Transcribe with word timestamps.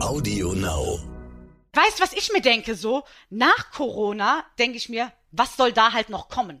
Audio 0.00 0.52
Now. 0.52 0.98
Weißt, 1.72 2.00
was 2.00 2.12
ich 2.12 2.30
mir 2.32 2.42
denke 2.42 2.74
so? 2.74 3.04
Nach 3.30 3.70
Corona 3.70 4.44
denke 4.58 4.76
ich 4.76 4.88
mir, 4.88 5.10
was 5.32 5.56
soll 5.56 5.72
da 5.72 5.92
halt 5.92 6.10
noch 6.10 6.28
kommen? 6.28 6.60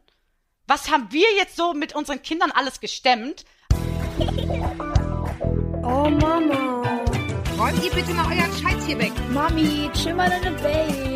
Was 0.66 0.90
haben 0.90 1.08
wir 1.10 1.26
jetzt 1.36 1.56
so 1.56 1.74
mit 1.74 1.94
unseren 1.94 2.22
Kindern 2.22 2.50
alles 2.50 2.80
gestemmt? 2.80 3.44
Oh 5.82 6.08
Mama. 6.10 6.82
Räumt 7.58 7.84
ihr 7.84 7.90
bitte 7.92 8.12
mal 8.14 8.26
euren 8.26 8.52
Scheiß 8.52 8.86
hier 8.86 8.98
weg. 8.98 9.12
Mami, 9.30 9.90
chill 9.92 10.14
mal 10.14 10.28
deine 10.30 10.50
Base. 10.56 11.15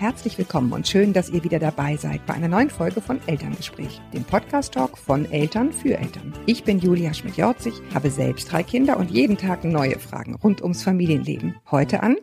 Herzlich 0.00 0.38
willkommen 0.38 0.72
und 0.72 0.88
schön, 0.88 1.12
dass 1.12 1.28
ihr 1.28 1.44
wieder 1.44 1.58
dabei 1.58 1.94
seid 1.98 2.24
bei 2.24 2.32
einer 2.32 2.48
neuen 2.48 2.70
Folge 2.70 3.02
von 3.02 3.20
Elterngespräch, 3.26 4.00
dem 4.14 4.24
Podcast-Talk 4.24 4.96
von 4.96 5.30
Eltern 5.30 5.74
für 5.74 5.98
Eltern. 5.98 6.32
Ich 6.46 6.64
bin 6.64 6.78
Julia 6.78 7.12
Schmidt-Jorzig, 7.12 7.74
habe 7.92 8.10
selbst 8.10 8.50
drei 8.50 8.62
Kinder 8.62 8.96
und 8.96 9.10
jeden 9.10 9.36
Tag 9.36 9.62
neue 9.62 9.98
Fragen 9.98 10.36
rund 10.36 10.62
ums 10.62 10.82
Familienleben. 10.82 11.56
Heute 11.70 12.02
an 12.02 12.16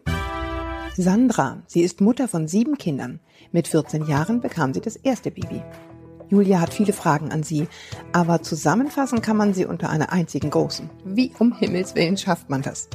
Sandra. 0.96 1.62
Sie 1.68 1.82
ist 1.82 2.02
Mutter 2.02 2.28
von 2.28 2.48
sieben 2.48 2.80
Kindern. 2.80 3.20
Mit 3.52 3.68
14 3.68 4.08
Jahren 4.08 4.42
bekam 4.42 4.74
sie 4.74 4.82
das 4.82 4.96
erste 4.96 5.30
Baby. 5.30 5.62
Julia 6.30 6.60
hat 6.60 6.74
viele 6.74 6.94
Fragen 6.94 7.32
an 7.32 7.44
Sie, 7.44 7.68
aber 8.12 8.42
zusammenfassen 8.42 9.22
kann 9.22 9.38
man 9.38 9.54
sie 9.54 9.66
unter 9.66 9.90
einer 9.90 10.12
einzigen 10.12 10.50
großen. 10.50 10.90
Wie 11.06 11.32
um 11.40 11.54
Himmels 11.58 11.96
Willen 11.96 12.18
schafft 12.18 12.50
man 12.50 12.62
das? 12.62 12.90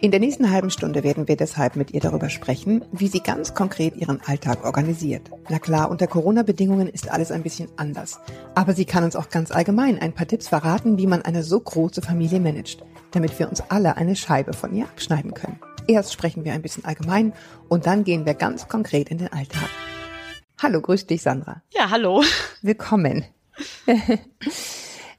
In 0.00 0.10
der 0.10 0.20
nächsten 0.20 0.50
halben 0.50 0.70
Stunde 0.70 1.02
werden 1.02 1.28
wir 1.28 1.36
deshalb 1.36 1.76
mit 1.76 1.92
ihr 1.92 2.00
darüber 2.00 2.30
sprechen, 2.30 2.84
wie 2.92 3.08
sie 3.08 3.20
ganz 3.20 3.54
konkret 3.54 3.96
ihren 3.96 4.20
Alltag 4.24 4.64
organisiert. 4.64 5.30
Na 5.50 5.58
klar, 5.58 5.90
unter 5.90 6.06
Corona-Bedingungen 6.06 6.88
ist 6.88 7.10
alles 7.10 7.30
ein 7.30 7.42
bisschen 7.42 7.68
anders. 7.76 8.20
Aber 8.54 8.72
sie 8.74 8.84
kann 8.84 9.04
uns 9.04 9.16
auch 9.16 9.28
ganz 9.28 9.50
allgemein 9.50 9.98
ein 9.98 10.14
paar 10.14 10.26
Tipps 10.26 10.48
verraten, 10.48 10.98
wie 10.98 11.06
man 11.06 11.22
eine 11.22 11.42
so 11.42 11.60
große 11.60 12.00
Familie 12.00 12.40
managt, 12.40 12.84
damit 13.10 13.38
wir 13.38 13.48
uns 13.48 13.62
alle 13.68 13.96
eine 13.96 14.16
Scheibe 14.16 14.52
von 14.52 14.74
ihr 14.74 14.84
abschneiden 14.84 15.34
können. 15.34 15.58
Erst 15.88 16.12
sprechen 16.12 16.44
wir 16.44 16.52
ein 16.52 16.62
bisschen 16.62 16.84
allgemein 16.84 17.32
und 17.68 17.86
dann 17.86 18.04
gehen 18.04 18.24
wir 18.24 18.34
ganz 18.34 18.68
konkret 18.68 19.08
in 19.08 19.18
den 19.18 19.32
Alltag. 19.32 19.68
Hallo, 20.60 20.80
grüß 20.80 21.06
dich, 21.06 21.22
Sandra. 21.22 21.62
Ja, 21.72 21.90
hallo. 21.90 22.24
Willkommen. 22.62 23.24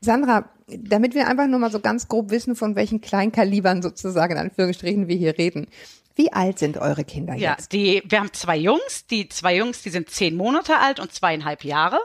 Sandra, 0.01 0.49
damit 0.67 1.13
wir 1.13 1.27
einfach 1.27 1.47
nur 1.47 1.59
mal 1.59 1.71
so 1.71 1.79
ganz 1.79 2.07
grob 2.07 2.29
wissen, 2.29 2.55
von 2.55 2.75
welchen 2.75 3.01
Kleinkalibern 3.01 3.81
sozusagen, 3.81 4.33
in 4.33 4.37
Anführungsstrichen, 4.39 5.07
wir 5.07 5.15
hier 5.15 5.37
reden. 5.37 5.67
Wie 6.15 6.33
alt 6.33 6.59
sind 6.59 6.77
eure 6.77 7.05
Kinder 7.05 7.35
Ja, 7.35 7.51
jetzt? 7.51 7.71
die, 7.71 8.03
wir 8.05 8.19
haben 8.19 8.33
zwei 8.33 8.57
Jungs. 8.57 9.05
Die 9.09 9.29
zwei 9.29 9.55
Jungs, 9.55 9.81
die 9.81 9.89
sind 9.89 10.09
zehn 10.09 10.35
Monate 10.35 10.77
alt 10.77 10.99
und 10.99 11.13
zweieinhalb 11.13 11.63
Jahre. 11.63 11.99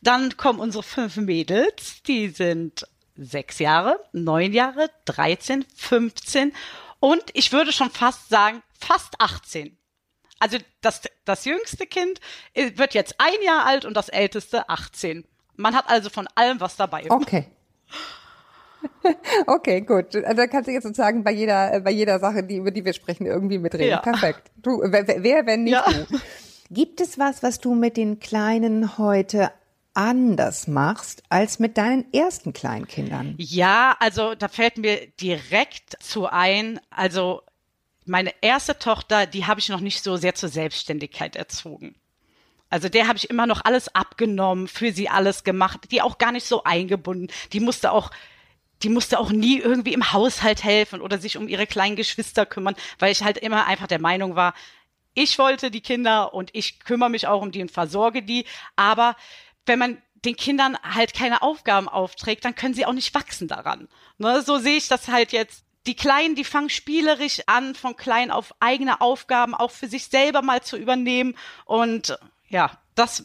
Dann 0.00 0.36
kommen 0.38 0.58
unsere 0.58 0.82
fünf 0.82 1.16
Mädels, 1.18 2.02
die 2.06 2.28
sind 2.28 2.86
sechs 3.16 3.58
Jahre, 3.58 4.00
neun 4.12 4.52
Jahre, 4.52 4.88
13, 5.06 5.64
15 5.74 6.52
und 7.00 7.22
ich 7.34 7.52
würde 7.52 7.72
schon 7.72 7.90
fast 7.90 8.28
sagen, 8.28 8.62
fast 8.78 9.20
18. 9.20 9.76
Also 10.40 10.58
das, 10.80 11.02
das 11.24 11.44
jüngste 11.44 11.86
Kind 11.86 12.20
wird 12.54 12.94
jetzt 12.94 13.16
ein 13.18 13.42
Jahr 13.44 13.66
alt 13.66 13.84
und 13.84 13.94
das 13.94 14.08
älteste 14.08 14.68
18. 14.68 15.24
Man 15.56 15.74
hat 15.74 15.88
also 15.88 16.10
von 16.10 16.28
allem 16.34 16.60
was 16.60 16.76
dabei. 16.76 17.10
Okay. 17.10 17.46
Okay, 19.46 19.80
gut. 19.80 20.14
Also 20.14 20.34
da 20.36 20.46
kannst 20.46 20.68
du 20.68 20.72
jetzt 20.72 20.84
sozusagen 20.84 21.24
bei 21.24 21.32
jeder, 21.32 21.80
bei 21.80 21.90
jeder 21.90 22.18
Sache, 22.20 22.42
die, 22.44 22.56
über 22.56 22.70
die 22.70 22.84
wir 22.84 22.92
sprechen, 22.92 23.26
irgendwie 23.26 23.58
mitreden. 23.58 23.90
Ja. 23.90 23.98
Perfekt. 23.98 24.50
Du, 24.56 24.80
wer, 24.84 25.06
wer, 25.06 25.46
wenn 25.46 25.64
nicht 25.64 25.72
Ja. 25.72 25.84
du? 25.90 26.06
Gibt 26.70 27.00
es 27.00 27.18
was, 27.18 27.42
was 27.42 27.58
du 27.60 27.74
mit 27.74 27.96
den 27.96 28.20
Kleinen 28.20 28.98
heute 28.98 29.50
anders 29.94 30.68
machst 30.68 31.22
als 31.28 31.58
mit 31.58 31.76
deinen 31.78 32.12
ersten 32.12 32.52
Kleinkindern? 32.52 33.34
Ja, 33.38 33.96
also 33.98 34.34
da 34.34 34.48
fällt 34.48 34.78
mir 34.78 35.06
direkt 35.20 36.00
zu 36.02 36.26
ein, 36.26 36.78
also 36.90 37.42
meine 38.08 38.32
erste 38.40 38.78
Tochter, 38.78 39.26
die 39.26 39.46
habe 39.46 39.60
ich 39.60 39.68
noch 39.68 39.80
nicht 39.80 40.02
so 40.02 40.16
sehr 40.16 40.34
zur 40.34 40.48
Selbstständigkeit 40.48 41.36
erzogen. 41.36 41.94
Also 42.70 42.88
der 42.88 43.08
habe 43.08 43.16
ich 43.16 43.30
immer 43.30 43.46
noch 43.46 43.64
alles 43.64 43.94
abgenommen, 43.94 44.68
für 44.68 44.92
sie 44.92 45.08
alles 45.08 45.44
gemacht, 45.44 45.90
die 45.90 46.02
auch 46.02 46.18
gar 46.18 46.32
nicht 46.32 46.46
so 46.46 46.64
eingebunden. 46.64 47.28
Die 47.52 47.60
musste 47.60 47.92
auch, 47.92 48.10
die 48.82 48.90
musste 48.90 49.18
auch 49.18 49.30
nie 49.30 49.58
irgendwie 49.58 49.94
im 49.94 50.12
Haushalt 50.12 50.64
helfen 50.64 51.00
oder 51.00 51.18
sich 51.18 51.36
um 51.38 51.48
ihre 51.48 51.66
kleinen 51.66 51.96
Geschwister 51.96 52.44
kümmern, 52.44 52.76
weil 52.98 53.12
ich 53.12 53.22
halt 53.22 53.38
immer 53.38 53.66
einfach 53.66 53.86
der 53.86 54.00
Meinung 54.00 54.36
war, 54.36 54.54
ich 55.14 55.38
wollte 55.38 55.70
die 55.70 55.80
Kinder 55.80 56.32
und 56.32 56.50
ich 56.52 56.78
kümmere 56.80 57.10
mich 57.10 57.26
auch 57.26 57.42
um 57.42 57.50
die 57.50 57.62
und 57.62 57.72
versorge 57.72 58.22
die. 58.22 58.44
Aber 58.76 59.16
wenn 59.66 59.78
man 59.78 60.02
den 60.24 60.36
Kindern 60.36 60.76
halt 60.82 61.12
keine 61.12 61.42
Aufgaben 61.42 61.88
aufträgt, 61.88 62.44
dann 62.44 62.54
können 62.54 62.74
sie 62.74 62.86
auch 62.86 62.92
nicht 62.92 63.14
wachsen 63.14 63.48
daran. 63.48 63.88
Ne, 64.18 64.42
so 64.42 64.58
sehe 64.58 64.76
ich 64.76 64.88
das 64.88 65.08
halt 65.08 65.32
jetzt. 65.32 65.64
Die 65.88 65.96
Kleinen, 65.96 66.34
die 66.34 66.44
fangen 66.44 66.68
spielerisch 66.68 67.40
an, 67.46 67.74
von 67.74 67.96
klein 67.96 68.30
auf 68.30 68.54
eigene 68.60 69.00
Aufgaben 69.00 69.54
auch 69.54 69.70
für 69.70 69.88
sich 69.88 70.04
selber 70.04 70.42
mal 70.42 70.62
zu 70.62 70.76
übernehmen. 70.76 71.34
Und 71.64 72.18
ja, 72.50 72.72
das 72.94 73.24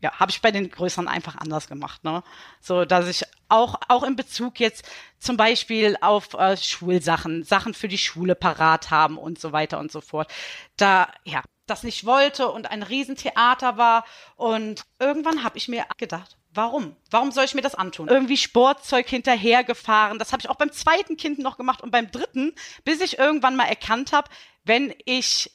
ja, 0.00 0.18
habe 0.18 0.30
ich 0.30 0.40
bei 0.40 0.50
den 0.50 0.70
Größeren 0.70 1.06
einfach 1.06 1.36
anders 1.36 1.68
gemacht, 1.68 2.02
ne? 2.02 2.22
So, 2.62 2.86
dass 2.86 3.08
ich 3.08 3.24
auch, 3.50 3.78
auch 3.88 4.04
in 4.04 4.16
Bezug 4.16 4.58
jetzt 4.58 4.88
zum 5.18 5.36
Beispiel 5.36 5.98
auf 6.00 6.32
äh, 6.32 6.56
Schulsachen, 6.56 7.44
Sachen 7.44 7.74
für 7.74 7.88
die 7.88 7.98
Schule 7.98 8.34
parat 8.34 8.90
haben 8.90 9.18
und 9.18 9.38
so 9.38 9.52
weiter 9.52 9.78
und 9.78 9.92
so 9.92 10.00
fort. 10.00 10.32
Da, 10.78 11.12
ja, 11.24 11.42
das 11.66 11.82
nicht 11.82 12.04
wollte 12.04 12.50
und 12.50 12.70
ein 12.70 12.82
Riesentheater 12.82 13.76
war. 13.76 14.04
Und 14.36 14.84
irgendwann 14.98 15.44
habe 15.44 15.58
ich 15.58 15.68
mir 15.68 15.84
gedacht, 15.96 16.36
warum? 16.52 16.96
Warum 17.10 17.32
soll 17.32 17.44
ich 17.44 17.54
mir 17.54 17.62
das 17.62 17.74
antun? 17.74 18.08
Irgendwie 18.08 18.36
Sportzeug 18.36 19.08
hinterhergefahren. 19.08 20.18
Das 20.18 20.32
habe 20.32 20.40
ich 20.42 20.50
auch 20.50 20.56
beim 20.56 20.72
zweiten 20.72 21.16
Kind 21.16 21.38
noch 21.38 21.56
gemacht 21.56 21.82
und 21.82 21.90
beim 21.90 22.10
dritten, 22.10 22.54
bis 22.84 23.00
ich 23.00 23.18
irgendwann 23.18 23.56
mal 23.56 23.68
erkannt 23.68 24.12
habe, 24.12 24.28
wenn 24.64 24.94
ich 25.04 25.50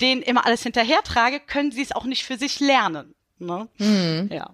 denen 0.00 0.22
immer 0.22 0.46
alles 0.46 0.62
hinterher 0.62 1.02
trage, 1.02 1.40
können 1.40 1.72
sie 1.72 1.82
es 1.82 1.92
auch 1.92 2.04
nicht 2.04 2.24
für 2.24 2.38
sich 2.38 2.60
lernen. 2.60 3.14
Ne? 3.38 3.68
Ja. 4.30 4.50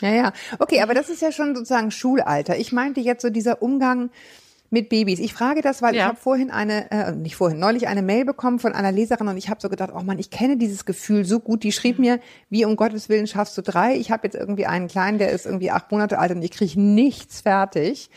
Ja, 0.00 0.08
ja. 0.10 0.32
Okay, 0.58 0.80
aber 0.82 0.94
das 0.94 1.08
ist 1.08 1.22
ja 1.22 1.30
schon 1.30 1.54
sozusagen 1.54 1.92
Schulalter. 1.92 2.56
Ich 2.58 2.72
meinte 2.72 3.00
jetzt 3.00 3.22
so 3.22 3.30
dieser 3.30 3.62
Umgang 3.62 4.10
mit 4.72 4.88
Babys. 4.88 5.18
Ich 5.20 5.34
frage 5.34 5.60
das, 5.62 5.82
weil 5.82 5.92
ich 5.94 5.98
Ja. 6.00 6.06
habe 6.06 6.16
vorhin 6.16 6.50
eine, 6.50 6.90
äh, 6.90 7.12
nicht 7.12 7.36
vorhin, 7.36 7.58
neulich 7.58 7.86
eine 7.88 8.02
Mail 8.02 8.24
bekommen 8.24 8.58
von 8.58 8.72
einer 8.72 8.90
Leserin 8.90 9.28
und 9.28 9.36
ich 9.36 9.48
habe 9.48 9.60
so 9.60 9.68
gedacht, 9.68 9.90
oh 9.94 10.02
Mann, 10.02 10.18
ich 10.18 10.30
kenne 10.30 10.56
dieses 10.56 10.84
Gefühl 10.84 11.24
so 11.24 11.38
gut. 11.40 11.62
Die 11.62 11.72
schrieb 11.72 11.98
mir, 11.98 12.18
wie 12.50 12.64
um 12.64 12.76
Gottes 12.76 13.08
Willen 13.08 13.26
schaffst 13.26 13.56
du 13.58 13.62
drei? 13.62 13.94
Ich 13.96 14.10
habe 14.10 14.26
jetzt 14.26 14.34
irgendwie 14.34 14.66
einen 14.66 14.88
Kleinen, 14.88 15.18
der 15.18 15.30
ist 15.30 15.46
irgendwie 15.46 15.70
acht 15.70 15.90
Monate 15.92 16.18
alt 16.18 16.32
und 16.32 16.42
ich 16.42 16.50
kriege 16.50 16.80
nichts 16.80 17.42
fertig. 17.42 18.10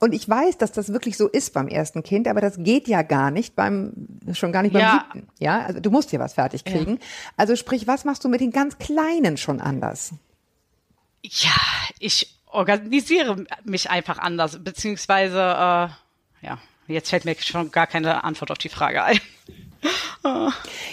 Und 0.00 0.14
ich 0.14 0.28
weiß, 0.28 0.58
dass 0.58 0.70
das 0.70 0.92
wirklich 0.92 1.16
so 1.16 1.26
ist 1.26 1.52
beim 1.52 1.66
ersten 1.66 2.04
Kind, 2.04 2.28
aber 2.28 2.40
das 2.40 2.58
geht 2.58 2.86
ja 2.86 3.02
gar 3.02 3.32
nicht 3.32 3.56
beim, 3.56 3.92
schon 4.32 4.52
gar 4.52 4.62
nicht 4.62 4.72
beim 4.72 4.82
Ja. 4.82 4.92
siebten. 5.12 5.28
Ja, 5.40 5.62
also 5.66 5.80
du 5.80 5.90
musst 5.90 6.10
hier 6.10 6.20
was 6.20 6.34
fertig 6.34 6.64
kriegen. 6.64 7.00
Also 7.36 7.56
sprich, 7.56 7.88
was 7.88 8.04
machst 8.04 8.22
du 8.24 8.28
mit 8.28 8.40
den 8.40 8.52
ganz 8.52 8.78
Kleinen 8.78 9.36
schon 9.36 9.60
anders? 9.60 10.12
Ja, 11.24 11.50
ich 11.98 12.37
organisiere 12.50 13.44
mich 13.64 13.90
einfach 13.90 14.18
anders, 14.18 14.62
beziehungsweise, 14.62 15.38
äh, 15.38 16.46
ja, 16.46 16.58
jetzt 16.86 17.10
fällt 17.10 17.24
mir 17.24 17.36
schon 17.36 17.70
gar 17.70 17.86
keine 17.86 18.24
Antwort 18.24 18.50
auf 18.50 18.58
die 18.58 18.68
Frage 18.68 19.02
ein. 19.02 19.20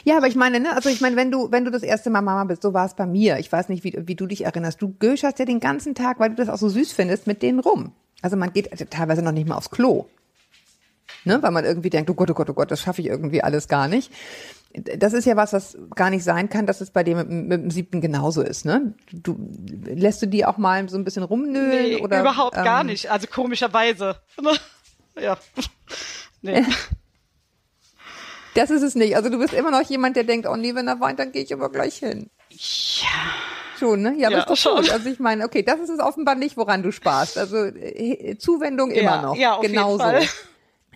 Ja, 0.04 0.18
aber 0.18 0.28
ich 0.28 0.36
meine, 0.36 0.60
ne, 0.60 0.76
also 0.76 0.90
ich 0.90 1.02
meine, 1.02 1.16
wenn 1.16 1.32
du, 1.32 1.52
wenn 1.52 1.66
du 1.66 1.72
das 1.72 1.84
erste 1.84 2.10
Mal 2.10 2.22
Mama 2.22 2.44
bist, 2.44 2.62
so 2.62 2.74
war 2.74 2.86
es 2.86 2.94
bei 2.94 3.06
mir. 3.06 3.40
Ich 3.40 3.52
weiß 3.52 3.70
nicht, 3.70 3.84
wie, 3.84 3.96
wie 4.06 4.16
du 4.16 4.28
dich 4.28 4.46
erinnerst. 4.46 4.82
Du 4.82 4.94
göscherst 5.00 5.40
ja 5.40 5.46
den 5.46 5.60
ganzen 5.60 5.96
Tag, 5.96 6.20
weil 6.20 6.30
du 6.30 6.36
das 6.36 6.50
auch 6.50 6.58
so 6.58 6.70
süß 6.70 6.94
findest, 6.94 7.26
mit 7.26 7.42
denen 7.42 7.60
rum. 7.60 7.92
Also 8.22 8.38
man 8.38 8.54
geht 8.54 8.72
also 8.72 8.86
teilweise 8.86 9.22
noch 9.22 9.32
nicht 9.32 9.48
mal 9.48 9.56
aufs 9.56 9.72
Klo. 9.72 10.06
Ne, 11.24 11.42
weil 11.42 11.52
man 11.52 11.66
irgendwie 11.66 11.90
denkt, 11.90 12.10
oh 12.10 12.14
Gott, 12.14 12.30
oh 12.30 12.36
Gott, 12.36 12.50
oh 12.52 12.54
Gott, 12.54 12.70
das 12.70 12.82
schaffe 12.82 13.02
ich 13.02 13.08
irgendwie 13.08 13.42
alles 13.42 13.68
gar 13.68 13.88
nicht. 13.88 14.12
Das 14.97 15.13
ist 15.13 15.25
ja 15.25 15.36
was, 15.38 15.53
was 15.53 15.78
gar 15.96 16.09
nicht 16.09 16.24
sein 16.24 16.50
kann, 16.50 16.66
dass 16.66 16.81
es 16.81 16.91
bei 16.91 17.03
dem 17.03 17.18
mit, 17.18 17.30
mit 17.30 17.62
dem 17.63 17.72
siebten 17.72 18.02
genauso 18.02 18.41
ist, 18.41 18.66
ne? 18.66 18.94
Du, 19.12 19.38
lässt 19.86 20.22
du 20.22 20.25
die 20.28 20.46
auch 20.46 20.58
mal 20.58 20.90
so 20.90 20.97
ein 20.97 21.03
bisschen 21.06 21.24
rumnöhlen 21.24 21.84
Nee, 21.84 22.02
oder? 22.02 22.19
überhaupt 22.22 22.56
gar 22.56 22.81
ähm, 22.81 22.88
nicht. 22.88 23.09
Also 23.09 23.28
komischerweise. 23.28 24.17
ja. 25.20 25.38
Nee. 26.41 26.64
Das 28.53 28.70
ist 28.70 28.84
es 28.84 28.96
nicht. 28.96 29.17
Also 29.17 29.29
du 29.29 29.38
bist 29.38 29.53
immer 29.53 29.70
noch 29.70 29.82
jemand, 29.82 30.16
der 30.16 30.23
denkt, 30.23 30.47
oh 30.47 30.55
nee, 30.55 30.73
wenn 30.76 30.88
er 30.88 31.02
weint, 31.02 31.20
dann 31.20 31.34
gehe 31.34 31.44
ich 31.44 31.53
aber 31.53 31.70
gleich 31.70 31.97
hin. 31.97 32.29
Ja. 32.50 33.09
Schon, 33.78 34.02
ne? 34.02 34.16
Ja, 34.17 34.28
aber 34.29 34.38
Ja, 34.38 34.41
ist 34.44 34.50
doch 34.50 34.55
schon. 34.55 34.78
gut. 34.78 34.90
Also 34.91 35.09
ich 35.09 35.20
meine, 35.20 35.44
okay, 35.44 35.61
das 35.61 35.82
ist 35.82 35.90
es 35.90 36.00
offenbar 36.00 36.35
nicht, 36.35 36.55
woran 36.55 36.82
du 36.82 36.94
sparst. 36.94 37.38
Also 37.38 37.58
äh, 37.66 38.38
Zuwendung 38.38 38.91
immer 38.91 39.02
Ja, 39.02 39.22
noch. 39.22 39.35
ja, 39.35 39.53
auf 39.55 39.61
jeden 39.64 39.73
Genauso. 39.73 39.97
Fall. 40.00 40.22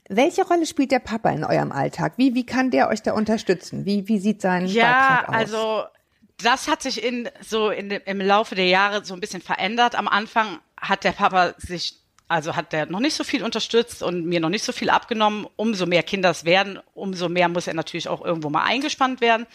Welche 0.09 0.43
Rolle 0.43 0.65
spielt 0.65 0.91
der 0.91 0.99
Papa 0.99 1.29
in 1.29 1.43
eurem 1.43 1.71
Alltag? 1.71 2.13
Wie, 2.17 2.33
wie 2.33 2.45
kann 2.45 2.71
der 2.71 2.89
euch 2.89 3.03
da 3.03 3.13
unterstützen? 3.13 3.85
Wie, 3.85 4.07
wie 4.07 4.17
sieht 4.17 4.41
sein 4.41 4.65
Ja, 4.65 5.21
Beitrag 5.21 5.29
aus? 5.29 5.35
also 5.35 5.83
das 6.41 6.67
hat 6.67 6.81
sich 6.81 7.03
in 7.03 7.29
so 7.41 7.69
in 7.69 7.91
im 7.91 8.19
Laufe 8.19 8.55
der 8.55 8.67
Jahre 8.67 9.05
so 9.05 9.13
ein 9.13 9.19
bisschen 9.19 9.41
verändert. 9.41 9.93
Am 9.95 10.07
Anfang 10.07 10.59
hat 10.81 11.03
der 11.03 11.11
Papa 11.11 11.53
sich 11.57 11.95
also 12.27 12.55
hat 12.55 12.73
der 12.73 12.85
noch 12.87 12.99
nicht 12.99 13.15
so 13.15 13.23
viel 13.23 13.43
unterstützt 13.43 14.01
und 14.03 14.25
mir 14.25 14.39
noch 14.39 14.49
nicht 14.49 14.63
so 14.63 14.71
viel 14.71 14.89
abgenommen. 14.89 15.47
Umso 15.55 15.85
mehr 15.85 16.03
Kinder 16.03 16.29
es 16.31 16.43
werden, 16.45 16.79
umso 16.93 17.29
mehr 17.29 17.49
muss 17.49 17.67
er 17.67 17.73
natürlich 17.73 18.07
auch 18.07 18.23
irgendwo 18.23 18.49
mal 18.49 18.63
eingespannt 18.63 19.21
werden. 19.21 19.45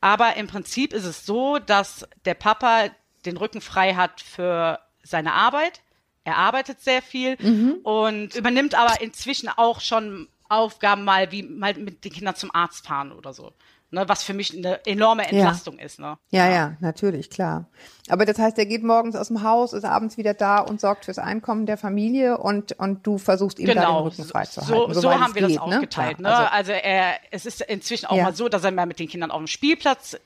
Aber 0.00 0.36
im 0.36 0.48
Prinzip 0.48 0.92
ist 0.92 1.04
es 1.04 1.26
so, 1.26 1.58
dass 1.58 2.06
der 2.24 2.34
Papa 2.34 2.86
den 3.24 3.36
Rücken 3.36 3.60
frei 3.60 3.94
hat 3.94 4.20
für 4.20 4.80
seine 5.04 5.32
Arbeit, 5.32 5.80
er 6.24 6.36
arbeitet 6.36 6.80
sehr 6.80 7.02
viel 7.02 7.36
und 7.82 8.34
übernimmt 8.36 8.74
aber 8.74 9.00
inzwischen 9.00 9.48
auch 9.48 9.80
schon 9.80 10.28
Aufgaben 10.48 11.04
mal, 11.04 11.32
wie 11.32 11.42
mal 11.42 11.74
mit 11.74 12.04
den 12.04 12.12
Kindern 12.12 12.36
zum 12.36 12.54
Arzt 12.54 12.86
fahren 12.86 13.12
oder 13.12 13.32
so. 13.32 13.52
Ne, 13.94 14.08
was 14.08 14.22
für 14.22 14.32
mich 14.32 14.56
eine 14.56 14.84
enorme 14.86 15.26
Entlastung 15.28 15.78
ist. 15.78 15.98
Ne? 16.00 16.16
Ja, 16.30 16.48
ja, 16.48 16.76
natürlich, 16.80 17.28
klar. 17.28 17.68
Aber 18.08 18.24
das 18.24 18.38
heißt, 18.38 18.56
er 18.56 18.64
geht 18.64 18.82
morgens 18.82 19.14
aus 19.16 19.28
dem 19.28 19.42
Haus, 19.42 19.74
ist 19.74 19.84
abends 19.84 20.16
wieder 20.16 20.32
da 20.32 20.60
und 20.60 20.80
sorgt 20.80 21.04
fürs 21.04 21.18
Einkommen 21.18 21.66
der 21.66 21.76
Familie 21.76 22.38
und, 22.38 22.72
und 22.78 23.06
du 23.06 23.18
versuchst 23.18 23.58
ihm 23.58 23.66
da 23.66 23.72
den 23.74 23.80
Genau, 23.82 24.02
Rücken 24.04 24.22
so, 24.22 24.30
freizuhalten. 24.30 24.94
so 24.94 25.00
soweit 25.02 25.20
haben 25.20 25.34
wir 25.34 25.42
das 25.42 25.50
geht, 25.52 25.60
aufgeteilt. 25.60 26.20
Ne? 26.20 26.28
Ne? 26.28 26.34
Ja, 26.34 26.46
Also, 26.46 26.72
er, 26.72 27.16
es 27.32 27.44
ist 27.44 27.60
inzwischen 27.60 28.06
auch 28.06 28.16
Ja. 28.16 28.24
mal 28.24 28.34
so, 28.34 28.48
dass 28.48 28.64
er 28.64 28.70
mal 28.70 28.86
mit 28.86 28.98
den 28.98 29.08
Kindern 29.08 29.30
auf 29.30 29.40
den 29.40 29.46
Spielplatz 29.46 30.16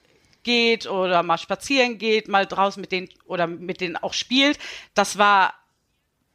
geht 0.44 0.86
oder 0.88 1.24
mal 1.24 1.36
spazieren 1.38 1.98
geht, 1.98 2.28
mal 2.28 2.46
draußen 2.46 2.80
mit 2.80 2.92
denen 2.92 3.08
oder 3.24 3.48
mit 3.48 3.80
denen 3.80 3.96
auch 3.96 4.12
spielt. 4.12 4.60
Das 4.94 5.18
war 5.18 5.54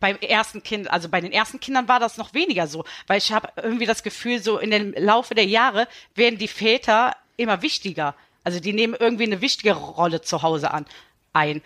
beim 0.01 0.17
ersten 0.17 0.61
Kind, 0.61 0.91
also 0.91 1.07
bei 1.07 1.21
den 1.21 1.31
ersten 1.31 1.61
Kindern 1.61 1.87
war 1.87 2.01
das 2.01 2.17
noch 2.17 2.33
weniger 2.33 2.67
so, 2.67 2.83
weil 3.07 3.19
ich 3.19 3.31
habe 3.31 3.47
irgendwie 3.55 3.85
das 3.85 4.03
Gefühl, 4.03 4.43
so 4.43 4.57
in 4.57 4.71
dem 4.71 4.93
Laufe 4.97 5.35
der 5.35 5.45
Jahre 5.45 5.87
werden 6.15 6.37
die 6.37 6.49
Väter 6.49 7.15
immer 7.37 7.61
wichtiger. 7.61 8.15
Also 8.43 8.59
die 8.59 8.73
nehmen 8.73 8.95
irgendwie 8.99 9.23
eine 9.23 9.39
wichtige 9.39 9.73
Rolle 9.73 10.21
zu 10.21 10.41
Hause 10.41 10.71
an 10.71 10.85
ein. 11.31 11.61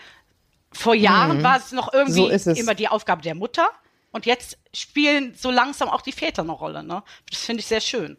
Vor 0.72 0.94
Jahren 0.94 1.42
war 1.42 1.58
es 1.58 1.72
noch 1.72 1.94
irgendwie. 1.94 2.14
So 2.14 2.30
es. 2.30 2.46
immer 2.46 2.76
die 2.76 2.90
Aufgabe 2.90 3.22
der 3.22 3.34
Mutter 3.34 3.70
und 4.12 4.26
jetzt 4.26 4.58
spielen 4.74 5.34
so 5.36 5.50
langsam 5.50 5.88
auch 5.90 6.02
die 6.02 6.12
Väter 6.12 6.42
eine 6.42 6.52
Rolle. 6.52 6.84
Ne? 6.84 7.02
Das 7.30 7.40
finde 7.40 7.62
ich 7.62 7.68
sehr 7.68 7.82
schön. 7.82 8.18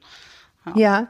Ja. 0.74 1.08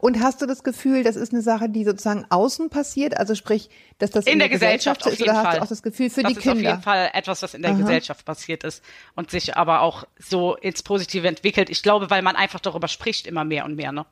Und 0.00 0.20
hast 0.20 0.42
du 0.42 0.46
das 0.46 0.62
Gefühl, 0.62 1.02
das 1.02 1.16
ist 1.16 1.32
eine 1.32 1.42
Sache, 1.42 1.68
die 1.68 1.84
sozusagen 1.84 2.26
außen 2.28 2.70
passiert? 2.70 3.16
Also 3.16 3.34
sprich, 3.34 3.70
dass 3.98 4.10
das 4.10 4.26
in, 4.26 4.34
In 4.34 4.38
der 4.38 4.48
Gesellschaft 4.48 5.06
auf 5.06 5.12
ist, 5.12 5.22
oder 5.22 5.34
hast 5.34 5.42
Fall. 5.44 5.56
du 5.56 5.62
auch 5.62 5.68
das 5.68 5.82
Gefühl 5.82 6.10
für 6.10 6.22
das 6.22 6.32
die 6.32 6.38
ist 6.38 6.46
auf 6.46 6.54
Kinder? 6.54 6.70
jeden 6.70 6.82
Fall 6.82 7.10
etwas, 7.14 7.42
was 7.42 7.54
in 7.54 7.62
der 7.62 7.72
Aha. 7.72 7.78
Gesellschaft 7.78 8.24
passiert 8.24 8.64
ist 8.64 8.82
und 9.14 9.30
sich 9.30 9.56
aber 9.56 9.80
auch 9.80 10.04
so 10.18 10.54
ins 10.56 10.82
Positive 10.82 11.26
entwickelt. 11.26 11.70
Ich 11.70 11.82
glaube, 11.82 12.10
weil 12.10 12.22
man 12.22 12.36
einfach 12.36 12.60
darüber 12.60 12.88
spricht 12.88 13.26
immer 13.26 13.44
mehr 13.44 13.64
und 13.64 13.76
mehr. 13.76 13.92
Ne? 13.92 14.06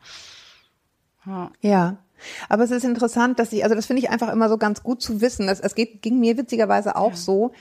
Ja. 1.60 1.98
Aber 2.48 2.64
es 2.64 2.70
ist 2.70 2.84
interessant, 2.84 3.38
dass 3.38 3.52
ich, 3.52 3.62
also 3.62 3.74
das 3.74 3.86
finde 3.86 4.02
ich 4.02 4.10
einfach 4.10 4.30
immer 4.30 4.48
so 4.48 4.58
ganz 4.58 4.82
gut 4.82 5.02
zu 5.02 5.20
wissen. 5.20 5.46
Das, 5.46 5.60
es 5.60 5.74
geht, 5.74 6.02
ging 6.02 6.20
mir 6.20 6.36
witzigerweise 6.36 6.96
auch 6.96 7.14
so, 7.14 7.52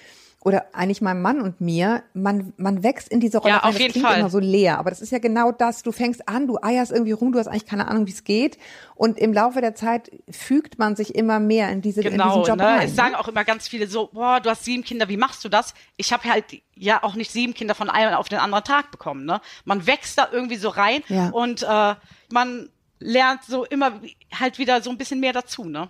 oder 0.42 0.68
eigentlich 0.74 1.02
meinem 1.02 1.22
Mann 1.22 1.42
und 1.42 1.60
mir, 1.60 2.02
man, 2.14 2.54
man 2.56 2.82
wächst 2.82 3.10
in 3.10 3.20
diese 3.20 3.40
Rolle 3.40 3.56
Ja, 3.56 3.64
auf 3.64 3.72
das 3.72 3.80
jeden 3.80 3.92
klingt 3.92 4.08
Fall. 4.08 4.20
immer 4.20 4.30
so 4.30 4.40
leer, 4.40 4.78
aber 4.80 4.90
das 4.90 5.02
ist 5.02 5.12
ja 5.12 5.20
genau 5.20 5.52
das. 5.52 5.84
Du 5.84 5.92
fängst 5.92 6.30
an, 6.30 6.48
du 6.48 6.58
eierst 6.62 6.94
irgendwie 6.94 7.12
rum, 7.12 7.34
du 7.34 7.40
hast 7.40 7.48
eigentlich 7.48 7.66
keine 7.66 7.90
Ahnung, 7.90 8.08
wie 8.08 8.12
es 8.12 8.24
geht. 8.24 8.58
Und 8.96 9.18
im 9.20 9.34
Laufe 9.34 9.60
der 9.60 9.76
Zeit 9.76 10.10
fügt 10.30 10.80
man 10.80 10.96
sich 10.96 11.14
immer 11.16 11.42
mehr 11.42 11.70
in, 11.72 11.82
diese, 11.82 12.02
in 12.02 12.12
Genau, 12.12 12.40
diesen 12.40 12.48
Job 12.52 12.58
ne? 12.58 12.64
rein. 12.66 12.88
es 12.88 12.96
sagen 12.96 13.16
auch 13.16 13.28
immer 13.28 13.44
ganz 13.44 13.68
viele 13.68 13.88
so, 13.88 14.08
boah, 14.14 14.40
du 14.40 14.50
hast 14.50 14.64
sieben 14.64 14.84
Kinder, 14.86 15.10
wie 15.10 15.18
machst 15.18 15.44
du 15.44 15.50
das? 15.50 15.74
Ich 15.98 16.14
habe 16.14 16.24
halt 16.30 16.46
ja 16.74 17.04
auch 17.04 17.16
nicht 17.16 17.32
sieben 17.32 17.54
Kinder 17.54 17.76
von 17.76 17.90
einem 17.90 18.14
auf 18.14 18.30
den 18.30 18.40
anderen 18.40 18.64
Tag 18.64 18.92
bekommen. 18.92 19.26
Ne? 19.26 19.42
Man 19.66 19.88
wächst 19.88 20.18
da 20.18 20.30
irgendwie 20.32 20.56
so 20.56 20.70
rein 20.70 21.02
Ja. 21.10 21.32
und 21.32 21.64
äh, 21.64 21.96
man 22.32 22.70
lernt 23.00 23.44
so 23.44 23.66
immer 23.66 24.00
halt 24.40 24.58
wieder 24.58 24.82
so 24.82 24.90
ein 24.90 24.98
bisschen 24.98 25.20
mehr 25.20 25.34
dazu. 25.34 25.66
Ne? 25.66 25.90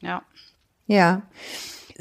Ja. 0.00 0.22
Ja. 0.88 1.22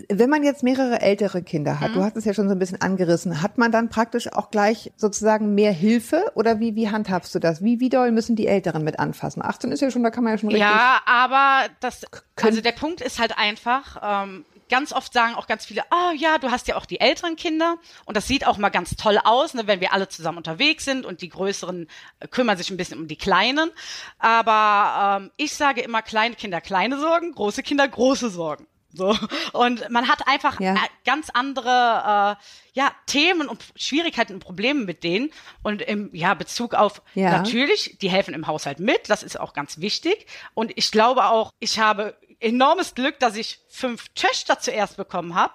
Wenn 0.09 0.29
man 0.29 0.43
jetzt 0.43 0.61
mehrere 0.61 1.01
ältere 1.01 1.41
Kinder 1.41 1.79
hat, 1.79 1.89
Mhm. 1.89 1.93
du 1.95 2.03
hast 2.03 2.15
es 2.17 2.25
ja 2.25 2.33
schon 2.35 2.47
so 2.47 2.53
ein 2.53 2.59
bisschen 2.59 2.81
angerissen, 2.81 3.41
hat 3.41 3.57
man 3.57 3.71
dann 3.71 3.89
praktisch 3.89 4.31
auch 4.31 4.51
gleich 4.51 4.91
sozusagen 4.95 5.55
mehr 5.55 5.71
Hilfe 5.71 6.31
oder 6.35 6.59
wie, 6.59 6.75
wie 6.75 6.89
handhabst 6.91 7.33
du 7.33 7.39
das? 7.39 7.63
Wie, 7.63 7.79
wie 7.79 7.89
doll 7.89 8.11
müssen 8.11 8.35
die 8.35 8.45
Älteren 8.45 8.83
mit 8.83 8.99
anfassen? 8.99 9.41
18 9.43 9.71
ist 9.71 9.81
ja 9.81 9.89
schon, 9.89 10.03
da 10.03 10.11
kann 10.11 10.23
man 10.23 10.33
ja 10.33 10.37
schon 10.37 10.49
richtig. 10.49 10.61
Ja, 10.69 11.01
aber 11.07 11.67
das, 11.79 12.05
also 12.41 12.61
der 12.61 12.73
Punkt 12.73 13.01
ist 13.01 13.19
halt 13.19 13.37
einfach, 13.39 14.23
ähm, 14.27 14.45
ganz 14.69 14.93
oft 14.93 15.13
sagen 15.13 15.33
auch 15.33 15.47
ganz 15.47 15.65
viele, 15.65 15.81
oh 15.89 16.13
ja, 16.15 16.37
du 16.37 16.51
hast 16.51 16.67
ja 16.67 16.75
auch 16.75 16.85
die 16.85 16.99
älteren 16.99 17.35
Kinder 17.35 17.77
und 18.05 18.15
das 18.17 18.27
sieht 18.27 18.45
auch 18.45 18.57
mal 18.59 18.69
ganz 18.69 18.97
toll 18.97 19.17
aus, 19.23 19.55
ne, 19.55 19.65
wenn 19.65 19.79
wir 19.79 19.93
alle 19.93 20.09
zusammen 20.09 20.37
unterwegs 20.37 20.85
sind 20.85 21.05
und 21.07 21.21
die 21.21 21.29
Größeren 21.29 21.87
äh, 22.19 22.27
kümmern 22.27 22.57
sich 22.57 22.69
ein 22.69 22.77
bisschen 22.77 22.99
um 22.99 23.07
die 23.07 23.15
Kleinen. 23.17 23.71
Aber 24.19 25.21
ähm, 25.23 25.31
ich 25.37 25.53
sage 25.55 25.81
immer, 25.81 26.01
kleine 26.01 26.35
Kinder 26.35 26.61
kleine 26.61 26.99
Sorgen, 26.99 27.31
große 27.31 27.63
Kinder 27.63 27.87
große 27.87 28.29
Sorgen. 28.29 28.67
So. 28.97 29.15
Und 29.53 29.89
man 29.89 30.07
hat 30.09 30.27
einfach 30.27 30.59
Ja. 30.59 30.73
äh, 30.75 30.79
ganz 31.05 31.29
andere 31.29 32.37
äh, 32.39 32.43
ja, 32.73 32.91
Themen 33.05 33.47
und 33.47 33.63
Schwierigkeiten 33.75 34.33
und 34.33 34.39
Probleme 34.39 34.83
mit 34.83 35.03
denen. 35.03 35.31
Und 35.63 35.81
im 35.81 36.09
ja, 36.13 36.33
Bezug 36.33 36.73
auf 36.73 37.01
Ja. 37.13 37.29
natürlich, 37.31 37.97
die 38.01 38.09
helfen 38.09 38.33
im 38.33 38.47
Haushalt 38.47 38.79
mit, 38.79 39.09
das 39.09 39.23
ist 39.23 39.39
auch 39.39 39.53
ganz 39.53 39.79
wichtig. 39.79 40.25
Und 40.53 40.71
ich 40.75 40.91
glaube 40.91 41.25
auch, 41.25 41.51
ich 41.59 41.79
habe 41.79 42.17
enormes 42.39 42.93
Glück, 42.95 43.19
dass 43.19 43.35
ich 43.35 43.59
fünf 43.69 44.09
Töchter 44.09 44.59
zuerst 44.59 44.97
bekommen 44.97 45.35
habe. 45.35 45.53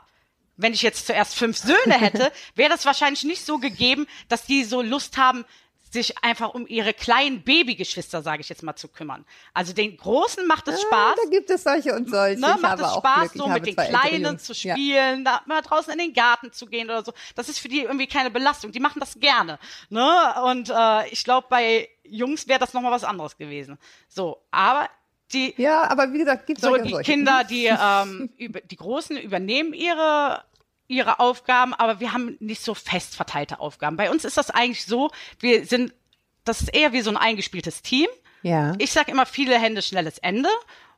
Wenn 0.56 0.74
ich 0.74 0.82
jetzt 0.82 1.06
zuerst 1.06 1.34
fünf 1.34 1.56
Söhne 1.56 1.94
hätte, 1.98 2.30
wäre 2.54 2.70
das 2.70 2.84
wahrscheinlich 2.86 3.24
nicht 3.24 3.44
so 3.44 3.58
gegeben, 3.58 4.06
dass 4.28 4.44
die 4.46 4.64
so 4.64 4.82
Lust 4.82 5.16
haben, 5.16 5.44
sich 5.92 6.16
einfach 6.24 6.54
um 6.54 6.66
ihre 6.66 6.94
kleinen 6.94 7.42
Babygeschwister, 7.42 8.22
sage 8.22 8.40
ich 8.40 8.48
jetzt 8.48 8.62
mal, 8.62 8.74
zu 8.76 8.88
kümmern. 8.88 9.24
Also 9.52 9.72
den 9.72 9.96
Großen 9.96 10.46
macht 10.46 10.66
es 10.68 10.80
Spaß. 10.80 11.12
Ah, 11.12 11.20
da 11.24 11.30
gibt 11.30 11.50
es 11.50 11.62
solche 11.64 11.94
und 11.94 12.08
solche. 12.08 12.40
Ne, 12.40 12.56
macht 12.60 12.80
es 12.80 12.94
Spaß, 12.94 13.32
so 13.34 13.48
mit 13.48 13.66
den 13.66 13.76
Kleinen 13.76 14.38
zu 14.38 14.52
Ja. 14.54 14.74
spielen, 14.74 15.24
da 15.24 15.42
mal 15.46 15.60
draußen 15.60 15.92
in 15.92 15.98
den 15.98 16.14
Garten 16.14 16.52
zu 16.52 16.66
gehen 16.66 16.88
oder 16.88 17.04
so. 17.04 17.12
Das 17.34 17.48
ist 17.48 17.58
für 17.58 17.68
die 17.68 17.80
irgendwie 17.82 18.06
keine 18.06 18.30
Belastung. 18.30 18.72
Die 18.72 18.80
machen 18.80 19.00
das 19.00 19.20
gerne. 19.20 19.58
Ne? 19.90 20.34
Und 20.44 20.70
äh, 20.70 21.08
ich 21.08 21.24
glaube, 21.24 21.46
bei 21.50 21.88
Jungs 22.04 22.48
wäre 22.48 22.58
das 22.58 22.72
nochmal 22.72 22.92
was 22.92 23.04
anderes 23.04 23.36
gewesen. 23.36 23.78
So, 24.08 24.42
aber 24.50 24.88
die, 25.32 25.54
Ja, 25.56 25.90
aber 25.90 26.12
wie 26.12 26.18
gesagt, 26.18 26.46
gibt 26.46 26.58
es 26.58 26.64
so 26.68 26.76
die 26.76 26.90
solche. 26.90 27.10
Kinder, 27.10 27.44
die, 27.48 27.66
ähm, 27.66 28.30
über, 28.36 28.60
die 28.60 28.76
Großen 28.76 29.16
übernehmen 29.16 29.72
ihre 29.72 30.42
ihre 30.92 31.20
Aufgaben, 31.20 31.74
aber 31.74 32.00
wir 32.00 32.12
haben 32.12 32.36
nicht 32.40 32.62
so 32.62 32.74
fest 32.74 33.16
verteilte 33.16 33.60
Aufgaben. 33.60 33.96
Bei 33.96 34.10
uns 34.10 34.24
ist 34.24 34.36
das 34.36 34.50
eigentlich 34.50 34.84
so, 34.84 35.10
wir 35.40 35.66
sind, 35.66 35.92
das 36.44 36.60
ist 36.60 36.74
eher 36.74 36.92
wie 36.92 37.00
so 37.00 37.10
ein 37.10 37.16
eingespieltes 37.16 37.82
Team. 37.82 38.08
Ja. 38.42 38.74
Ich 38.78 38.92
sage 38.92 39.10
immer, 39.10 39.26
viele 39.26 39.58
Hände, 39.58 39.82
schnelles 39.82 40.18
Ende. 40.18 40.48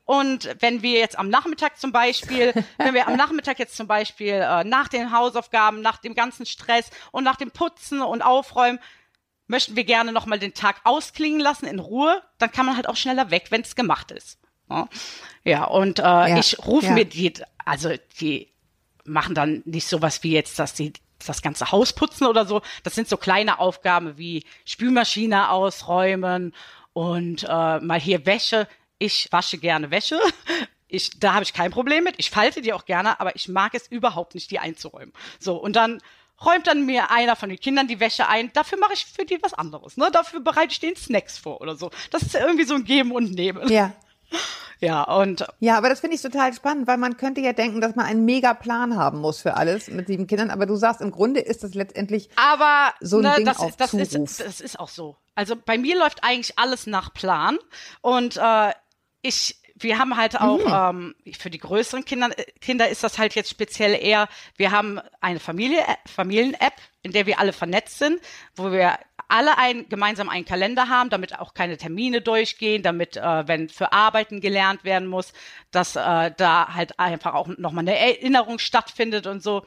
Und 0.05 0.55
wenn 0.61 0.83
wir 0.83 0.99
jetzt 0.99 1.19
am 1.19 1.29
Nachmittag 1.31 1.79
zum 1.79 1.93
Beispiel, 1.93 2.53
wenn 2.79 2.95
wir 2.95 3.09
am 3.09 3.17
Nachmittag 3.17 3.59
jetzt 3.59 3.77
zum 3.77 3.87
Beispiel 3.87 4.35
äh, 4.35 4.65
nach 4.65 4.89
den 4.89 5.13
Hausaufgaben, 5.13 5.81
nach 5.81 5.99
dem 5.99 6.15
ganzen 6.15 6.45
Stress 6.45 6.91
und 7.11 7.25
nach 7.25 7.37
dem 7.37 7.51
Putzen 7.51 8.03
und 8.03 8.23
Aufräumen, 8.23 8.79
möchten 9.47 9.77
wir 9.77 9.85
gerne 9.85 10.13
nochmal 10.13 10.39
den 10.39 10.55
Tag 10.55 10.81
ausklingen 10.85 11.41
lassen 11.41 11.67
in 11.67 11.79
Ruhe, 11.79 12.23
dann 12.39 12.51
kann 12.51 12.67
man 12.67 12.77
halt 12.77 12.89
auch 12.89 12.97
schneller 12.97 13.31
weg, 13.31 13.47
wenn 13.51 13.61
es 13.61 13.77
gemacht 13.77 14.11
ist. 14.11 14.39
Ja, 14.71 14.89
ja 15.45 15.65
und 15.65 15.99
äh, 15.99 16.39
ich 16.39 16.59
rufe 16.67 16.87
ja. 16.87 16.93
mir 16.93 17.05
die, 17.05 17.35
also 17.65 17.91
die 18.21 18.54
machen 19.05 19.35
dann 19.35 19.63
nicht 19.65 19.87
sowas 19.87 20.23
wie 20.23 20.33
jetzt, 20.33 20.59
dass 20.59 20.77
sie 20.77 20.93
das 21.25 21.43
ganze 21.43 21.71
Haus 21.73 21.93
putzen 21.93 22.27
oder 22.27 22.47
so. 22.47 22.63
Das 22.83 22.95
sind 22.95 23.09
so 23.09 23.17
kleine 23.17 23.59
Aufgaben 23.59 24.19
wie 24.19 24.45
Spülmaschine 24.65 25.51
ausräumen 25.51 26.55
und 26.93 27.45
äh, 27.45 27.81
mal 27.81 28.01
hier 28.01 28.27
Wäsche. 28.27 28.69
Ich 28.99 29.29
wasche 29.31 29.59
gerne 29.59 29.91
Wäsche. 29.91 30.19
Ich, 30.87 31.19
da 31.19 31.35
habe 31.35 31.43
ich 31.43 31.53
kein 31.53 31.73
Problem 31.73 32.05
mit. 32.05 32.15
Ich 32.19 32.31
falte 32.31 32.63
die 32.63 32.73
auch 32.73 32.85
gerne, 32.85 33.19
aber 33.19 33.35
ich 33.35 33.49
mag 33.49 33.75
es 33.75 33.89
überhaupt 33.89 34.35
nicht, 34.35 34.51
die 34.53 34.61
einzuräumen. 34.61 35.13
So, 35.41 35.57
und 35.57 35.75
dann 35.75 36.01
räumt 36.45 36.67
dann 36.67 36.87
mir 36.87 37.11
einer 37.11 37.37
von 37.37 37.49
den 37.49 37.59
Kindern 37.59 37.89
die 37.89 38.01
Wäsche 38.01 38.29
ein. 38.29 38.53
Dafür 38.53 38.79
mache 38.79 38.93
ich 38.93 39.07
für 39.07 39.25
die 39.25 39.43
was 39.43 39.55
anderes. 39.55 39.97
Ne? 39.97 40.09
Dafür 40.13 40.41
bereite 40.41 40.73
ich 40.73 40.81
den 40.81 40.95
Snacks 40.95 41.39
vor 41.39 41.61
oder 41.61 41.75
so. 41.75 41.91
Das 42.11 42.23
ist 42.23 42.35
irgendwie 42.35 42.65
so 42.65 42.75
ein 42.75 42.85
Geben 42.85 43.13
und 43.13 43.33
Nehmen. 43.33 43.69
Ja. 43.69 43.93
Ja, 44.81 45.03
und 45.05 45.47
Ja, 45.61 45.79
aber 45.79 45.89
das 45.89 46.01
finde 46.01 46.17
ich 46.17 46.23
total 46.23 46.53
spannend, 46.53 46.87
weil 46.87 46.99
man 46.99 47.17
könnte 47.17 47.41
ja 47.41 47.53
denken, 47.53 47.81
dass 47.81 47.95
man 47.95 48.07
einen 48.07 48.25
mega 48.25 48.55
Plan 48.55 48.97
haben 48.97 49.21
muss 49.21 49.41
für 49.41 49.55
alles 49.57 49.89
mit 49.89 50.07
sieben 50.09 50.27
Kindern. 50.27 50.51
Aber 50.51 50.67
du 50.67 50.77
sagst, 50.77 51.01
im 51.01 51.11
Grunde 51.11 51.41
ist 51.41 51.63
das 51.65 51.75
letztendlich 51.75 52.29
Aber 52.37 52.93
so 53.01 53.19
ein 53.19 53.23
ne, 53.23 53.35
Ding 53.37 53.47
das, 53.47 53.59
auf 53.59 53.71
ist, 53.71 53.81
das, 53.81 53.91
Zuruf. 53.91 54.13
ist, 54.13 54.41
das 54.41 54.61
ist 54.61 54.79
auch 54.79 54.89
so. 54.89 55.17
Also 55.35 55.57
bei 55.57 55.79
mir 55.79 55.99
läuft 55.99 56.23
eigentlich 56.23 56.59
alles 56.59 56.87
nach 56.87 57.13
Plan. 57.15 57.59
Und 58.03 58.37
äh, 58.37 58.73
ich, 59.23 59.59
wir 59.77 59.99
haben 59.99 60.17
halt 60.17 60.41
auch 60.41 60.93
Mhm. 60.93 61.15
ähm, 61.25 61.33
für 61.39 61.51
die 61.51 61.59
größeren 61.59 62.05
Kinder, 62.05 62.31
Kinder 62.61 62.89
ist 62.89 63.03
das 63.03 63.19
halt 63.19 63.35
jetzt 63.35 63.51
speziell 63.51 63.95
eher, 63.95 64.29
wir 64.57 64.71
haben 64.71 65.01
eine 65.21 65.41
Familie, 65.41 65.85
Familien-App, 66.07 66.75
in 67.03 67.13
der 67.13 67.27
wir 67.27 67.39
alle 67.39 67.53
vernetzt 67.53 67.99
sind, 67.99 68.21
wo 68.57 68.71
wir 68.71 68.99
alle 69.29 69.59
ein, 69.59 69.89
gemeinsam 69.89 70.29
einen 70.29 70.45
Kalender 70.45 70.89
haben, 70.89 71.11
damit 71.11 71.39
auch 71.39 71.55
keine 71.55 71.77
Termine 71.77 72.21
durchgehen, 72.21 72.83
damit, 72.83 73.17
äh, 73.17 73.49
wenn 73.49 73.69
für 73.69 73.93
Arbeiten 73.93 74.41
gelernt 74.41 74.85
werden 74.85 75.09
muss, 75.09 75.33
dass 75.71 75.97
äh, 75.97 76.31
da 76.37 76.75
halt 76.75 76.99
einfach 77.01 77.35
auch 77.35 77.49
nochmal 77.49 77.83
eine 77.83 77.99
Erinnerung 77.99 78.59
stattfindet 78.59 79.27
und 79.27 79.43
so. 79.43 79.65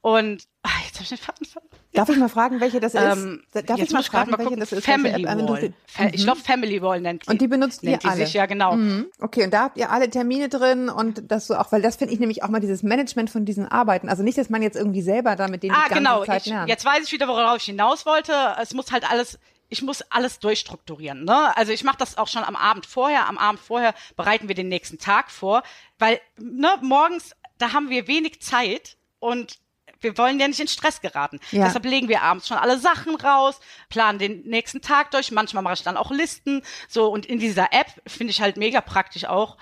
Und 0.00 0.44
ach, 0.62 0.84
jetzt 0.84 0.94
habe 0.94 1.02
ich 1.04 1.08
den 1.10 1.18
Faden 1.18 1.46
verloren. 1.46 1.69
Darf 1.92 2.08
ich 2.08 2.16
mal 2.18 2.28
fragen, 2.28 2.60
welche 2.60 2.78
das 2.78 2.94
ist? 2.94 3.00
Ähm, 3.02 3.42
Darf 3.52 3.80
ich 3.80 3.90
mal 3.90 4.00
ich 4.00 4.06
fragen, 4.06 4.30
mal 4.30 4.38
welche 4.38 4.50
gucken. 4.50 4.60
das 4.60 4.72
ist? 4.72 4.84
Family? 4.84 5.26
Ähm, 5.26 5.48
Wall. 5.48 5.72
Fa 5.86 6.06
Ich 6.12 6.22
glaube, 6.22 6.38
Family 6.40 6.80
Wall 6.82 7.00
nennt 7.00 7.24
sie. 7.24 7.30
Und 7.30 7.40
die 7.40 7.48
benutzt 7.48 7.82
nennt 7.82 7.96
ihr 7.96 7.98
die 7.98 8.06
alle? 8.08 8.24
sich, 8.26 8.34
ja 8.34 8.46
genau. 8.46 8.76
Mhm. 8.76 9.06
Okay, 9.20 9.44
und 9.44 9.52
da 9.52 9.62
habt 9.64 9.76
ihr 9.76 9.90
alle 9.90 10.08
Termine 10.08 10.48
drin 10.48 10.88
und 10.88 11.30
das 11.30 11.48
so 11.48 11.56
auch, 11.56 11.72
weil 11.72 11.82
das 11.82 11.96
finde 11.96 12.14
ich 12.14 12.20
nämlich 12.20 12.42
auch 12.44 12.48
mal 12.48 12.60
dieses 12.60 12.82
Management 12.84 13.30
von 13.30 13.44
diesen 13.44 13.66
Arbeiten. 13.66 14.08
Also 14.08 14.22
nicht, 14.22 14.38
dass 14.38 14.50
man 14.50 14.62
jetzt 14.62 14.76
irgendwie 14.76 15.02
selber 15.02 15.34
da 15.34 15.48
mit 15.48 15.62
denen 15.64 15.74
Ah, 15.74 15.84
die 15.88 15.94
ganze 15.94 15.98
genau. 16.04 16.24
Zeit 16.24 16.42
Ich, 16.42 16.52
lernt. 16.52 16.68
jetzt 16.68 16.84
weiß 16.84 17.04
ich 17.04 17.12
wieder, 17.12 17.26
worauf 17.26 17.56
ich 17.56 17.64
hinaus 17.64 18.06
wollte. 18.06 18.32
Es 18.62 18.72
muss 18.72 18.92
halt 18.92 19.10
alles, 19.10 19.38
ich 19.68 19.82
muss 19.82 20.02
alles 20.10 20.38
durchstrukturieren. 20.38 21.24
Ne? 21.24 21.56
Also 21.56 21.72
ich 21.72 21.82
mache 21.82 21.98
das 21.98 22.16
auch 22.18 22.28
schon 22.28 22.44
am 22.44 22.54
Abend 22.54 22.86
vorher. 22.86 23.28
Am 23.28 23.36
Abend 23.36 23.60
vorher 23.60 23.94
bereiten 24.16 24.46
wir 24.46 24.54
den 24.54 24.68
nächsten 24.68 24.98
Tag 24.98 25.30
vor, 25.30 25.64
weil 25.98 26.20
ne, 26.38 26.68
morgens, 26.82 27.32
da 27.58 27.72
haben 27.72 27.90
wir 27.90 28.06
wenig 28.06 28.40
Zeit 28.40 28.96
und 29.18 29.58
wir 30.00 30.16
wollen 30.18 30.40
ja 30.40 30.48
nicht 30.48 30.60
in 30.60 30.68
Stress 30.68 31.00
geraten. 31.00 31.40
Ja. 31.50 31.64
Deshalb 31.66 31.84
legen 31.84 32.08
wir 32.08 32.22
abends 32.22 32.48
schon 32.48 32.56
alle 32.56 32.78
Sachen 32.78 33.14
raus, 33.16 33.60
planen 33.88 34.18
den 34.18 34.42
nächsten 34.42 34.80
Tag 34.80 35.10
durch. 35.10 35.30
Manchmal 35.30 35.62
mache 35.62 35.74
ich 35.74 35.82
dann 35.82 35.96
auch 35.96 36.10
Listen. 36.10 36.62
So, 36.88 37.08
und 37.08 37.26
in 37.26 37.38
dieser 37.38 37.72
App 37.72 37.88
finde 38.06 38.30
ich 38.30 38.40
halt 38.40 38.56
mega 38.56 38.80
praktisch 38.80 39.24
auch, 39.26 39.56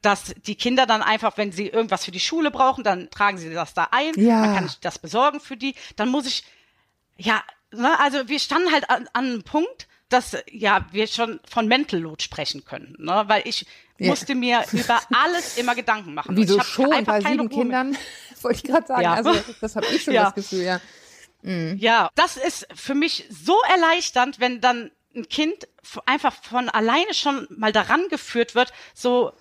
dass 0.00 0.34
die 0.46 0.56
Kinder 0.56 0.84
dann 0.86 1.02
einfach, 1.02 1.36
wenn 1.36 1.52
sie 1.52 1.68
irgendwas 1.68 2.04
für 2.04 2.10
die 2.10 2.20
Schule 2.20 2.50
brauchen, 2.50 2.82
dann 2.82 3.08
tragen 3.10 3.38
sie 3.38 3.52
das 3.54 3.72
da 3.74 3.88
ein. 3.92 4.14
Ja. 4.16 4.42
Dann 4.44 4.54
kann 4.54 4.66
ich 4.66 4.80
das 4.80 4.98
besorgen 4.98 5.38
für 5.40 5.56
die. 5.56 5.74
Dann 5.96 6.08
muss 6.08 6.26
ich, 6.26 6.42
ja, 7.16 7.42
ne, 7.70 7.98
also 8.00 8.28
wir 8.28 8.40
standen 8.40 8.72
halt 8.72 8.90
an, 8.90 9.08
an 9.12 9.24
einem 9.26 9.42
Punkt, 9.44 9.86
dass 10.08 10.36
ja 10.50 10.84
wir 10.90 11.06
schon 11.06 11.40
von 11.48 11.68
Mental 11.68 11.98
Load 12.00 12.22
sprechen 12.22 12.64
können, 12.64 12.96
ne? 12.98 13.24
weil 13.28 13.42
ich 13.46 13.64
Ja. 13.98 14.08
musste 14.08 14.34
mir 14.34 14.62
über 14.72 15.00
alles 15.14 15.56
immer 15.56 15.74
Gedanken 15.74 16.12
machen. 16.14 16.36
Wieso 16.36 16.58
ich 16.58 16.64
schon 16.64 16.92
einfach 16.92 17.22
bei 17.22 17.30
sieben. 17.30 17.48
Kindern? 17.48 17.96
Wollte 18.44 18.58
ich 18.58 18.62
gerade 18.64 18.86
sagen. 18.86 19.02
Ja. 19.02 19.14
Also 19.14 19.34
das 19.60 19.76
habe 19.76 19.86
ich 19.86 20.02
schon 20.02 20.14
Ja. 20.14 20.24
das 20.24 20.34
Gefühl, 20.34 20.62
ja. 20.64 20.80
Ja, 21.44 22.08
das 22.14 22.36
ist 22.36 22.68
für 22.72 22.94
mich 22.94 23.26
so 23.28 23.56
erleichternd, 23.68 24.38
wenn 24.38 24.60
dann 24.60 24.92
ein 25.14 25.28
Kind 25.28 25.66
einfach 26.06 26.32
von 26.40 26.68
alleine 26.68 27.14
schon 27.14 27.48
mal 27.50 27.72
daran 27.72 28.06
geführt 28.08 28.54
wird, 28.54 28.72
so 28.94 29.32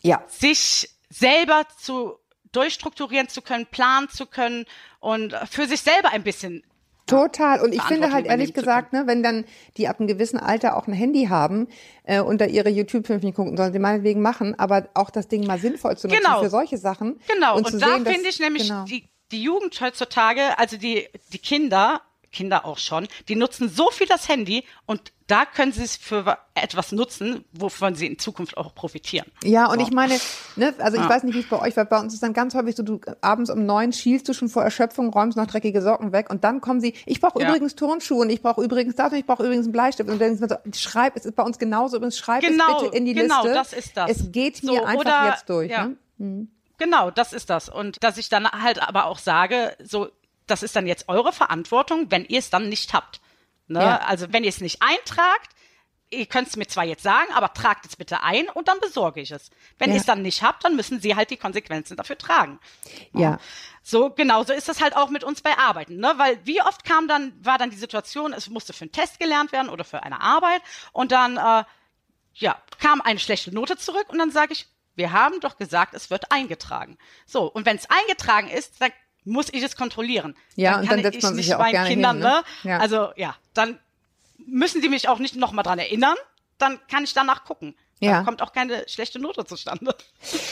Ja, 0.00 0.24
sich 0.26 0.90
selber 1.10 1.64
zu 1.78 2.18
durchstrukturieren 2.50 3.28
zu 3.28 3.40
können, 3.40 3.66
planen 3.66 4.08
zu 4.08 4.26
können 4.26 4.66
und 4.98 5.34
für 5.48 5.66
sich 5.66 5.80
selber 5.82 6.10
ein 6.10 6.24
bisschen 6.24 6.64
Total. 7.06 7.60
Und 7.60 7.74
ich 7.74 7.82
finde 7.82 8.12
halt 8.12 8.26
ehrlich 8.26 8.54
gesagt, 8.54 8.92
ne, 8.92 9.02
wenn 9.06 9.22
dann 9.22 9.44
die 9.76 9.88
ab 9.88 9.98
einem 9.98 10.06
gewissen 10.08 10.38
Alter 10.38 10.76
auch 10.76 10.86
ein 10.86 10.92
Handy 10.92 11.26
haben 11.26 11.68
äh, 12.04 12.20
und 12.20 12.40
da 12.40 12.44
ihre 12.46 12.68
YouTube-Filme 12.68 13.24
nicht 13.24 13.34
gucken, 13.36 13.56
sollen 13.56 13.72
sie 13.72 13.78
meinetwegen 13.78 14.20
machen, 14.22 14.58
aber 14.58 14.88
auch 14.94 15.10
das 15.10 15.28
Ding 15.28 15.46
mal 15.46 15.58
sinnvoll 15.58 15.96
zu 15.96 16.06
nutzen 16.08 16.20
Genau. 16.22 16.42
für 16.42 16.50
solche 16.50 16.78
Sachen. 16.78 17.18
Genau, 17.32 17.56
Und, 17.56 17.66
und, 17.72 17.80
da 17.82 17.86
sehen, 17.94 18.04
dass- 18.04 18.14
finde 18.14 18.28
ich 18.28 18.38
nämlich 18.40 18.68
genau. 18.68 18.84
die, 18.84 19.08
die 19.32 19.42
Jugend 19.42 19.80
heutzutage, 19.80 20.58
also 20.58 20.76
die, 20.76 21.08
die 21.32 21.38
Kinder, 21.38 22.00
Kinder 22.32 22.64
auch 22.64 22.78
schon, 22.78 23.06
die 23.28 23.36
nutzen 23.36 23.68
so 23.68 23.90
viel 23.90 24.06
das 24.06 24.28
Handy 24.28 24.64
und 24.86 25.12
da 25.28 25.46
können 25.46 25.72
sie 25.72 25.82
es 25.84 25.96
für 25.96 26.26
wa- 26.26 26.38
etwas 26.54 26.92
nutzen, 26.92 27.44
wovon 27.52 27.94
sie 27.94 28.06
in 28.06 28.18
Zukunft 28.18 28.56
auch 28.58 28.74
profitieren. 28.74 29.26
Ja, 29.44 29.66
und 29.70 29.78
So. 29.80 29.86
ich 29.86 29.92
meine, 29.92 30.18
ne, 30.56 30.74
also 30.78 30.96
ich 30.98 31.02
Ja. 31.04 31.08
weiß 31.08 31.22
nicht, 31.22 31.34
wie 31.34 31.40
es 31.40 31.48
bei 31.48 31.58
euch 31.58 31.74
war. 31.76 31.84
Bei 31.86 31.98
uns 32.00 32.12
ist 32.12 32.22
dann 32.22 32.32
ganz 32.34 32.54
häufig 32.54 32.76
so, 32.76 32.82
du 32.82 33.00
abends 33.22 33.48
um 33.50 33.64
neun 33.64 33.92
schielst 33.92 34.28
du 34.28 34.34
schon 34.34 34.48
vor 34.50 34.62
Erschöpfung, 34.62 35.10
räumst 35.10 35.36
noch 35.38 35.46
dreckige 35.46 35.80
Socken 35.80 36.12
weg 36.12 36.28
und 36.28 36.44
dann 36.44 36.60
kommen 36.60 36.80
sie, 36.80 36.94
ich 37.06 37.20
brauche 37.20 37.40
Ja. 37.40 37.48
übrigens 37.48 37.76
Turnschuhe 37.76 38.20
und 38.22 38.30
ich 38.30 38.42
brauche 38.42 38.62
übrigens 38.62 38.94
das 38.96 39.12
und 39.12 39.18
ich 39.18 39.26
brauche 39.26 39.44
übrigens 39.44 39.66
einen 39.66 39.72
Bleistift. 39.72 40.10
Und 40.10 40.20
dann 40.20 40.32
ist 40.32 40.40
man 40.40 40.48
so, 40.50 40.56
schreib, 40.74 41.16
es 41.16 41.24
ist 41.24 41.36
bei 41.36 41.42
uns 41.42 41.58
genauso, 41.58 41.96
übrigens 41.96 42.18
schreib 42.18 42.42
Genau, 42.42 42.76
es 42.76 42.82
bitte 42.84 42.96
in 42.96 43.04
die 43.06 43.14
genau, 43.14 43.42
Liste. 43.42 43.54
das 43.54 43.72
ist 43.72 43.96
das. 43.96 44.10
Es 44.10 44.32
geht 44.32 44.56
So, 44.56 44.72
mir 44.72 44.86
einfach 44.86 45.00
oder- 45.00 45.28
jetzt 45.30 45.48
durch. 45.48 45.70
ja. 45.70 45.90
Ne? 46.18 46.46
Genau, 46.78 47.10
das 47.12 47.32
ist 47.32 47.48
das. 47.48 47.68
Und 47.68 48.02
dass 48.02 48.18
ich 48.18 48.28
dann 48.28 48.46
halt 48.50 48.82
aber 48.86 49.06
auch 49.06 49.18
sage, 49.18 49.76
so, 49.82 50.08
das 50.52 50.62
ist 50.62 50.76
dann 50.76 50.86
jetzt 50.86 51.08
eure 51.08 51.32
Verantwortung, 51.32 52.10
wenn 52.10 52.24
ihr 52.26 52.38
es 52.38 52.50
dann 52.50 52.68
nicht 52.68 52.92
habt. 52.94 53.20
Ne? 53.66 53.80
Ja. 53.80 53.96
Also 54.00 54.32
wenn 54.32 54.44
ihr 54.44 54.50
es 54.50 54.60
nicht 54.60 54.82
eintragt, 54.82 55.48
ihr 56.10 56.26
könnt 56.26 56.48
es 56.48 56.56
mir 56.56 56.66
zwar 56.66 56.84
jetzt 56.84 57.02
sagen, 57.02 57.32
aber 57.32 57.54
tragt 57.54 57.86
es 57.86 57.96
bitte 57.96 58.22
ein 58.22 58.48
und 58.50 58.68
dann 58.68 58.78
besorge 58.80 59.20
ich 59.22 59.30
es. 59.30 59.50
Wenn 59.78 59.88
Ja. 59.88 59.94
ihr 59.94 60.00
es 60.00 60.06
dann 60.06 60.20
nicht 60.20 60.42
habt, 60.42 60.62
dann 60.62 60.76
müssen 60.76 61.00
sie 61.00 61.16
halt 61.16 61.30
die 61.30 61.38
Konsequenzen 61.38 61.96
dafür 61.96 62.18
tragen. 62.18 62.60
Ja. 63.14 63.38
So, 63.82 64.10
genau, 64.10 64.44
so 64.44 64.52
ist 64.52 64.68
das 64.68 64.82
halt 64.82 64.94
auch 64.94 65.08
mit 65.08 65.24
uns 65.24 65.40
bei 65.40 65.56
Arbeiten, 65.56 65.96
ne? 65.96 66.12
Weil 66.18 66.38
wie 66.44 66.60
oft 66.60 66.84
kam 66.84 67.08
dann, 67.08 67.32
war 67.42 67.56
dann 67.56 67.70
die 67.70 67.76
Situation, 67.76 68.32
es 68.34 68.48
musste 68.50 68.74
für 68.74 68.82
einen 68.82 68.92
Test 68.92 69.18
gelernt 69.18 69.52
werden 69.52 69.70
oder 69.70 69.84
für 69.84 70.02
eine 70.02 70.20
Arbeit 70.20 70.60
und 70.92 71.10
dann, 71.12 71.38
äh, 71.38 71.64
ja, 72.34 72.62
kam 72.78 73.00
eine 73.00 73.18
schlechte 73.18 73.54
Note 73.54 73.76
zurück 73.78 74.06
und 74.08 74.18
dann 74.18 74.30
sage 74.30 74.52
ich, 74.52 74.66
wir 74.94 75.12
haben 75.12 75.40
doch 75.40 75.56
gesagt, 75.56 75.94
es 75.94 76.10
wird 76.10 76.30
eingetragen. 76.30 76.98
So, 77.24 77.44
und 77.50 77.64
wenn 77.64 77.76
es 77.76 77.88
eingetragen 77.88 78.48
ist, 78.50 78.80
dann 78.80 78.92
muss 79.24 79.48
ich 79.52 79.62
es 79.62 79.76
kontrollieren. 79.76 80.34
Ja, 80.56 80.80
und 80.80 80.90
dann 80.90 81.02
setzt 81.02 81.22
man 81.22 81.34
sich 81.34 81.48
ja 81.48 81.58
auch 81.60 81.70
gerne 81.70 81.88
Kindern, 81.88 82.16
hin, 82.16 82.24
ne? 82.24 82.42
ne? 82.64 82.70
Ja. 82.70 82.78
Also, 82.78 83.10
ja, 83.16 83.36
dann 83.54 83.78
müssen 84.46 84.80
die 84.82 84.88
mich 84.88 85.08
auch 85.08 85.18
nicht 85.18 85.36
nochmal 85.36 85.62
dran 85.62 85.78
erinnern, 85.78 86.16
dann 86.58 86.78
kann 86.90 87.04
ich 87.04 87.14
danach 87.14 87.44
gucken. 87.44 87.74
Dann 88.00 88.10
Ja. 88.10 88.22
kommt 88.24 88.42
auch 88.42 88.52
keine 88.52 88.84
schlechte 88.88 89.20
Note 89.20 89.44
zustande. 89.44 89.94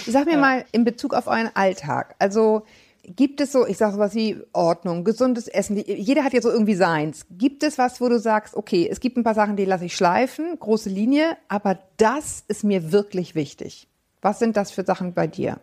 Sag 0.06 0.26
mir 0.26 0.38
mal 0.38 0.64
in 0.72 0.84
Bezug 0.84 1.14
auf 1.14 1.26
euren 1.26 1.50
Alltag. 1.54 2.14
Also 2.20 2.64
gibt 3.02 3.40
es 3.40 3.50
so, 3.50 3.66
ich 3.66 3.76
sag 3.78 3.92
sowas 3.92 4.14
wie 4.14 4.40
Ordnung, 4.52 5.02
gesundes 5.02 5.48
Essen. 5.48 5.76
Jeder 5.76 6.22
hat 6.22 6.32
ja 6.32 6.40
so 6.42 6.50
irgendwie 6.50 6.74
seins. 6.76 7.26
Gibt 7.30 7.64
es 7.64 7.76
was, 7.78 8.00
wo 8.00 8.08
du 8.08 8.20
sagst, 8.20 8.54
okay, 8.54 8.88
es 8.88 9.00
gibt 9.00 9.16
ein 9.16 9.24
paar 9.24 9.34
Sachen, 9.34 9.56
die 9.56 9.64
lasse 9.64 9.86
ich 9.86 9.96
schleifen, 9.96 10.56
große 10.60 10.88
Linie, 10.90 11.36
aber 11.48 11.78
das 11.96 12.44
ist 12.46 12.62
mir 12.62 12.92
wirklich 12.92 13.34
wichtig. 13.34 13.88
Was 14.22 14.38
sind 14.38 14.56
das 14.56 14.70
für 14.70 14.84
Sachen 14.84 15.14
bei 15.14 15.26
dir? 15.26 15.58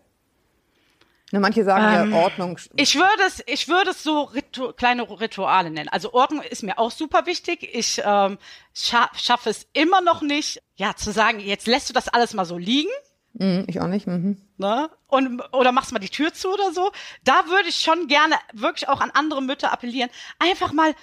Ne, 1.32 1.40
manche 1.42 1.66
sagen 1.66 1.84
Ähm, 1.84 2.12
ja 2.12 2.18
Ordnung. 2.20 2.58
Ich 2.78 2.96
würde 2.96 3.24
es, 3.26 3.44
ich 3.48 3.68
würde 3.68 3.92
es 3.92 4.02
so 4.02 4.22
Ritu 4.24 4.72
kleine 4.74 5.04
Rituale 5.20 5.70
nennen. 5.70 5.90
Also 5.90 6.14
Ordnung 6.14 6.42
ist 6.42 6.64
mir 6.64 6.80
auch 6.80 6.92
super 6.92 7.26
wichtig. 7.26 7.70
Ich 7.74 8.02
ähm, 8.06 8.38
scha 8.74 9.10
schaffe 9.14 9.50
es 9.50 9.68
immer 9.74 10.00
noch 10.02 10.22
nicht, 10.22 10.62
ja, 10.76 10.96
zu 10.96 11.12
sagen, 11.12 11.40
jetzt 11.40 11.68
lässt 11.68 11.90
du 11.90 11.94
das 11.94 12.08
alles 12.08 12.34
mal 12.34 12.46
so 12.46 12.58
liegen, 12.58 12.92
Hm, 13.40 13.66
ich 13.68 13.80
auch 13.80 13.88
nicht. 13.88 14.08
Mhm. 14.08 14.42
ne? 14.58 14.90
Und 15.08 15.42
oder 15.54 15.72
machst 15.72 15.92
mal 15.92 16.00
die 16.00 16.10
Tür 16.10 16.34
zu 16.34 16.52
oder 16.52 16.74
so. 16.74 16.92
Da 17.24 17.48
würde 17.48 17.70
ich 17.70 17.80
schon 17.80 18.08
gerne 18.08 18.36
wirklich 18.54 18.90
auch 18.90 19.00
an 19.00 19.12
andere 19.12 19.42
Mütter 19.44 19.72
appellieren. 19.72 20.10
Einfach 20.40 20.74
mal, 20.74 20.96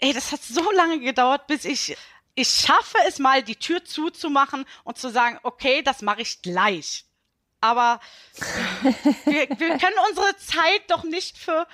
ey, 0.00 0.12
das 0.12 0.32
hat 0.32 0.42
so 0.42 0.68
lange 0.72 0.98
gedauert, 1.00 1.46
bis 1.46 1.64
ich 1.64 1.96
ich 2.38 2.48
schaffe 2.48 2.98
es 3.08 3.18
mal, 3.18 3.42
die 3.42 3.56
Tür 3.56 3.82
zuzumachen 3.82 4.66
und 4.84 4.98
zu 4.98 5.08
sagen, 5.08 5.38
okay, 5.42 5.82
das 5.82 6.02
mache 6.02 6.20
ich 6.20 6.42
gleich. 6.42 7.05
Aber 7.66 8.00
wir, 9.24 9.48
wir 9.58 9.68
können 9.78 9.96
unsere 10.08 10.36
Zeit 10.36 10.82
doch 10.88 11.04
nicht 11.04 11.38
für 11.38 11.66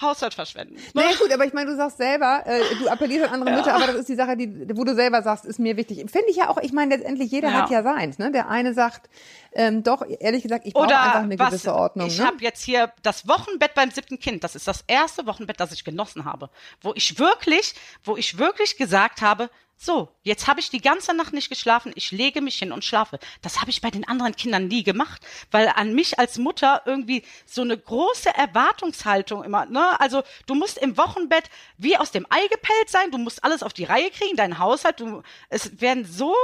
Haushalt 0.00 0.34
verschwenden. 0.34 0.74
Ne? 0.74 0.80
Naja, 0.94 1.16
gut, 1.18 1.32
aber 1.32 1.46
ich 1.46 1.54
meine, 1.54 1.70
du 1.70 1.76
sagst 1.76 1.96
selber, 1.96 2.42
äh, 2.44 2.60
du 2.78 2.88
appellierst 2.88 3.24
an 3.32 3.40
andere 3.40 3.56
Mütter, 3.56 3.74
aber 3.74 3.86
das 3.86 3.96
ist 3.96 4.08
die 4.10 4.14
Sache, 4.14 4.36
die, 4.36 4.68
wo 4.76 4.84
du 4.84 4.94
selber 4.94 5.22
sagst, 5.22 5.46
ist 5.46 5.58
mir 5.58 5.76
wichtig. 5.78 5.98
Finde 6.10 6.28
ich 6.28 6.36
ja 6.36 6.50
auch, 6.50 6.58
ich 6.58 6.72
meine, 6.72 6.94
letztendlich 6.96 7.30
jeder 7.30 7.48
Ja. 7.48 7.62
hat 7.62 7.70
ja 7.70 7.82
seins. 7.82 8.18
Ne? 8.18 8.30
Der 8.30 8.48
eine 8.48 8.74
sagt, 8.74 9.08
ähm, 9.52 9.82
doch, 9.82 10.04
ehrlich 10.20 10.42
gesagt, 10.42 10.66
ich 10.66 10.74
brauche 10.74 10.88
einfach 10.98 11.22
eine 11.22 11.38
was, 11.38 11.48
gewisse 11.48 11.74
Ordnung. 11.74 12.08
ich 12.08 12.18
ne? 12.18 12.26
habe 12.26 12.36
jetzt 12.40 12.62
hier 12.62 12.92
das 13.02 13.26
Wochenbett 13.26 13.72
beim 13.74 13.90
siebten 13.90 14.18
Kind. 14.18 14.44
Das 14.44 14.54
ist 14.54 14.68
das 14.68 14.84
erste 14.86 15.24
Wochenbett, 15.26 15.60
das 15.60 15.72
ich 15.72 15.82
genossen 15.82 16.26
habe, 16.26 16.50
wo 16.82 16.92
ich 16.94 17.18
wirklich, 17.18 17.74
wo 18.04 18.18
ich 18.18 18.36
wirklich 18.36 18.76
gesagt 18.76 19.22
habe, 19.22 19.48
so, 19.78 20.08
jetzt 20.22 20.46
habe 20.46 20.60
ich 20.60 20.70
die 20.70 20.80
ganze 20.80 21.12
Nacht 21.12 21.34
nicht 21.34 21.50
geschlafen, 21.50 21.92
ich 21.94 22.10
lege 22.10 22.40
mich 22.40 22.58
hin 22.58 22.72
und 22.72 22.84
schlafe. 22.84 23.18
Das 23.42 23.60
habe 23.60 23.70
ich 23.70 23.82
bei 23.82 23.90
den 23.90 24.08
anderen 24.08 24.34
Kindern 24.34 24.68
nie 24.68 24.82
gemacht, 24.82 25.20
weil 25.50 25.68
an 25.68 25.94
mich 25.94 26.18
als 26.18 26.38
Mutter 26.38 26.82
irgendwie 26.86 27.22
so 27.44 27.60
eine 27.60 27.76
große 27.76 28.34
Erwartungshaltung 28.34 29.44
immer, 29.44 29.66
ne? 29.66 30.00
Also, 30.00 30.22
du 30.46 30.54
musst 30.54 30.78
im 30.78 30.96
Wochenbett 30.96 31.50
wie 31.76 31.98
aus 31.98 32.10
dem 32.10 32.26
Ei 32.30 32.46
gepellt 32.48 32.88
sein, 32.88 33.10
du 33.10 33.18
musst 33.18 33.44
alles 33.44 33.62
auf 33.62 33.74
die 33.74 33.84
Reihe 33.84 34.10
kriegen, 34.10 34.36
dein 34.36 34.58
Haushalt, 34.58 34.98
du, 35.00 35.22
es 35.50 35.78
werden 35.80 36.06
so 36.06 36.34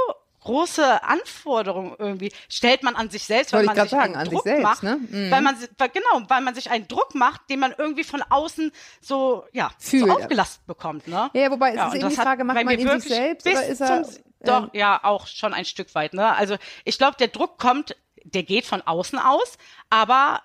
große 0.43 1.03
Anforderungen 1.03 1.95
irgendwie 1.97 2.31
stellt 2.49 2.83
man 2.83 2.95
an 2.95 3.09
sich 3.09 3.23
selbst, 3.23 3.53
weil 3.53 3.63
man 3.63 3.75
ich 3.77 3.83
sich 3.83 3.93
einen 3.93 4.13
sagen, 4.13 4.25
sich 4.25 4.33
Druck 4.33 4.43
selbst, 4.43 4.63
macht, 4.63 4.83
ne? 4.83 4.97
Mhm. 4.97 5.31
weil 5.31 5.41
man 5.41 5.57
weil, 5.77 5.89
genau, 5.89 6.29
weil 6.29 6.41
man 6.41 6.55
sich 6.55 6.69
einen 6.69 6.87
Druck 6.87 7.15
macht, 7.15 7.49
den 7.49 7.59
man 7.59 7.73
irgendwie 7.77 8.03
von 8.03 8.21
außen 8.21 8.71
so 9.01 9.45
ja 9.53 9.71
Fühlt. 9.79 10.07
so 10.07 10.11
aufgelastet 10.11 10.65
bekommt, 10.67 11.07
ne? 11.07 11.29
Ja, 11.33 11.49
wobei 11.51 11.73
es 11.73 11.75
ist 11.75 11.93
eben 11.93 12.01
das 12.01 12.13
die 12.13 12.21
Frage, 12.21 12.43
macht 12.43 12.63
man 12.63 12.79
ihn 12.79 12.99
sich 12.99 13.13
selbst 13.13 13.47
oder 13.47 13.65
ist 13.65 13.81
er, 13.81 14.03
zum, 14.03 14.23
doch 14.41 14.63
ähm, 14.63 14.69
ja 14.73 15.03
auch 15.03 15.27
schon 15.27 15.53
ein 15.53 15.65
Stück 15.65 15.93
weit, 15.95 16.13
ne? 16.13 16.35
Also 16.35 16.57
ich 16.83 16.97
glaube, 16.97 17.17
der 17.17 17.29
Druck 17.29 17.57
kommt, 17.57 17.95
der 18.23 18.43
geht 18.43 18.65
von 18.65 18.81
außen 18.81 19.19
aus, 19.19 19.57
aber 19.89 20.41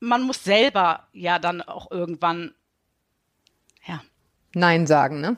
man 0.00 0.22
muss 0.22 0.42
selber 0.44 1.08
ja 1.12 1.38
dann 1.38 1.62
auch 1.62 1.90
irgendwann 1.90 2.54
ja 3.86 4.00
Nein 4.54 4.86
sagen, 4.86 5.20
ne? 5.20 5.36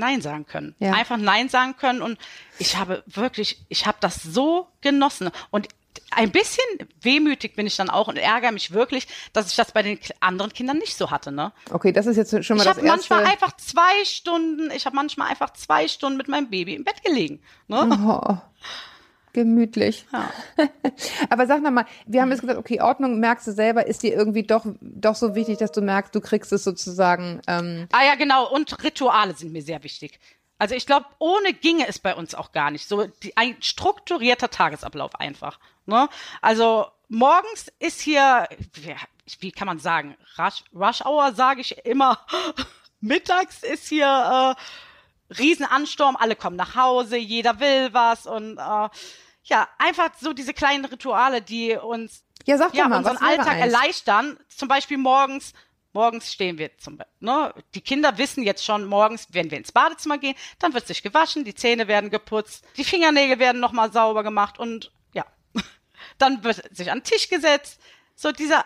Nein 0.00 0.20
sagen 0.22 0.46
können. 0.46 0.74
Ja. 0.80 0.92
Einfach 0.92 1.16
Nein 1.16 1.48
sagen 1.48 1.76
können. 1.76 2.02
Und 2.02 2.18
ich 2.58 2.76
habe 2.76 3.04
wirklich, 3.06 3.62
ich 3.68 3.86
habe 3.86 3.98
das 4.00 4.22
so 4.22 4.66
genossen. 4.80 5.30
Und 5.50 5.68
ein 6.12 6.30
bisschen 6.32 6.64
wehmütig 7.02 7.54
bin 7.54 7.66
ich 7.66 7.76
dann 7.76 7.88
auch 7.90 8.08
und 8.08 8.16
ärgere 8.16 8.50
mich 8.52 8.72
wirklich, 8.72 9.06
dass 9.32 9.48
ich 9.48 9.56
das 9.56 9.70
bei 9.72 9.82
den 9.82 9.98
anderen 10.18 10.52
Kindern 10.52 10.78
nicht 10.78 10.96
so 10.96 11.10
hatte. 11.10 11.30
Ne? 11.30 11.52
Okay, 11.70 11.92
das 11.92 12.06
ist 12.06 12.16
jetzt 12.16 12.30
schon 12.44 12.56
mal 12.56 12.62
Ich 12.64 12.68
das 12.68 12.78
habe 12.78 12.86
manchmal 12.86 13.20
erste. 13.20 13.32
einfach 13.32 13.56
zwei 13.56 14.04
Stunden, 14.04 14.70
ich 14.72 14.86
habe 14.86 14.96
manchmal 14.96 15.28
einfach 15.28 15.52
zwei 15.52 15.86
Stunden 15.86 16.16
mit 16.16 16.26
meinem 16.28 16.50
Baby 16.50 16.74
im 16.74 16.84
Bett 16.84 17.02
gelegen. 17.04 17.40
Ne? 17.68 17.98
Oh, 18.04 18.36
gemütlich. 19.32 20.06
Ja. 20.12 20.30
Aber 21.30 21.46
sag 21.46 21.62
noch 21.62 21.70
mal, 21.70 21.86
wir 22.06 22.22
haben 22.22 22.30
jetzt 22.30 22.40
gesagt, 22.40 22.58
okay, 22.58 22.80
Ordnung 22.80 23.20
merkst 23.20 23.46
du 23.46 23.52
selber, 23.52 23.86
ist 23.86 24.02
dir 24.02 24.14
irgendwie 24.14 24.42
doch, 24.42 24.66
doch 24.80 25.14
so 25.14 25.34
wichtig, 25.34 25.58
dass 25.58 25.72
du 25.72 25.80
merkst, 25.80 26.14
du 26.14 26.20
kriegst 26.20 26.52
es 26.52 26.64
sozusagen, 26.64 27.40
ähm, 27.46 27.88
Ah 27.92 28.04
ja, 28.04 28.14
genau. 28.14 28.50
Und 28.50 28.82
Rituale 28.82 29.34
sind 29.34 29.52
mir 29.52 29.62
sehr 29.62 29.82
wichtig. 29.82 30.18
Also 30.58 30.74
ich 30.74 30.84
glaube, 30.86 31.06
ohne 31.18 31.54
ginge 31.54 31.88
es 31.88 31.98
bei 31.98 32.14
uns 32.14 32.34
auch 32.34 32.52
gar 32.52 32.70
nicht. 32.70 32.86
So 32.86 33.06
die, 33.22 33.34
ein 33.36 33.56
strukturierter 33.60 34.50
Tagesablauf 34.50 35.14
einfach. 35.14 35.58
Ne? 35.86 36.08
Also 36.42 36.86
morgens 37.08 37.72
ist 37.78 38.00
hier, 38.00 38.46
wie, 38.74 38.94
wie 39.40 39.52
kann 39.52 39.66
man 39.66 39.78
sagen, 39.78 40.16
Rush, 40.38 40.64
Rush 40.74 41.00
Hour 41.06 41.32
sage 41.32 41.62
ich 41.62 41.84
immer. 41.86 42.24
Mittags 43.00 43.62
ist 43.62 43.88
hier 43.88 44.56
äh, 44.58 44.62
Riesenansturm, 45.38 46.16
alle 46.16 46.36
kommen 46.36 46.56
nach 46.56 46.74
Hause, 46.76 47.16
jeder 47.16 47.60
will 47.60 47.92
was 47.92 48.26
und 48.26 48.58
äh, 48.58 48.88
ja, 49.44 49.68
einfach 49.78 50.10
so 50.20 50.32
diese 50.32 50.52
kleinen 50.54 50.84
Rituale, 50.84 51.40
die 51.42 51.74
uns 51.76 52.24
Ja, 52.46 52.58
sag 52.58 52.74
ja, 52.74 52.88
mal, 52.88 52.98
unseren 52.98 53.16
Alltag 53.16 53.48
eins? 53.54 53.72
erleichtern. 53.72 54.38
Zum 54.48 54.68
Beispiel 54.68 54.98
morgens, 54.98 55.54
morgens 55.92 56.32
stehen 56.32 56.58
wir 56.58 56.76
zum 56.78 56.98
ne, 57.20 57.54
Die 57.74 57.80
Kinder 57.80 58.18
wissen 58.18 58.42
jetzt 58.44 58.64
schon, 58.64 58.84
morgens, 58.84 59.28
wenn 59.32 59.50
wir 59.50 59.58
ins 59.58 59.72
Badezimmer 59.72 60.18
gehen, 60.18 60.34
dann 60.58 60.74
wird 60.74 60.86
sich 60.86 61.02
gewaschen, 61.02 61.44
die 61.44 61.54
Zähne 61.54 61.88
werden 61.88 62.10
geputzt, 62.10 62.64
die 62.76 62.84
Fingernägel 62.84 63.38
werden 63.38 63.60
nochmal 63.60 63.90
sauber 63.92 64.22
gemacht 64.22 64.58
und 64.58 64.92
ja, 65.14 65.24
dann 66.18 66.44
wird 66.44 66.76
sich 66.76 66.90
an 66.90 66.98
den 66.98 67.04
Tisch 67.04 67.28
gesetzt. 67.28 67.80
So 68.14 68.32
dieser 68.32 68.64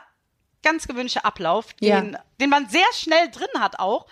ganz 0.63 0.89
gewünschte 0.89 1.25
Ablauf, 1.25 1.67
Ja. 1.81 2.01
den, 2.01 2.17
den 2.41 2.51
man 2.51 2.69
sehr 2.69 2.87
schnell 2.95 3.31
drin 3.31 3.49
hat 3.61 3.79
auch, 3.79 4.07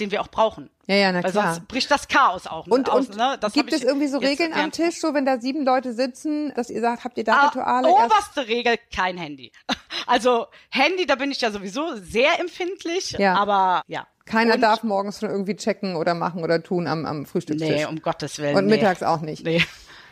den 0.00 0.10
wir 0.10 0.20
auch 0.20 0.28
brauchen. 0.28 0.70
Ja, 0.86 0.94
ja, 0.96 1.12
na 1.12 1.22
Weil 1.24 1.32
klar. 1.32 1.54
sonst 1.54 1.68
bricht 1.68 1.90
das 1.90 2.06
Chaos 2.08 2.46
auch 2.46 2.66
Und, 2.66 2.88
aus. 2.90 3.08
und 3.08 3.16
ne? 3.16 3.38
gibt 3.52 3.72
es 3.72 3.82
irgendwie 3.82 4.06
so 4.06 4.18
Regeln 4.18 4.52
am 4.52 4.70
Tisch, 4.70 5.00
so 5.00 5.14
wenn 5.14 5.24
da 5.24 5.38
sieben 5.40 5.64
Leute 5.64 5.92
sitzen, 5.94 6.52
dass 6.54 6.70
ihr 6.70 6.80
sagt, 6.80 7.04
habt 7.04 7.18
ihr 7.18 7.24
da 7.24 7.32
Ah, 7.34 7.46
Rituale? 7.48 7.88
erst? 7.90 8.04
oberste 8.04 8.48
Regel, 8.48 8.76
kein 8.94 9.16
Handy. 9.18 9.52
Also 10.08 10.46
Handy, 10.70 11.04
da 11.04 11.16
bin 11.16 11.32
ich 11.32 11.40
ja 11.40 11.50
sowieso 11.50 11.96
sehr 11.96 12.38
empfindlich, 12.38 13.12
Ja. 13.18 13.34
aber 13.34 13.82
ja. 13.88 14.06
Keiner 14.24 14.54
Und- 14.54 14.60
darf 14.60 14.84
morgens 14.84 15.18
schon 15.18 15.30
irgendwie 15.30 15.56
checken 15.56 15.96
oder 15.96 16.14
machen 16.14 16.44
oder 16.44 16.62
tun 16.62 16.86
am, 16.86 17.06
am 17.06 17.26
Frühstückstisch. 17.26 17.68
Nee, 17.68 17.86
um 17.86 18.00
Gottes 18.00 18.38
Willen. 18.38 18.56
Und 18.56 18.66
nee. 18.66 18.76
mittags 18.76 19.02
auch 19.02 19.20
nicht. 19.20 19.44
Nee, 19.44 19.64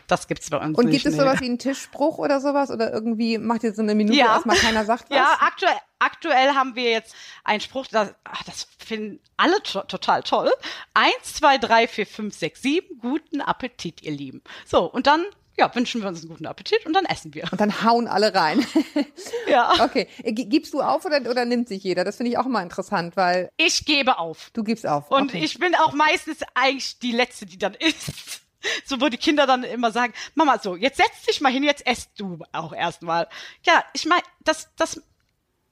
das 0.07 0.27
gibt's 0.27 0.49
bei 0.49 0.57
uns 0.57 0.77
Und 0.77 0.85
nicht. 0.85 1.03
gibt 1.03 1.05
es 1.05 1.13
nee. 1.13 1.19
sowas 1.19 1.39
wie 1.41 1.45
einen 1.45 1.59
Tischspruch 1.59 2.17
oder 2.17 2.39
sowas? 2.41 2.69
Oder 2.71 2.91
irgendwie 2.93 3.37
macht 3.37 3.63
ihr 3.63 3.73
so 3.73 3.81
eine 3.81 3.95
Minute 3.95 4.17
Ja. 4.17 4.33
erstmal 4.35 4.57
keiner 4.57 4.85
sagt 4.85 5.09
was? 5.09 5.17
Ja, 5.17 5.37
aktuell, 5.41 5.75
aktuell 5.99 6.49
haben 6.55 6.75
wir 6.75 6.89
jetzt 6.91 7.15
einen 7.43 7.61
Spruch, 7.61 7.87
das, 7.87 8.13
ach, 8.23 8.43
das 8.43 8.67
finden 8.85 9.19
alle 9.37 9.61
to 9.63 9.81
total 9.81 10.23
toll. 10.23 10.51
Eins, 10.93 11.33
zwei, 11.35 11.57
drei, 11.57 11.87
vier, 11.87 12.05
fünf, 12.07 12.35
sechs, 12.35 12.61
sieben. 12.61 12.99
Guten 12.99 13.41
Appetit, 13.41 14.01
ihr 14.03 14.11
Lieben. 14.11 14.41
So, 14.65 14.83
und 14.91 15.07
dann 15.07 15.25
ja, 15.57 15.73
wünschen 15.73 16.01
wir 16.01 16.09
uns 16.09 16.19
einen 16.19 16.27
guten 16.31 16.47
Appetit 16.47 16.85
und 16.85 16.91
dann 16.91 17.05
essen 17.05 17.33
wir. 17.33 17.47
Und 17.49 17.61
dann 17.61 17.81
hauen 17.83 18.07
alle 18.09 18.33
rein. 18.35 18.65
Ja. 19.47 19.73
okay. 19.85 20.07
Äh, 20.23 20.33
gi- 20.33 20.45
Gibst 20.47 20.73
du 20.73 20.81
auf 20.81 21.05
oder, 21.05 21.21
oder 21.29 21.45
nimmt 21.45 21.67
sich 21.69 21.83
jeder? 21.83 22.03
Das 22.03 22.17
finde 22.17 22.31
ich 22.31 22.37
auch 22.37 22.45
immer 22.47 22.61
interessant, 22.61 23.15
weil 23.15 23.49
Ich 23.57 23.85
gebe 23.85 24.17
auf. 24.17 24.49
du 24.53 24.63
gibst 24.63 24.85
auf. 24.87 25.09
Und 25.11 25.29
okay. 25.29 25.43
ich 25.43 25.57
bin 25.59 25.73
auch 25.75 25.93
meistens 25.93 26.39
eigentlich 26.55 26.99
die 26.99 27.11
Letzte, 27.13 27.45
die 27.45 27.57
dann 27.57 27.73
isst. 27.75 28.41
So, 28.85 29.01
wo 29.01 29.09
die 29.09 29.17
Kinder 29.17 29.45
dann 29.47 29.63
immer 29.63 29.91
sagen, 29.91 30.13
Mama, 30.33 30.59
so, 30.59 30.75
jetzt 30.75 30.97
setz 30.97 31.23
dich 31.27 31.41
mal 31.41 31.51
hin, 31.51 31.63
jetzt 31.63 31.85
esst 31.85 32.11
du 32.17 32.39
auch 32.51 32.73
erstmal. 32.73 33.27
Ja, 33.63 33.83
ich 33.93 34.05
meine, 34.05 34.23
das, 34.43 34.69
das, 34.75 35.01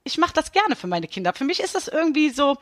ich 0.04 0.18
mache 0.18 0.34
das 0.34 0.52
gerne 0.52 0.76
für 0.76 0.86
meine 0.86 1.08
Kinder. 1.08 1.32
Für 1.32 1.44
mich 1.44 1.60
ist 1.60 1.74
das 1.74 1.88
irgendwie 1.88 2.30
so, 2.30 2.56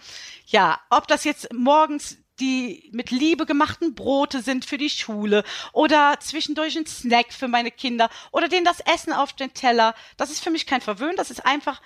ja, 0.47 0.81
ob 0.91 1.07
das 1.09 1.25
jetzt 1.25 1.53
morgens 1.53 2.19
die 2.41 2.91
mit 2.93 3.11
Liebe 3.11 3.47
gemachten 3.47 3.95
Brote 3.95 4.43
sind 4.43 4.65
für 4.65 4.79
die 4.79 4.91
Schule 4.91 5.45
oder 5.73 6.17
zwischendurch 6.19 6.77
ein 6.77 6.87
Snack 6.87 7.33
für 7.33 7.47
meine 7.47 7.71
Kinder 7.71 8.09
oder 8.33 8.49
denen 8.49 8.65
das 8.65 8.81
Essen 8.81 9.13
auf 9.13 9.33
den 9.33 9.53
Teller. 9.55 9.95
Das 10.17 10.31
ist 10.31 10.43
für 10.43 10.51
mich 10.51 10.67
kein 10.67 10.81
Verwöhnen, 10.81 11.17
das 11.17 11.31
ist 11.31 11.45
einfach, 11.45 11.81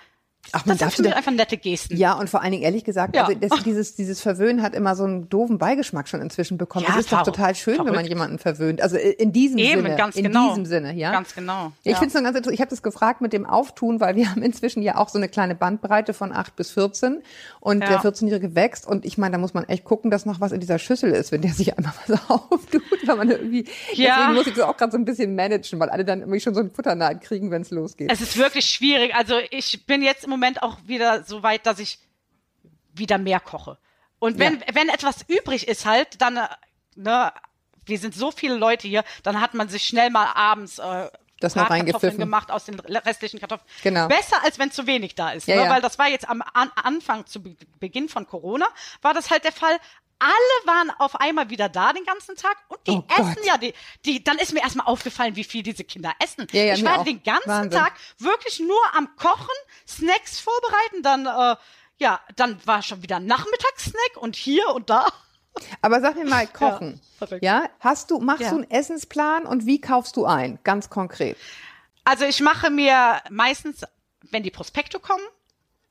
Ach, 0.51 0.65
man 0.65 0.77
das 0.77 0.87
darf 0.87 0.95
sind 0.95 1.13
einfach 1.13 1.31
nette 1.31 1.57
Gesten. 1.57 1.97
Ja, 1.97 2.13
und 2.13 2.29
vor 2.29 2.41
allen 2.41 2.51
Dingen 2.51 2.63
ehrlich 2.63 2.83
gesagt, 2.83 3.15
Ja. 3.15 3.25
also 3.25 3.37
das, 3.39 3.63
dieses, 3.63 3.95
dieses 3.95 4.21
Verwöhnen 4.21 4.61
hat 4.61 4.73
immer 4.75 4.95
so 4.95 5.03
einen 5.03 5.29
doofen 5.29 5.57
Beigeschmack 5.57 6.07
schon 6.07 6.21
inzwischen 6.21 6.57
bekommen. 6.57 6.85
Ja, 6.87 6.93
es 6.93 7.01
ist 7.01 7.11
doch 7.11 7.19
verrückt, 7.19 7.35
total 7.37 7.55
schön, 7.55 7.73
wenn 7.79 7.85
man 7.85 7.93
verrückt. 7.95 8.09
jemanden 8.09 8.39
verwöhnt. 8.39 8.81
Also 8.81 8.97
in 8.97 9.31
diesem 9.33 9.57
Eben, 9.57 9.81
Sinne. 9.83 9.95
ganz 9.95 10.15
in 10.15 10.23
genau. 10.23 10.49
diesem 10.49 10.65
Sinne, 10.65 10.93
ja. 10.93 11.11
Ganz 11.11 11.33
genau. 11.35 11.71
Ich 11.83 11.91
ja. 11.91 11.97
finde 11.97 12.07
es 12.09 12.13
nur 12.13 12.23
ganz 12.23 12.35
interessant. 12.37 12.53
Ich 12.55 12.61
habe 12.61 12.69
das 12.69 12.83
gefragt 12.83 13.21
mit 13.21 13.33
dem 13.33 13.45
Auftun, 13.45 13.99
weil 13.99 14.15
wir 14.15 14.29
haben 14.31 14.41
inzwischen 14.41 14.81
ja 14.81 14.97
auch 14.97 15.09
so 15.09 15.17
eine 15.17 15.27
kleine 15.29 15.55
Bandbreite 15.55 16.13
von 16.13 16.31
8 16.31 16.55
bis 16.55 16.71
14 16.71 17.21
und 17.59 17.81
Ja. 17.81 17.89
der 17.89 17.99
14-Jährige 18.01 18.55
wächst 18.55 18.87
und 18.87 19.05
ich 19.05 19.17
meine, 19.17 19.33
da 19.33 19.37
muss 19.37 19.53
man 19.53 19.65
echt 19.65 19.83
gucken, 19.83 20.11
dass 20.11 20.25
noch 20.25 20.39
was 20.41 20.51
in 20.51 20.59
dieser 20.59 20.79
Schüssel 20.79 21.11
ist, 21.11 21.31
wenn 21.31 21.41
der 21.41 21.51
sich 21.53 21.77
einmal 21.77 21.93
was 22.07 22.29
auftut, 22.29 22.81
weil 23.05 23.15
man 23.15 23.29
irgendwie, 23.29 23.65
Ja. 23.93 24.15
deswegen 24.17 24.33
muss 24.35 24.47
ich 24.47 24.53
das 24.53 24.63
auch 24.63 24.77
gerade 24.77 24.91
so 24.91 24.97
ein 24.97 25.05
bisschen 25.05 25.35
managen, 25.35 25.79
weil 25.79 25.89
alle 25.89 26.05
dann 26.05 26.19
irgendwie 26.21 26.39
schon 26.39 26.53
so 26.53 26.59
einen 26.61 26.71
Futterneid 26.71 27.21
kriegen, 27.21 27.51
wenn 27.51 27.61
es 27.63 27.71
losgeht. 27.71 28.11
Es 28.11 28.21
ist 28.21 28.37
wirklich 28.37 28.65
schwierig. 28.65 29.13
Also 29.15 29.35
ich 29.51 29.85
bin 29.85 30.01
jetzt 30.01 30.23
im 30.23 30.29
Moment 30.29 30.36
auch 30.63 30.77
wieder 30.85 31.23
so 31.23 31.43
weit, 31.43 31.65
dass 31.65 31.79
ich 31.79 31.99
wieder 32.93 33.17
mehr 33.17 33.39
koche. 33.39 33.77
Und 34.19 34.39
wenn, 34.39 34.63
wenn 34.73 34.89
etwas 34.89 35.23
übrig 35.27 35.67
ist 35.67 35.85
halt, 35.85 36.21
dann, 36.21 36.37
äh, 36.37 36.47
ne, 36.95 37.31
wir 37.85 37.99
sind 37.99 38.15
so 38.15 38.31
viele 38.31 38.55
Leute 38.55 38.87
hier, 38.87 39.03
dann 39.23 39.39
hat 39.39 39.53
man 39.53 39.69
sich 39.69 39.83
schnell 39.83 40.09
mal 40.09 40.31
abends 40.33 40.79
äh, 40.79 41.09
Das 41.39 41.55
noch 41.55 41.69
reingepfiffen. 41.69 42.17
gemacht 42.19 42.51
aus 42.51 42.65
den 42.65 42.79
restlichen 42.79 43.39
Kartoffeln. 43.39 43.69
Genau. 43.83 44.07
Besser, 44.07 44.43
als 44.43 44.59
wenn 44.59 44.71
zu 44.71 44.87
wenig 44.87 45.15
da 45.15 45.31
ist. 45.31 45.47
Ja, 45.47 45.55
ne? 45.55 45.63
ja. 45.65 45.69
Weil 45.69 45.81
das 45.81 45.99
war 45.99 46.07
jetzt 46.07 46.27
am 46.27 46.41
an 46.53 46.71
Anfang, 46.75 47.25
zu 47.27 47.43
Be 47.43 47.55
Beginn 47.79 48.09
von 48.09 48.25
Corona, 48.27 48.67
war 49.01 49.13
das 49.13 49.29
halt 49.29 49.43
der 49.43 49.51
Fall. 49.51 49.77
Alle 50.19 50.33
waren 50.65 50.89
auf 50.99 51.15
einmal 51.19 51.49
wieder 51.49 51.69
da 51.69 51.93
den 51.93 52.03
ganzen 52.03 52.35
Tag 52.35 52.57
und 52.69 52.79
die 52.87 52.91
Oh 52.91 53.01
Gott. 53.03 53.19
essen 53.19 53.43
ja, 53.45 53.57
die, 53.57 53.73
die, 54.05 54.23
dann 54.23 54.37
ist 54.39 54.53
mir 54.53 54.61
erstmal 54.61 54.87
aufgefallen, 54.87 55.35
wie 55.35 55.43
viel 55.43 55.61
diese 55.63 55.83
Kinder 55.83 56.13
essen. 56.19 56.47
Ja, 56.51 56.63
ja, 56.63 56.73
ich 56.73 56.83
war 56.83 56.99
auch. 56.99 57.03
den 57.03 57.21
ganzen 57.23 57.49
Wahnsinn. 57.49 57.79
Tag 57.79 57.93
wirklich 58.17 58.59
nur 58.59 58.79
am 58.95 59.15
Kochen, 59.15 59.55
Snacks 59.87 60.39
vorbereiten, 60.39 61.03
dann, 61.03 61.25
äh, 61.27 61.55
ja, 61.97 62.19
dann 62.35 62.59
war 62.65 62.81
schon 62.81 63.03
wieder 63.03 63.19
Nachmittagssnack 63.19 64.17
und 64.17 64.35
hier 64.35 64.67
und 64.69 64.89
da. 64.89 65.07
Aber 65.81 66.01
sag 66.01 66.15
mir 66.15 66.25
mal, 66.25 66.47
kochen. 66.53 66.99
verrückt. 67.17 67.43
Ja, 67.43 67.69
hast 67.79 68.09
du, 68.11 68.19
machst 68.19 68.41
Ja. 68.41 68.49
du 68.51 68.55
einen 68.57 68.71
Essensplan 68.71 69.45
und 69.45 69.65
wie 69.65 69.81
kaufst 69.81 70.15
du 70.15 70.25
ein? 70.25 70.59
Ganz 70.63 70.89
konkret. 70.89 71.37
Also 72.03 72.25
ich 72.25 72.39
mache 72.41 72.69
mir 72.69 73.21
meistens, 73.29 73.81
wenn 74.31 74.41
die 74.43 74.51
Prospekte 74.51 74.99
kommen, 74.99 75.23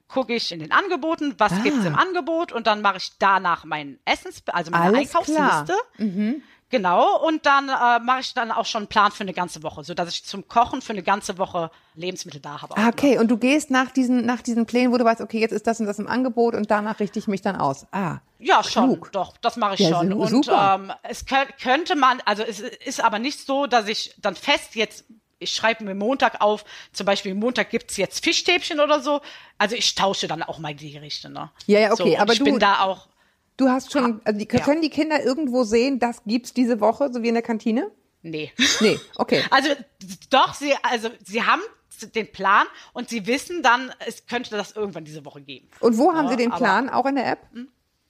gucke 0.09 0.35
ich 0.35 0.53
in 0.53 0.61
den 0.61 0.73
Angeboten, 0.73 1.35
was 1.39 1.53
Ah. 1.53 1.59
gibt's 1.63 1.85
im 1.85 1.95
Angebot 1.97 2.53
und 2.53 2.67
dann 2.67 2.81
mache 2.83 2.99
ich 2.99 3.11
danach 3.19 3.65
meinen 3.65 3.99
Essens, 4.05 4.43
also 4.47 4.71
meine 4.71 4.97
Alles 4.99 5.11
klar. 5.11 5.25
Mhm. 5.27 5.79
Einkaufsliste. 5.99 6.43
Genau, 6.69 7.25
und 7.25 7.47
dann 7.47 7.69
äh, 7.69 8.01
mache 8.01 8.21
ich 8.23 8.35
dann 8.35 8.51
auch 8.51 8.67
schon 8.67 8.81
einen 8.81 8.89
Plan 8.89 9.13
für 9.13 9.21
eine 9.23 9.33
ganze 9.33 9.63
Woche, 9.63 9.85
so 9.85 9.95
dass 9.95 10.09
ich 10.11 10.25
zum 10.25 10.49
Kochen 10.49 10.83
für 10.83 10.95
eine 10.95 11.05
ganze 11.05 11.39
Woche 11.39 11.71
Lebensmittel 11.95 12.41
da 12.41 12.61
habe. 12.61 12.77
Ah, 12.77 12.89
okay, 12.89 13.19
und 13.19 13.29
du 13.31 13.37
gehst 13.37 13.71
nach 13.71 13.93
diesen, 13.93 14.27
nach 14.27 14.43
diesen 14.43 14.67
Plänen, 14.67 14.93
wo 14.93 14.99
du 14.99 15.05
weißt, 15.05 15.21
okay, 15.21 15.39
jetzt 15.39 15.53
ist 15.53 15.69
das 15.69 15.79
und 15.79 15.87
das 15.87 16.01
im 16.01 16.09
Angebot 16.09 16.57
und 16.57 16.69
danach 16.69 16.99
richte 16.99 17.21
ich 17.21 17.29
mich 17.29 17.41
dann 17.41 17.55
aus. 17.55 17.87
Ah. 17.93 18.19
Ja, 18.41 18.65
schon, 18.65 18.95
Klug. 18.95 19.13
doch, 19.13 19.37
das 19.37 19.57
mache 19.57 19.75
ich 19.75 19.81
Ja, 19.81 19.91
schon. 20.01 20.13
Und 20.13 20.29
super. 20.29 20.75
ähm, 20.81 20.93
es 21.05 21.25
kö- 21.25 21.47
könnte 21.63 21.95
man, 21.95 22.21
also 22.25 22.43
es 22.43 22.59
ist 22.59 23.01
aber 23.03 23.21
nicht 23.21 23.47
so, 23.47 23.67
dass 23.69 23.87
ich 23.87 24.15
dann 24.19 24.35
fest 24.35 24.75
jetzt, 24.75 25.05
ich 25.39 25.55
schreibe 25.55 25.85
mir 25.85 25.95
Montag 25.95 26.41
auf, 26.41 26.65
zum 26.93 27.07
Beispiel 27.07 27.35
Montag 27.35 27.71
gibt's 27.71 27.97
jetzt 27.97 28.25
Fischstäbchen 28.25 28.81
oder 28.81 29.01
so. 29.01 29.21
Also 29.59 29.77
ich 29.77 29.95
tausche 29.95 30.29
dann 30.29 30.43
auch 30.43 30.59
mal 30.59 30.75
die 30.75 30.93
Gerichte, 30.93 31.29
ne? 31.31 31.51
Ja, 31.67 31.81
ja, 31.81 31.93
okay, 31.93 32.13
so, 32.13 32.19
aber 32.19 32.33
ich 32.33 32.39
du- 32.39 32.45
bin 32.45 32.59
da 32.59 32.81
auch. 32.81 33.09
Du 33.59 33.71
hast 33.71 33.91
schon, 33.91 34.21
also 34.25 34.39
die, 34.39 34.49
ja. 34.51 34.63
können 34.63 34.83
die 34.83 34.91
Kinder 34.91 35.23
irgendwo 35.23 35.65
sehen, 35.65 35.99
das 35.99 36.23
gibt's 36.25 36.53
diese 36.53 36.79
Woche, 36.81 37.11
so 37.11 37.23
wie 37.23 37.29
in 37.29 37.35
der 37.35 37.43
Kantine? 37.43 37.91
Nee. 38.23 38.53
Nee, 38.81 38.99
okay. 39.17 39.43
Also 39.51 39.71
doch, 40.31 40.53
sie, 40.55 40.75
also 40.83 41.09
sie 41.25 41.43
haben 41.43 41.63
den 42.15 42.31
Plan 42.31 42.67
und 42.93 43.09
sie 43.09 43.27
wissen 43.27 43.63
dann, 43.63 43.91
es 44.07 44.27
könnte 44.27 44.51
das 44.51 44.73
irgendwann 44.73 45.05
diese 45.07 45.25
Woche 45.25 45.41
geben. 45.41 45.69
Und 45.81 45.97
wo 45.97 46.13
haben 46.13 46.25
Ja, 46.27 46.31
sie 46.33 46.37
den 46.37 46.51
Plan? 46.51 46.91
Auch 46.91 47.07
in 47.07 47.15
der 47.15 47.27
App? 47.31 47.47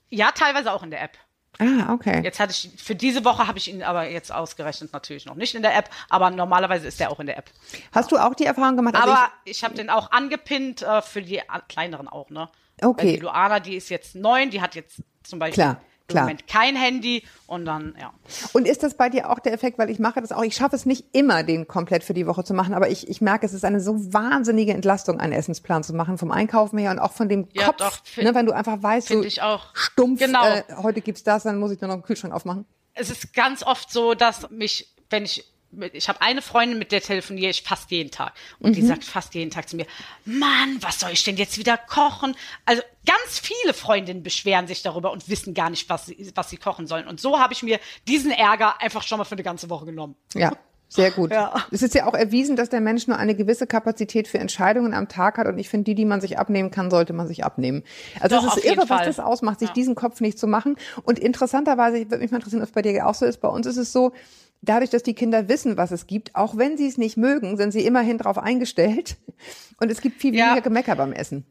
Ja, 0.09 0.31
teilweise 0.31 0.73
auch 0.73 0.83
in 0.83 0.91
der 0.91 1.01
App. 1.01 1.17
Ah, 1.59 1.93
okay. 1.93 2.21
Jetzt 2.23 2.39
hatte 2.39 2.51
ich, 2.51 2.69
für 2.81 2.95
diese 2.95 3.25
Woche 3.25 3.47
habe 3.47 3.57
ich 3.57 3.69
ihn 3.69 3.81
aber 3.81 4.09
jetzt 4.09 4.31
ausgerechnet 4.31 4.93
natürlich 4.93 5.25
noch 5.25 5.35
nicht 5.35 5.55
in 5.55 5.61
der 5.61 5.75
App, 5.75 5.89
aber 6.09 6.29
normalerweise 6.29 6.87
ist 6.87 6.99
der 6.99 7.11
auch 7.11 7.19
in 7.19 7.27
der 7.27 7.37
App. 7.37 7.49
Hast 7.91 8.11
du 8.11 8.17
auch 8.17 8.35
die 8.35 8.45
Erfahrung 8.45 8.77
gemacht? 8.77 8.95
Also 8.95 9.09
Aber 9.09 9.31
ich, 9.45 9.63
habe 9.63 9.73
den 9.73 9.89
auch 9.89 10.11
angepinnt 10.11 10.83
äh, 10.83 11.01
für 11.01 11.21
die 11.21 11.41
kleineren 11.67 12.07
auch, 12.07 12.29
ne? 12.29 12.49
Okay. 12.81 13.05
Weil 13.07 13.13
die 13.13 13.19
Luana, 13.21 13.59
die 13.59 13.75
ist 13.75 13.89
jetzt 13.89 14.15
neun, 14.15 14.51
die 14.51 14.61
hat 14.61 14.75
jetzt 14.75 15.01
zum 15.23 15.39
Beispiel 15.39 15.63
Klar, 15.63 15.81
im 16.09 16.13
klar. 16.13 16.23
Moment 16.23 16.47
kein 16.47 16.75
Handy 16.77 17.23
und 17.47 17.65
dann, 17.65 17.93
ja. 17.99 18.13
und 18.53 18.65
ist 18.65 18.81
das 18.81 18.93
bei 18.93 19.09
dir 19.09 19.29
auch 19.29 19.39
der 19.39 19.51
Effekt, 19.51 19.77
weil 19.77 19.89
ich 19.89 19.99
mache 19.99 20.21
das 20.21 20.31
auch, 20.31 20.41
ich 20.43 20.55
schaffe 20.55 20.75
es 20.77 20.85
nicht 20.85 21.05
immer, 21.11 21.43
den 21.43 21.67
komplett 21.67 22.03
für 22.05 22.13
die 22.13 22.25
Woche 22.25 22.45
zu 22.45 22.53
machen, 22.53 22.73
aber 22.73 22.89
ich, 22.89 23.09
ich 23.09 23.19
merke, 23.19 23.45
es 23.45 23.51
ist 23.53 23.65
eine 23.65 23.81
so 23.81 24.13
wahnsinnige 24.13 24.73
Entlastung, 24.73 25.19
einen 25.19 25.33
Essensplan 25.33 25.83
zu 25.83 25.93
machen, 25.93 26.17
vom 26.17 26.31
Einkaufen 26.31 26.77
her 26.79 26.91
und 26.91 26.99
auch 26.99 27.11
von 27.11 27.27
dem 27.27 27.49
Ja, 27.51 27.65
Kopf, 27.65 27.77
doch, 27.77 28.05
find- 28.05 28.25
ne, 28.27 28.35
wenn 28.35 28.45
du 28.45 28.53
einfach 28.53 28.81
weißt, 28.81 29.09
so 29.09 29.21
ich 29.21 29.41
auch. 29.41 29.65
stumpf, 29.75 30.19
Genau. 30.21 30.45
äh, 30.45 30.63
heute 30.81 31.01
gibt's 31.01 31.23
das, 31.23 31.43
dann 31.43 31.57
muss 31.59 31.71
ich 31.71 31.81
nur 31.81 31.89
noch 31.89 31.95
einen 31.95 32.03
Kühlschrank 32.03 32.33
aufmachen. 32.33 32.65
Es 32.93 33.09
ist 33.09 33.33
ganz 33.33 33.61
oft 33.63 33.91
so, 33.91 34.13
dass 34.13 34.49
mich, 34.49 34.87
wenn 35.09 35.25
ich 35.25 35.45
ich 35.93 36.07
habe 36.09 36.21
eine 36.21 36.41
Freundin, 36.41 36.79
mit 36.79 36.91
der 36.91 37.01
telefoniere 37.01 37.49
ich 37.51 37.61
fast 37.61 37.91
jeden 37.91 38.09
Tag. 38.09 38.33
Und 38.59 38.71
Mhm. 38.71 38.75
die 38.75 38.81
sagt 38.83 39.03
fast 39.03 39.35
jeden 39.35 39.51
Tag 39.51 39.67
zu 39.67 39.75
mir, 39.75 39.85
Mann, 40.25 40.77
was 40.81 40.99
soll 40.99 41.11
ich 41.11 41.23
denn 41.23 41.37
jetzt 41.37 41.57
wieder 41.57 41.77
kochen? 41.77 42.35
Also 42.65 42.81
ganz 43.05 43.39
viele 43.39 43.73
Freundinnen 43.73 44.23
beschweren 44.23 44.67
sich 44.67 44.81
darüber 44.81 45.11
und 45.11 45.29
wissen 45.29 45.53
gar 45.53 45.69
nicht, 45.69 45.89
was 45.89 46.05
sie, 46.07 46.31
was 46.35 46.49
sie 46.49 46.57
kochen 46.57 46.87
sollen. 46.87 47.07
Und 47.07 47.19
so 47.19 47.39
habe 47.39 47.53
ich 47.53 47.63
mir 47.63 47.79
diesen 48.07 48.31
Ärger 48.31 48.81
einfach 48.81 49.03
schon 49.03 49.17
mal 49.17 49.25
für 49.25 49.33
eine 49.33 49.43
ganze 49.43 49.69
Woche 49.69 49.85
genommen. 49.85 50.15
Ja, 50.33 50.53
sehr 50.89 51.11
gut. 51.11 51.31
Ja. 51.31 51.53
Es 51.69 51.81
ist 51.81 51.93
ja 51.95 52.05
auch 52.05 52.13
erwiesen, 52.13 52.55
dass 52.55 52.69
der 52.69 52.79
Mensch 52.79 53.07
nur 53.07 53.17
eine 53.17 53.35
gewisse 53.35 53.67
Kapazität 53.67 54.29
für 54.29 54.39
Entscheidungen 54.39 54.93
am 54.93 55.09
Tag 55.09 55.37
hat 55.37 55.47
und 55.47 55.57
ich 55.59 55.67
finde, 55.67 55.83
die, 55.83 55.95
die 55.95 56.05
man 56.05 56.21
sich 56.21 56.39
abnehmen 56.39 56.71
kann, 56.71 56.89
sollte 56.89 57.11
man 57.11 57.27
sich 57.27 57.43
abnehmen. 57.43 57.83
Also 58.21 58.37
Doch, 58.37 58.47
es 58.47 58.63
ist 58.63 58.65
irre, 58.65 58.77
was 58.81 58.87
Fall. 58.87 59.05
das 59.05 59.19
ausmacht, 59.19 59.59
sich 59.59 59.71
diesen 59.71 59.95
Kopf 59.95 60.21
nicht 60.21 60.39
zu 60.39 60.47
machen. 60.47 60.77
Und 61.03 61.19
interessanterweise, 61.19 61.97
würde 62.09 62.19
mich 62.19 62.31
mal 62.31 62.37
interessieren, 62.37 62.61
ob 62.61 62.69
es 62.69 62.73
bei 62.73 62.81
dir 62.81 63.05
auch 63.05 63.15
so 63.15 63.25
ist, 63.25 63.41
bei 63.41 63.49
uns 63.49 63.65
ist 63.67 63.75
es 63.77 63.91
so, 63.91 64.13
dadurch, 64.61 64.89
dass 64.89 65.03
die 65.03 65.13
Kinder 65.13 65.47
wissen, 65.47 65.77
was 65.77 65.91
es 65.91 66.07
gibt, 66.07 66.35
auch 66.35 66.57
wenn 66.57 66.77
sie 66.77 66.87
es 66.87 66.97
nicht 66.97 67.17
mögen, 67.17 67.57
sind 67.57 67.71
sie 67.71 67.85
immerhin 67.85 68.17
darauf 68.17 68.37
eingestellt. 68.37 69.17
Und 69.79 69.91
es 69.91 70.01
gibt 70.01 70.19
viel 70.21 70.35
Ja. 70.35 70.47
weniger 70.47 70.61
Gemecker 70.61 70.95
beim 70.95 71.13
Essen. 71.13 71.45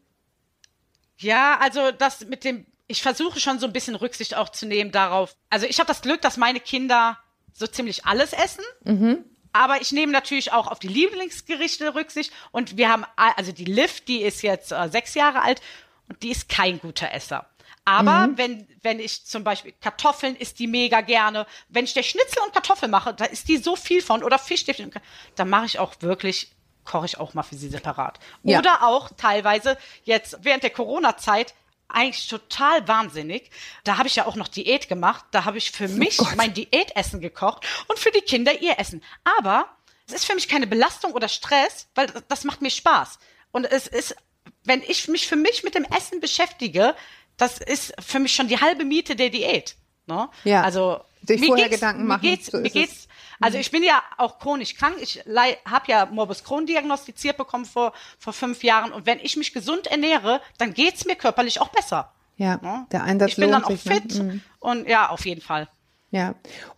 Ja, 1.19 1.59
also 1.61 1.93
das 1.93 2.27
mit 2.27 2.45
dem, 2.45 2.67
ich 2.89 3.03
versuche 3.03 3.41
schon 3.41 3.59
so 3.59 3.67
ein 3.67 3.73
bisschen 3.73 3.95
Rücksicht 3.95 4.37
auch 4.37 4.51
zu 4.51 4.67
nehmen 4.67 4.93
darauf. 4.93 5.35
Also 5.51 5.67
ich 5.67 5.79
habe 5.79 5.89
das 5.89 6.03
Glück, 6.03 6.21
dass 6.21 6.37
meine 6.37 6.61
Kinder 6.61 7.19
so 7.53 7.67
ziemlich 7.67 8.05
alles 8.05 8.33
essen. 8.35 9.15
Aber 9.53 9.81
ich 9.81 9.93
nehme 9.93 10.13
natürlich 10.13 10.53
auch 10.53 10.67
auf 10.67 10.79
die 10.79 10.89
Lieblingsgerichte 10.89 11.95
Rücksicht. 11.95 12.31
Und 12.53 12.77
wir 12.77 12.91
haben, 12.91 13.05
also 13.17 13.53
die 13.53 13.65
Liv, 13.65 14.03
die 14.03 14.21
ist 14.21 14.43
jetzt 14.43 14.71
äh, 14.73 14.89
sechs 14.91 15.15
Jahre 15.15 15.41
alt 15.41 15.63
und 16.11 16.23
die 16.23 16.31
ist 16.31 16.51
kein 16.51 16.79
guter 16.79 17.11
Esser. 17.15 17.47
Aber 17.87 18.29
wenn, 18.35 18.67
wenn 18.83 18.99
ich 18.99 19.25
zum 19.27 19.45
Beispiel 19.45 19.73
Kartoffeln 19.81 20.35
isst 20.35 20.59
die 20.59 20.67
mega 20.67 21.03
gerne. 21.03 21.47
Wenn 21.69 21.85
ich 21.85 21.95
der 21.95 22.03
Schnitzel 22.03 22.43
und 22.45 22.53
Kartoffel 22.53 22.89
mache, 22.89 23.15
da 23.15 23.25
ist 23.25 23.49
die 23.49 23.59
so 23.59 23.77
viel 23.77 24.03
von. 24.03 24.25
Oder 24.25 24.41
Fischstäbchen. 24.41 24.93
Dann 25.37 25.49
mache 25.49 25.67
ich 25.67 25.79
auch 25.79 25.95
wirklich, 26.01 26.51
koche 26.85 27.07
ich 27.07 27.19
auch 27.19 27.35
mal 27.35 27.45
für 27.45 27.55
sie 27.55 27.69
separat. 27.69 28.19
Ja. 28.43 28.59
Oder 28.59 28.89
auch 28.89 29.11
teilweise 29.17 29.79
jetzt 30.03 30.39
während 30.43 30.65
der 30.65 30.71
Corona-Zeit 30.71 31.55
eigentlich 31.87 32.27
total 32.27 32.89
wahnsinnig. 32.89 33.51
Da 33.85 33.99
habe 33.99 34.09
ich 34.09 34.17
ja 34.17 34.27
auch 34.27 34.35
noch 34.35 34.49
Diät 34.49 34.89
gemacht. 34.89 35.25
Da 35.31 35.45
habe 35.45 35.59
ich 35.59 35.71
für 35.71 35.87
mich 35.87 36.21
mein 36.37 36.55
Diätessen 36.55 37.21
gekocht 37.21 37.65
und 37.87 38.01
für 38.01 38.11
die 38.11 38.21
Kinder 38.21 38.61
ihr 38.61 38.81
Essen. 38.81 39.01
Aber 39.39 39.69
es 40.09 40.15
ist 40.15 40.25
für 40.25 40.35
mich 40.35 40.49
keine 40.49 40.67
Belastung 40.67 41.13
oder 41.13 41.29
Stress, 41.29 41.87
weil 41.95 42.09
das 42.27 42.43
macht 42.43 42.63
mir 42.63 42.71
Spaß. 42.71 43.21
Und 43.53 43.65
es 43.65 43.87
ist, 43.87 44.17
wenn 44.65 44.83
ich 44.83 45.07
mich 45.07 45.29
für 45.29 45.37
mich 45.37 45.63
mit 45.63 45.77
dem 45.77 45.85
Essen 45.85 46.19
beschäftige, 46.19 46.97
das 47.37 47.59
ist 47.59 47.95
für 48.05 48.19
mich 48.19 48.35
schon 48.35 48.49
die 48.49 48.61
halbe 48.61 48.85
Miete 48.85 49.17
der 49.17 49.31
Diät. 49.31 49.77
Ne? 50.07 50.29
Ja. 50.45 50.63
Also 50.63 51.01
Sich 51.23 51.41
mir 51.41 51.47
vorher 51.49 51.69
geht's- 51.69 51.81
Gedanken 51.81 52.07
machen, 52.07 52.23
Mir 52.25 52.37
geht's, 52.37 52.47
so 52.47 52.59
mir 52.59 52.71
geht's 52.71 53.09
also 53.39 53.59
ich 53.59 53.71
bin 53.71 53.83
ja 53.83 54.03
auch 54.17 54.39
chronisch 54.39 54.75
krank. 54.77 54.97
Ich 55.03 55.23
habe 55.27 55.85
ja 55.89 56.07
Morbus 56.07 56.43
Crohn 56.43 56.65
diagnostiziert 56.65 57.37
bekommen 57.37 57.67
vor, 57.67 57.93
vor 58.19 58.33
fünf 58.33 58.65
Jahren. 58.65 58.93
Und 58.93 59.05
wenn 59.05 59.19
ich 59.21 59.37
mich 59.37 59.53
gesund 59.53 59.89
ernähre, 59.89 60.41
dann 60.57 60.73
geht's 60.73 61.05
mir 61.05 61.17
körperlich 61.17 61.61
auch 61.61 61.69
besser. 61.69 62.13
Ja, 62.39 62.57
Ne? 62.63 62.87
der 62.93 63.03
Einsatz 63.05 63.33
Ich 63.33 63.37
bin 63.37 63.51
dann 63.51 63.65
auch 63.65 63.71
sich, 63.71 63.85
ne? 63.85 63.95
fit. 63.95 64.15
Mhm. 64.15 64.43
Und 64.59 64.89
ja, 64.89 65.11
auf 65.11 65.27
jeden 65.27 65.43
Fall. 65.43 65.69
Ja. 66.13 66.29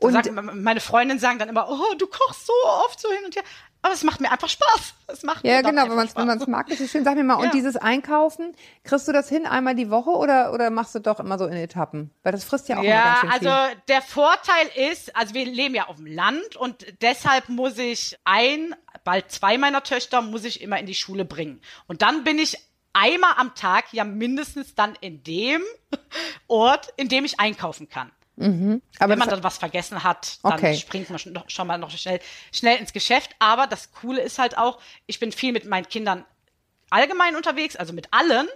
Und 0.00 0.08
Und 0.08 0.12
sagt, 0.14 0.30
meine 0.32 0.80
Freundinnen 0.80 1.20
sagen 1.20 1.38
dann 1.38 1.48
immer, 1.48 1.68
oh, 1.70 1.94
du 1.96 2.08
kochst 2.08 2.46
so 2.46 2.52
oft 2.84 2.98
so 2.98 3.08
hin 3.12 3.24
und 3.24 3.36
her. 3.36 3.44
Aber 3.80 3.94
es 3.94 4.02
macht 4.02 4.20
mir 4.20 4.30
einfach 4.30 4.48
Spaß. 4.48 4.94
Es 5.06 5.22
macht 5.22 5.44
ja, 5.44 5.62
genau, 5.62 5.82
wenn 5.88 5.94
man 6.26 6.38
es 6.38 6.46
mag, 6.46 6.68
ist 6.68 6.80
es 6.80 6.90
schön. 6.90 7.04
Sag 7.04 7.16
mir 7.16 7.22
mal, 7.24 7.36
und 7.36 7.44
Ja. 7.44 7.50
dieses 7.52 7.76
Einkaufen, 7.76 8.54
kriegst 8.82 9.06
du 9.06 9.12
das 9.12 9.28
hin 9.28 9.46
einmal 9.46 9.74
die 9.76 9.88
Woche 9.88 10.10
oder, 10.10 10.52
oder 10.52 10.70
machst 10.70 10.94
du 10.94 10.98
doch 10.98 11.20
immer 11.20 11.38
so 11.38 11.46
in 11.46 11.52
Etappen? 11.56 12.10
Weil 12.22 12.32
das 12.32 12.44
frisst 12.44 12.68
ja 12.68 12.78
auch 12.78 12.82
Ja, 12.82 13.04
ganz 13.04 13.20
schön 13.20 13.30
also 13.30 13.68
viel. 13.70 13.82
der 13.88 14.02
Vorteil 14.02 14.66
ist, 14.90 15.14
also 15.16 15.34
wir 15.34 15.46
leben 15.46 15.74
ja 15.74 15.86
auf 15.86 15.96
dem 15.96 16.06
Land 16.06 16.56
und 16.56 16.84
deshalb 17.02 17.48
muss 17.48 17.78
ich 17.78 18.16
ein, 18.24 18.74
bald 19.04 19.30
zwei 19.30 19.56
meiner 19.58 19.82
Töchter 19.84 20.22
muss 20.22 20.44
ich 20.44 20.60
immer 20.60 20.78
in 20.78 20.86
die 20.86 20.94
Schule 20.96 21.24
bringen. 21.24 21.60
Und 21.86 22.02
dann 22.02 22.24
bin 22.24 22.38
ich 22.38 22.58
einmal 22.92 23.34
am 23.36 23.54
Tag 23.54 23.84
ja 23.92 24.02
mindestens 24.04 24.74
dann 24.74 24.96
in 25.00 25.22
dem 25.22 25.62
Ort, 26.48 26.92
in 26.96 27.08
dem 27.08 27.24
ich 27.24 27.38
einkaufen 27.38 27.88
kann. 27.88 28.10
Aber 28.38 29.10
Wenn 29.10 29.18
man 29.18 29.28
dann 29.28 29.42
was 29.42 29.58
vergessen 29.58 30.04
hat, 30.04 30.38
dann 30.42 30.54
Okay. 30.54 30.76
springt 30.76 31.10
man 31.10 31.18
schon, 31.18 31.38
schon 31.48 31.66
mal 31.66 31.78
noch 31.78 31.90
schnell, 31.90 32.20
schnell 32.52 32.78
ins 32.78 32.92
Geschäft. 32.92 33.30
Aber 33.38 33.66
das 33.66 33.92
Coole 33.92 34.20
ist 34.22 34.38
halt 34.38 34.56
auch, 34.56 34.78
ich 35.06 35.18
bin 35.18 35.32
viel 35.32 35.52
mit 35.52 35.64
meinen 35.64 35.88
Kindern 35.88 36.24
allgemein 36.90 37.36
unterwegs, 37.36 37.76
also 37.76 37.92
mit 37.92 38.12
allen. 38.12 38.48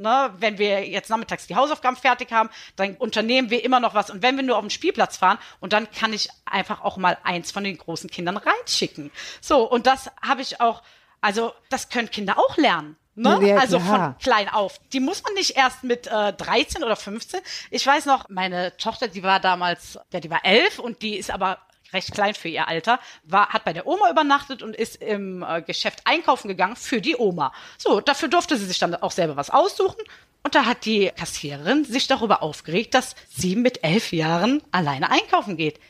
Ne, 0.00 0.32
wenn 0.38 0.58
wir 0.58 0.88
jetzt 0.88 1.10
nachmittags 1.10 1.48
die 1.48 1.56
Hausaufgaben 1.56 1.96
fertig 1.96 2.30
haben, 2.30 2.50
dann 2.76 2.94
unternehmen 2.94 3.50
wir 3.50 3.64
immer 3.64 3.80
noch 3.80 3.94
was. 3.94 4.10
Und 4.10 4.22
wenn 4.22 4.36
wir 4.36 4.44
nur 4.44 4.56
auf 4.56 4.62
den 4.62 4.70
Spielplatz 4.70 5.16
fahren, 5.16 5.38
und 5.58 5.72
dann 5.72 5.90
kann 5.90 6.12
ich 6.12 6.28
einfach 6.44 6.82
auch 6.82 6.98
mal 6.98 7.18
eins 7.24 7.50
von 7.50 7.64
den 7.64 7.76
großen 7.76 8.08
Kindern 8.08 8.36
reinschicken. 8.36 9.10
So, 9.40 9.68
und 9.68 9.88
das 9.88 10.08
habe 10.22 10.40
ich 10.40 10.60
auch, 10.60 10.84
also 11.20 11.52
das 11.68 11.88
können 11.88 12.12
Kinder 12.12 12.38
auch 12.38 12.56
lernen. 12.56 12.96
Ne? 13.18 13.48
Ja, 13.48 13.56
also 13.56 13.78
klar. 13.78 14.12
von 14.14 14.18
klein 14.22 14.48
auf. 14.48 14.80
Die 14.92 15.00
muss 15.00 15.22
man 15.22 15.34
nicht 15.34 15.56
erst 15.56 15.82
mit 15.84 16.06
äh, 16.06 16.32
13 16.32 16.82
oder 16.84 16.96
15. 16.96 17.40
Ich 17.70 17.86
weiß 17.86 18.06
noch, 18.06 18.28
meine 18.28 18.76
Tochter, 18.76 19.08
die 19.08 19.22
war 19.22 19.40
damals, 19.40 19.98
ja, 20.12 20.20
die 20.20 20.30
war 20.30 20.44
elf 20.44 20.78
und 20.78 21.02
die 21.02 21.16
ist 21.16 21.30
aber 21.30 21.58
recht 21.92 22.12
klein 22.12 22.34
für 22.34 22.48
ihr 22.48 22.68
Alter, 22.68 23.00
war, 23.24 23.48
hat 23.48 23.64
bei 23.64 23.72
der 23.72 23.86
Oma 23.86 24.10
übernachtet 24.10 24.62
und 24.62 24.76
ist 24.76 24.96
im 24.96 25.42
äh, 25.42 25.62
Geschäft 25.62 26.02
einkaufen 26.04 26.46
gegangen 26.48 26.76
für 26.76 27.00
die 27.00 27.16
Oma. 27.16 27.52
So, 27.78 28.00
dafür 28.00 28.28
durfte 28.28 28.56
sie 28.56 28.66
sich 28.66 28.78
dann 28.78 28.94
auch 28.94 29.10
selber 29.12 29.36
was 29.36 29.50
aussuchen. 29.50 30.02
Und 30.44 30.54
da 30.54 30.64
hat 30.66 30.84
die 30.84 31.10
Kassiererin 31.16 31.84
sich 31.84 32.06
darüber 32.06 32.42
aufgeregt, 32.42 32.94
dass 32.94 33.16
sie 33.30 33.56
mit 33.56 33.82
elf 33.84 34.12
Jahren 34.12 34.62
alleine 34.70 35.10
einkaufen 35.10 35.56
geht. 35.56 35.80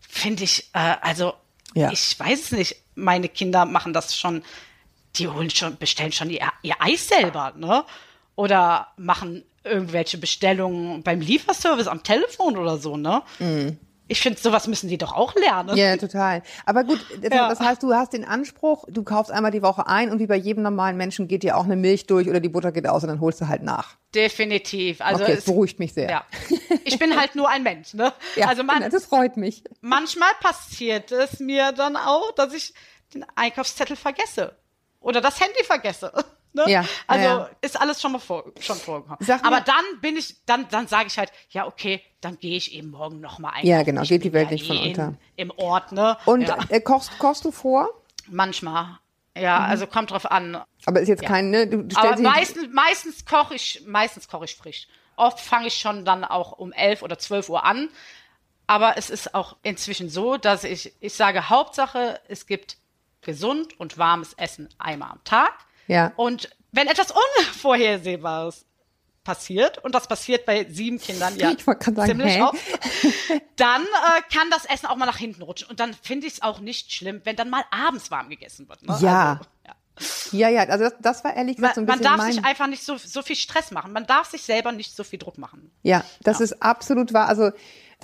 Finde 0.00 0.44
ich, 0.44 0.70
äh, 0.74 0.94
also, 1.00 1.34
Ja. 1.74 1.90
ich 1.90 2.18
weiß 2.20 2.40
es 2.44 2.52
nicht. 2.52 2.76
Meine 2.94 3.28
Kinder 3.28 3.64
machen 3.64 3.92
das 3.92 4.16
schon 4.16 4.42
die 5.18 5.28
holen 5.28 5.50
schon, 5.50 5.76
bestellen 5.78 6.12
schon 6.12 6.30
ihr, 6.30 6.40
ihr 6.62 6.74
Eis 6.80 7.08
selber, 7.08 7.52
ne? 7.56 7.84
Oder 8.34 8.88
machen 8.96 9.44
irgendwelche 9.64 10.18
Bestellungen 10.18 11.02
beim 11.02 11.20
Lieferservice 11.20 11.88
am 11.88 12.02
Telefon 12.02 12.56
oder 12.56 12.76
so, 12.78 12.96
ne? 12.96 13.22
Ich 14.08 14.20
finde, 14.20 14.38
sowas 14.38 14.68
müssen 14.68 14.88
die 14.88 14.98
doch 14.98 15.12
auch 15.12 15.34
lernen. 15.34 15.70
Mhm. 15.72 15.76
ja, 15.78 15.96
total. 15.96 16.42
Aber 16.64 16.84
gut, 16.84 17.04
das, 17.20 17.32
Ja. 17.32 17.48
das 17.48 17.58
heißt, 17.58 17.82
du 17.82 17.92
hast 17.92 18.12
den 18.12 18.24
Anspruch, 18.24 18.84
du 18.88 19.02
kaufst 19.02 19.32
einmal 19.32 19.50
die 19.50 19.62
Woche 19.62 19.86
ein 19.88 20.10
und 20.12 20.20
wie 20.20 20.28
bei 20.28 20.36
jedem 20.36 20.62
normalen 20.62 20.96
Menschen 20.96 21.26
geht 21.26 21.42
dir 21.42 21.56
auch 21.56 21.64
eine 21.64 21.74
Milch 21.74 22.06
durch 22.06 22.28
oder 22.28 22.38
die 22.38 22.48
Butter 22.48 22.70
geht 22.70 22.86
aus 22.86 23.02
und 23.02 23.08
dann 23.08 23.20
holst 23.20 23.40
du 23.40 23.48
halt 23.48 23.62
nach. 23.64 23.96
Definitiv. 24.14 25.00
Also 25.00 25.24
okay, 25.24 25.32
es, 25.32 25.38
das 25.38 25.44
beruhigt 25.46 25.80
mich 25.80 25.92
sehr. 25.94 26.08
ja. 26.08 26.24
Ich 26.84 26.98
bin 27.00 27.18
halt 27.18 27.34
nur 27.34 27.48
ein 27.48 27.64
Mensch, 27.64 27.94
ne? 27.94 28.12
Ja, 28.36 28.46
also 28.46 28.62
man, 28.62 28.88
das 28.88 29.06
freut 29.06 29.36
mich. 29.36 29.64
manchmal 29.80 30.30
passiert 30.40 31.10
es 31.10 31.40
mir 31.40 31.72
dann 31.72 31.96
auch, 31.96 32.30
dass 32.36 32.52
ich 32.54 32.74
den 33.12 33.24
Einkaufszettel 33.34 33.96
vergesse. 33.96 34.54
Oder 35.06 35.20
das 35.20 35.40
Handy 35.40 35.62
vergesse. 35.64 36.12
Ne? 36.56 36.64
Ja, 36.70 36.86
also 37.06 37.26
ja, 37.26 37.50
ist 37.60 37.78
alles 37.78 38.00
schon 38.00 38.12
mal 38.12 38.18
vor, 38.18 38.44
schon 38.60 38.78
vorgekommen. 38.78 39.18
Sag 39.20 39.42
mir- 39.42 39.46
Aber 39.46 39.60
dann 39.60 39.84
bin 40.00 40.16
ich, 40.16 40.36
dann, 40.46 40.66
dann 40.70 40.86
sage 40.88 41.08
ich 41.08 41.18
halt, 41.18 41.30
ja, 41.50 41.66
okay, 41.66 42.02
dann 42.22 42.38
gehe 42.38 42.56
ich 42.56 42.72
eben 42.72 42.92
morgen 42.92 43.20
nochmal 43.20 43.50
einkaufen. 43.50 43.66
Ja, 43.68 43.82
genau, 43.82 44.00
Ich 44.00 44.08
geht 44.08 44.24
die 44.24 44.32
Welt 44.32 44.46
ja 44.48 44.52
nicht 44.54 44.66
von 44.66 44.76
eh 44.78 44.88
unter. 44.88 45.08
In, 45.36 45.50
Im 45.50 45.58
Ort, 45.58 45.92
ne? 45.92 46.16
Und 46.24 46.48
ja, 46.48 46.56
äh, 46.70 46.80
kochst, 46.80 47.10
kochst 47.18 47.44
du 47.44 47.50
vor? 47.50 47.90
manchmal. 48.28 48.98
Ja, 49.36 49.58
also 49.66 49.86
kommt 49.86 50.12
drauf 50.12 50.30
an. 50.30 50.62
Aber 50.86 51.00
ist 51.00 51.08
jetzt 51.08 51.24
kein, 51.24 51.50
ne? 51.50 51.66
Du, 51.66 51.82
du 51.82 51.94
Aber 51.94 52.18
meistens, 52.22 52.68
meistens 52.72 53.26
koche 53.26 53.54
ich, 53.54 53.82
meistens 53.86 54.26
koche 54.26 54.46
ich 54.46 54.56
frisch. 54.56 54.88
Oft 55.16 55.40
fange 55.40 55.66
ich 55.66 55.74
schon 55.74 56.06
dann 56.06 56.24
auch 56.24 56.52
um 56.52 56.72
11 56.72 57.02
oder 57.02 57.18
12 57.18 57.50
Uhr 57.50 57.64
an. 57.66 57.90
Aber 58.66 58.96
es 58.96 59.10
ist 59.10 59.34
auch 59.34 59.56
inzwischen 59.62 60.08
so, 60.08 60.38
dass 60.38 60.64
ich, 60.64 60.94
ich 61.00 61.12
sage, 61.12 61.50
Hauptsache, 61.50 62.18
es 62.28 62.46
gibt 62.46 62.78
gesund 63.26 63.78
und 63.78 63.98
warmes 63.98 64.32
Essen 64.34 64.70
einmal 64.78 65.10
am 65.10 65.22
Tag. 65.24 65.52
Ja. 65.86 66.12
Und 66.16 66.48
wenn 66.72 66.88
etwas 66.88 67.12
Unvorhersehbares 67.12 68.64
passiert, 69.24 69.78
und 69.84 69.94
das 69.94 70.06
passiert 70.06 70.46
bei 70.46 70.64
sieben 70.70 70.98
Kindern 70.98 71.36
ja 71.36 71.52
sagen, 71.58 72.06
ziemlich 72.06 72.36
hä? 72.36 72.42
oft, 72.42 72.62
dann 73.56 73.82
äh, 73.82 74.22
kann 74.32 74.48
das 74.50 74.64
Essen 74.64 74.86
auch 74.86 74.96
mal 74.96 75.06
nach 75.06 75.18
hinten 75.18 75.42
rutschen. 75.42 75.68
Und 75.68 75.80
dann 75.80 75.94
finde 75.94 76.26
ich 76.28 76.34
es 76.34 76.42
auch 76.42 76.60
nicht 76.60 76.92
schlimm, 76.92 77.20
wenn 77.24 77.36
dann 77.36 77.50
mal 77.50 77.64
abends 77.70 78.10
warm 78.10 78.30
gegessen 78.30 78.68
wird. 78.68 78.82
Ne? 78.82 78.96
Ja. 79.00 79.32
Also, 79.32 79.44
ja. 79.66 79.74
Ja, 80.30 80.48
ja, 80.50 80.60
also 80.64 80.84
das, 80.84 80.94
das 81.00 81.24
war 81.24 81.34
ehrlich 81.34 81.56
gesagt 81.56 81.76
so 81.76 81.80
Man, 81.80 81.88
ein 81.88 81.88
man 81.88 81.98
bisschen 81.98 82.16
darf 82.16 82.18
mein... 82.18 82.32
sich 82.32 82.44
einfach 82.44 82.66
nicht 82.66 82.84
so, 82.84 82.98
so 82.98 83.22
viel 83.22 83.36
Stress 83.36 83.70
machen. 83.70 83.92
Man 83.92 84.06
darf 84.06 84.30
sich 84.30 84.42
selber 84.42 84.70
nicht 84.72 84.94
so 84.94 85.04
viel 85.04 85.18
Druck 85.18 85.38
machen. 85.38 85.70
Ja, 85.82 86.04
das 86.20 86.40
ist 86.40 86.62
absolut 86.62 87.12
wahr. 87.14 87.28
Also 87.28 87.50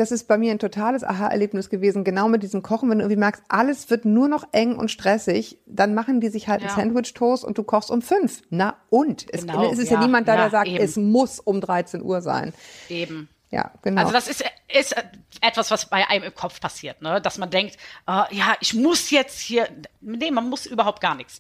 das 0.03 0.11
ist 0.11 0.27
bei 0.27 0.37
mir 0.37 0.51
ein 0.51 0.59
totales 0.59 1.05
Aha-Erlebnis 1.05 1.71
gewesen, 1.71 2.03
genau 2.03 2.29
mit 2.29 2.43
diesem 2.43 2.61
Kochen. 2.63 2.91
Wenn 2.91 2.99
du 2.99 3.05
irgendwie 3.05 3.21
merkst, 3.21 3.43
alles 3.49 3.89
wird 3.89 4.05
nur 4.05 4.27
noch 4.29 4.45
eng 4.51 4.75
und 4.77 4.91
stressig, 4.91 5.59
dann 5.67 5.95
machen 5.95 6.21
die 6.21 6.29
sich 6.29 6.49
halt 6.49 6.61
Ja. 6.63 6.71
ein 6.71 6.75
Sandwich-Toast 6.75 7.45
und 7.45 7.57
du 7.57 7.63
kochst 7.63 7.91
um 7.91 8.03
fünf. 8.03 8.43
Na 8.51 8.77
und? 8.91 9.27
Es, 9.33 9.43
Genau, 9.43 9.71
es 9.71 9.79
ist 9.79 9.91
ja, 9.91 10.01
ja, 10.01 10.07
niemand 10.07 10.27
da, 10.27 10.35
ja, 10.35 10.41
der 10.43 10.51
sagt, 10.51 10.69
eben. 10.69 10.83
es 10.83 10.97
muss 10.97 11.39
um 11.39 11.61
13 11.61 12.03
Uhr 12.03 12.21
sein. 12.21 12.53
Eben. 12.89 13.29
Ja, 13.51 13.71
genau. 13.83 14.01
Also 14.01 14.13
das 14.13 14.29
ist, 14.29 14.45
ist 14.69 14.97
etwas, 15.41 15.71
was 15.71 15.87
bei 15.87 16.09
einem 16.09 16.25
im 16.25 16.35
Kopf 16.35 16.59
passiert, 16.61 17.01
ne? 17.03 17.21
Dass 17.21 17.39
man 17.39 17.51
denkt, 17.51 17.77
äh, 18.09 18.35
ja, 18.35 18.55
ich 18.61 18.75
muss 18.75 19.11
jetzt 19.11 19.39
hier. 19.39 19.69
Nee, 20.01 20.31
man 20.31 20.49
muss 20.49 20.67
überhaupt 20.67 21.01
gar 21.01 21.15
nichts. 21.15 21.39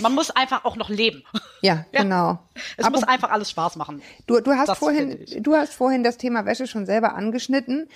Man 0.00 0.14
muss 0.14 0.30
einfach 0.30 0.64
auch 0.64 0.76
noch 0.76 0.88
leben. 0.88 1.22
ja, 1.62 1.84
Ja. 1.92 2.02
genau. 2.02 2.38
Es 2.76 2.84
Aber 2.84 2.96
muss 2.96 3.04
einfach 3.08 3.30
alles 3.30 3.50
Spaß 3.50 3.76
machen. 3.76 4.02
du, 4.26 4.40
du, 4.40 4.52
hast 4.52 4.68
das 4.68 4.78
vorhin, 4.78 5.24
du 5.38 5.54
hast 5.54 5.74
vorhin 5.74 6.02
das 6.04 6.16
Thema 6.16 6.44
Wäsche 6.46 6.66
schon 6.66 6.86
selber 6.86 7.14
angeschnitten. 7.14 7.88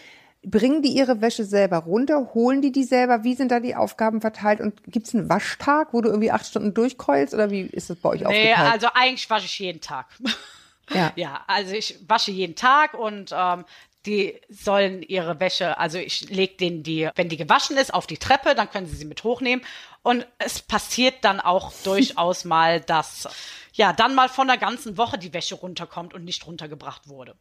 Bringen 0.43 0.81
die 0.81 0.89
ihre 0.97 1.21
Wäsche 1.21 1.45
selber 1.45 1.77
runter? 1.79 2.31
Holen 2.33 2.63
die 2.63 2.73
die 2.73 2.85
selber? 2.85 3.25
Wie 3.25 3.35
sind 3.35 3.51
da 3.53 3.61
die 3.61 3.77
Aufgaben 3.77 4.23
verteilt? 4.23 4.61
Und 4.61 4.81
gibt's 4.87 5.15
einen 5.15 5.29
Waschtag, 5.29 5.89
wo 5.93 6.01
du 6.01 6.09
irgendwie 6.09 6.31
acht 6.31 6.47
Stunden 6.47 6.73
durchkeulst? 6.73 7.35
Oder 7.35 7.51
wie 7.51 7.61
ist 7.61 7.91
das 7.91 7.99
bei 7.99 8.09
euch 8.09 8.21
Nee, 8.21 8.27
aufgeteilt? 8.55 8.73
also 8.73 8.87
eigentlich 8.95 9.29
wasche 9.29 9.45
ich 9.45 9.59
jeden 9.59 9.81
Tag. 9.83 10.07
Ja. 10.21 10.31
Ja, 11.15 11.41
also 11.47 11.73
ich 11.73 12.01
wasche 12.09 12.33
jeden 12.33 12.57
Tag 12.57 12.95
und 12.95 13.33
ähm, 13.33 13.65
die 14.07 14.41
sollen 14.49 15.03
ihre 15.03 15.41
Wäsche, 15.41 15.77
also 15.79 15.99
ich 15.99 16.31
lege 16.31 16.57
denen 16.57 16.83
die, 16.83 17.11
wenn 17.15 17.29
die 17.29 17.37
gewaschen 17.37 17.77
ist, 17.77 17.93
auf 17.93 18.07
die 18.07 18.17
Treppe, 18.17 18.55
dann 18.55 18.71
können 18.71 18.87
sie 18.87 18.97
sie 18.97 19.05
mit 19.05 19.25
hochnehmen. 19.25 19.65
Und 20.03 20.27
es 20.39 20.63
passiert 20.63 21.17
dann 21.23 21.41
auch 21.41 21.73
durchaus 21.85 22.45
mal, 22.45 22.81
dass 22.81 23.29
ja 23.73 23.93
dann 23.93 24.15
mal 24.15 24.29
von 24.29 24.47
der 24.47 24.59
ganzen 24.59 24.97
Woche 24.97 25.19
die 25.19 25.33
Wäsche 25.33 25.55
runterkommt 25.55 26.15
und 26.15 26.25
nicht 26.25 26.47
runtergebracht 26.47 27.09
wurde. 27.09 27.37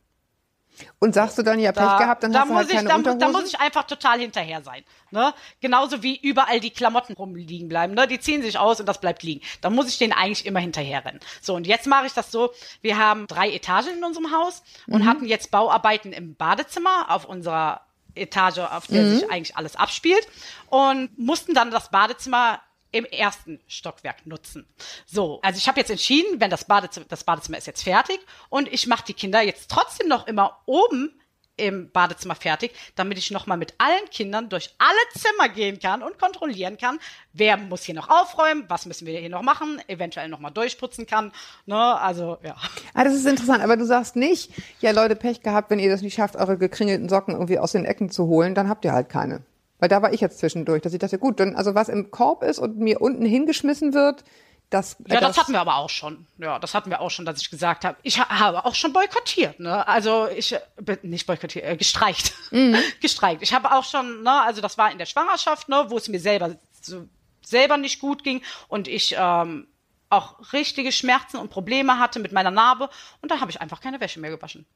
Und 0.99 1.13
sagst 1.13 1.37
du 1.37 1.43
dann, 1.43 1.59
ja, 1.59 1.71
Pech 1.71 1.83
Da, 1.83 1.97
gehabt, 1.97 2.23
dann 2.23 2.31
da 2.31 2.39
hast 2.41 2.47
du 2.49 2.53
muss 2.53 2.61
halt 2.61 2.69
ich, 2.69 2.75
keine 2.77 2.89
da, 2.89 2.95
Unterhose? 2.95 3.19
da 3.19 3.27
muss 3.29 3.45
ich 3.45 3.59
einfach 3.59 3.83
total 3.83 4.19
hinterher 4.19 4.61
sein. 4.61 4.83
Ne? 5.11 5.33
Genauso 5.61 6.03
wie 6.03 6.17
überall 6.19 6.59
die 6.59 6.69
Klamotten 6.69 7.13
rumliegen 7.13 7.67
bleiben. 7.69 7.93
Ne? 7.93 8.07
Die 8.07 8.19
ziehen 8.19 8.41
sich 8.41 8.57
aus 8.57 8.79
und 8.79 8.85
das 8.85 8.99
bleibt 8.99 9.23
liegen. 9.23 9.41
Da 9.61 9.69
muss 9.69 9.87
ich 9.87 9.97
denen 9.97 10.13
eigentlich 10.13 10.45
immer 10.45 10.59
hinterher 10.59 11.03
rennen. 11.05 11.19
So, 11.41 11.55
und 11.55 11.67
jetzt 11.67 11.87
mache 11.87 12.05
ich 12.05 12.13
das 12.13 12.31
so. 12.31 12.51
Wir 12.81 12.97
haben 12.97 13.27
drei 13.27 13.49
Etagen 13.51 13.97
in 13.97 14.03
unserem 14.03 14.31
Haus 14.31 14.61
und 14.87 15.03
Mhm. 15.03 15.07
hatten 15.09 15.25
jetzt 15.25 15.51
Bauarbeiten 15.51 16.13
im 16.13 16.35
Badezimmer 16.35 17.07
auf 17.09 17.25
unserer 17.25 17.81
Etage, 18.15 18.57
auf 18.59 18.87
der 18.87 19.05
sich 19.07 19.29
eigentlich 19.31 19.55
alles 19.55 19.75
abspielt 19.75 20.27
und 20.69 21.17
mussten 21.17 21.53
dann 21.53 21.71
das 21.71 21.89
Badezimmer 21.89 22.59
im 22.91 23.05
ersten 23.05 23.59
Stockwerk 23.67 24.25
nutzen. 24.25 24.67
So, 25.05 25.39
also 25.41 25.57
ich 25.57 25.67
habe 25.67 25.79
jetzt 25.79 25.91
entschieden, 25.91 26.39
wenn 26.39 26.49
das 26.49 26.65
Badezimmer, 26.65 27.05
das 27.09 27.23
Badezimmer 27.23 27.57
ist 27.57 27.67
jetzt 27.67 27.83
fertig 27.83 28.19
und 28.49 28.71
ich 28.71 28.87
mache 28.87 29.05
die 29.05 29.13
Kinder 29.13 29.41
jetzt 29.41 29.69
trotzdem 29.69 30.07
noch 30.07 30.27
immer 30.27 30.61
oben 30.65 31.19
im 31.59 31.91
Badezimmer 31.91 32.35
fertig, 32.35 32.71
damit 32.95 33.17
ich 33.17 33.31
nochmal 33.31 33.57
mit 33.57 33.73
allen 33.77 34.09
Kindern 34.09 34.49
durch 34.49 34.73
alle 34.77 34.97
Zimmer 35.13 35.49
gehen 35.49 35.79
kann 35.79 36.01
und 36.01 36.17
kontrollieren 36.17 36.77
kann, 36.77 36.99
wer 37.33 37.57
muss 37.57 37.83
hier 37.83 37.95
noch 37.95 38.09
aufräumen, 38.09 38.65
was 38.67 38.85
müssen 38.85 39.05
wir 39.05 39.19
hier 39.19 39.29
noch 39.29 39.41
machen, 39.41 39.81
eventuell 39.87 40.29
nochmal 40.29 40.51
durchputzen 40.51 41.05
kann. 41.05 41.31
Ne? 41.65 41.75
Also, 41.75 42.37
ja. 42.43 42.55
Ah, 42.93 43.03
das 43.03 43.13
ist 43.13 43.25
interessant, 43.25 43.63
aber 43.63 43.77
du 43.77 43.85
sagst 43.85 44.15
nicht, 44.15 44.51
ja 44.79 44.91
Leute, 44.91 45.15
Pech 45.15 45.43
gehabt, 45.43 45.69
wenn 45.69 45.79
ihr 45.79 45.89
das 45.89 46.01
nicht 46.01 46.15
schafft, 46.15 46.35
eure 46.35 46.57
gekringelten 46.57 47.09
Socken 47.09 47.33
irgendwie 47.33 47.59
aus 47.59 47.73
den 47.73 47.85
Ecken 47.85 48.09
zu 48.09 48.27
holen, 48.27 48.55
dann 48.55 48.69
habt 48.69 48.85
ihr 48.85 48.93
halt 48.93 49.09
keine. 49.09 49.43
Weil 49.79 49.89
da 49.89 50.01
war 50.01 50.13
ich 50.13 50.21
jetzt 50.21 50.39
zwischendurch, 50.39 50.81
dass 50.81 50.93
ich 50.93 50.99
dachte, 50.99 51.17
gut, 51.19 51.39
dann, 51.39 51.55
also 51.55 51.73
was 51.73 51.89
im 51.89 52.11
Korb 52.11 52.43
ist 52.43 52.59
und 52.59 52.77
mir 52.77 53.01
unten 53.01 53.25
hingeschmissen 53.25 53.93
wird, 53.93 54.23
das, 54.69 54.97
Ja, 55.07 55.19
das, 55.19 55.35
hatten 55.37 55.51
wir 55.53 55.61
aber 55.61 55.77
auch 55.77 55.89
schon. 55.89 56.27
Ja, 56.37 56.59
das 56.59 56.75
hatten 56.75 56.91
wir 56.91 57.01
auch 57.01 57.09
schon, 57.09 57.25
dass 57.25 57.41
ich 57.41 57.49
gesagt 57.49 57.85
habe, 57.85 57.97
ich 58.03 58.19
ha 58.19 58.29
habe 58.29 58.65
auch 58.65 58.75
schon 58.75 58.93
boykottiert, 58.93 59.59
ne? 59.59 59.87
Also 59.87 60.27
ich 60.27 60.53
äh, 60.53 60.59
be- 60.79 60.99
nicht 61.01 61.25
boykottiert, 61.25 61.65
äh, 61.65 61.75
gestreikt. 61.75 62.33
gestreikt. 63.01 63.41
Ich 63.41 63.53
habe 63.53 63.71
auch 63.71 63.83
schon, 63.83 64.21
ne, 64.21 64.41
also 64.43 64.61
das 64.61 64.77
war 64.77 64.91
in 64.91 64.99
der 64.99 65.07
Schwangerschaft, 65.07 65.69
ne, 65.69 65.85
wo 65.87 65.97
es 65.97 66.07
mir 66.07 66.19
selber 66.19 66.55
so 66.81 67.07
selber 67.41 67.77
nicht 67.77 67.99
gut 67.99 68.23
ging 68.23 68.43
und 68.67 68.87
ich 68.87 69.15
ähm, 69.17 69.65
auch 70.11 70.53
richtige 70.53 70.91
Schmerzen 70.91 71.37
und 71.37 71.49
Probleme 71.49 71.97
hatte 71.97 72.19
mit 72.19 72.31
meiner 72.31 72.51
Narbe 72.51 72.89
und 73.21 73.31
da 73.31 73.39
habe 73.39 73.49
ich 73.49 73.59
einfach 73.61 73.81
keine 73.81 73.99
Wäsche 73.99 74.19
mehr 74.19 74.29
gewaschen. 74.29 74.67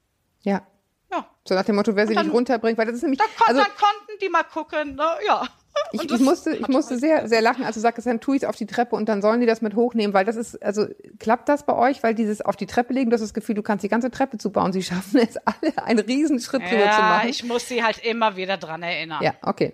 Ja. 0.42 0.66
Ja. 1.16 1.26
So 1.48 1.56
nach 1.56 1.66
dem 1.66 1.76
Motto, 1.76 1.96
wer 1.96 2.08
sie 2.08 2.16
dann- 2.16 2.26
nicht 2.28 2.34
runterbringt, 2.36 2.78
weil 2.78 2.86
das 2.86 2.96
ist 2.96 3.02
nämlich, 3.04 3.20
Da 3.20 3.26
kon 3.38 3.48
also 3.48 3.62
dann 3.62 3.72
konnten 3.72 4.20
die 4.22 4.30
mal 4.30 4.44
gucken, 4.44 4.96
ne? 4.96 5.04
Ja. 5.28 5.44
ich, 5.92 6.04
ich 6.10 6.20
musste, 6.20 6.56
ich 6.56 6.68
musste 6.68 6.92
halt- 6.92 7.02
sehr, 7.02 7.28
sehr 7.28 7.42
lachen, 7.42 7.64
als 7.66 7.76
du 7.76 7.82
sagtest, 7.82 8.08
dann 8.08 8.20
tue 8.22 8.36
ich 8.38 8.44
es 8.44 8.48
auf 8.50 8.56
die 8.56 8.66
Treppe 8.66 8.96
und 8.96 9.10
dann 9.10 9.22
sollen 9.22 9.40
die 9.42 9.46
das 9.46 9.62
mit 9.62 9.76
hochnehmen, 9.76 10.14
weil 10.14 10.24
das 10.26 10.36
ist, 10.36 10.62
also 10.64 10.88
klappt 11.20 11.50
das 11.50 11.66
bei 11.66 11.74
euch, 11.76 12.02
weil 12.04 12.16
dieses 12.16 12.42
auf 12.42 12.56
die 12.56 12.66
Treppe 12.68 12.94
legen, 12.94 13.10
du 13.10 13.16
hast 13.16 13.22
das 13.22 13.34
Gefühl, 13.34 13.56
du 13.56 13.64
kannst 13.64 13.84
die 13.84 13.90
ganze 13.90 14.10
Treppe 14.12 14.38
zubauen, 14.38 14.72
sie 14.74 14.84
schaffen 14.84 15.20
es 15.20 15.38
alle, 15.46 15.78
einen 15.86 16.00
riesen 16.00 16.40
Schritt 16.40 16.62
drüber 16.62 16.72
zu 16.84 16.88
Ja, 16.88 17.00
machen. 17.00 17.30
ich 17.30 17.44
muss 17.44 17.68
sie 17.68 17.84
halt 17.84 18.00
immer 18.06 18.36
wieder 18.36 18.58
dran 18.58 18.82
erinnern. 18.84 19.22
Ja, 19.24 19.34
okay. 19.42 19.74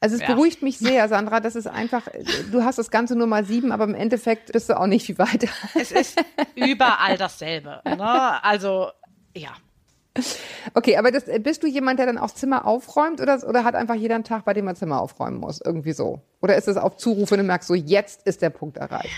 Also 0.00 0.14
es 0.14 0.20
Ja. 0.22 0.28
beruhigt 0.28 0.62
mich 0.62 0.78
sehr, 0.78 1.08
Sandra, 1.08 1.40
das 1.40 1.56
ist 1.56 1.66
einfach, 1.66 2.02
du 2.52 2.62
hast 2.62 2.78
das 2.78 2.90
Ganze 2.90 3.16
nur 3.16 3.26
mal 3.26 3.44
sieben, 3.44 3.72
aber 3.72 3.82
im 3.84 3.94
Endeffekt 3.96 4.52
bist 4.52 4.68
du 4.70 4.78
auch 4.78 4.86
nicht 4.86 5.04
viel 5.04 5.18
weiter. 5.18 5.48
Es 5.74 5.90
ist 5.90 6.16
überall 6.54 7.16
dasselbe. 7.18 7.80
Ne? 7.84 8.44
Also, 8.44 8.90
ja. 9.34 9.50
Okay, 10.74 10.96
aber 10.96 11.10
das, 11.10 11.24
bist 11.40 11.62
du 11.62 11.66
jemand, 11.66 11.98
der 11.98 12.06
dann 12.06 12.18
auch 12.18 12.30
Zimmer 12.30 12.66
aufräumt 12.66 13.20
oder, 13.20 13.42
oder 13.46 13.64
hat 13.64 13.74
einfach 13.74 13.94
jeder 13.94 14.14
einen 14.16 14.24
Tag, 14.24 14.44
bei 14.44 14.54
dem 14.54 14.66
er 14.66 14.74
Zimmer 14.74 15.00
aufräumen 15.00 15.38
muss? 15.38 15.60
Irgendwie 15.60 15.92
so. 15.92 16.20
Oder 16.40 16.56
ist 16.56 16.68
es 16.68 16.76
auf 16.76 16.96
Zuruf, 16.96 17.30
wenn 17.30 17.38
du 17.38 17.44
merkst, 17.44 17.68
so 17.68 17.74
jetzt 17.74 18.26
ist 18.26 18.42
der 18.42 18.50
Punkt 18.50 18.76
erreicht? 18.76 19.14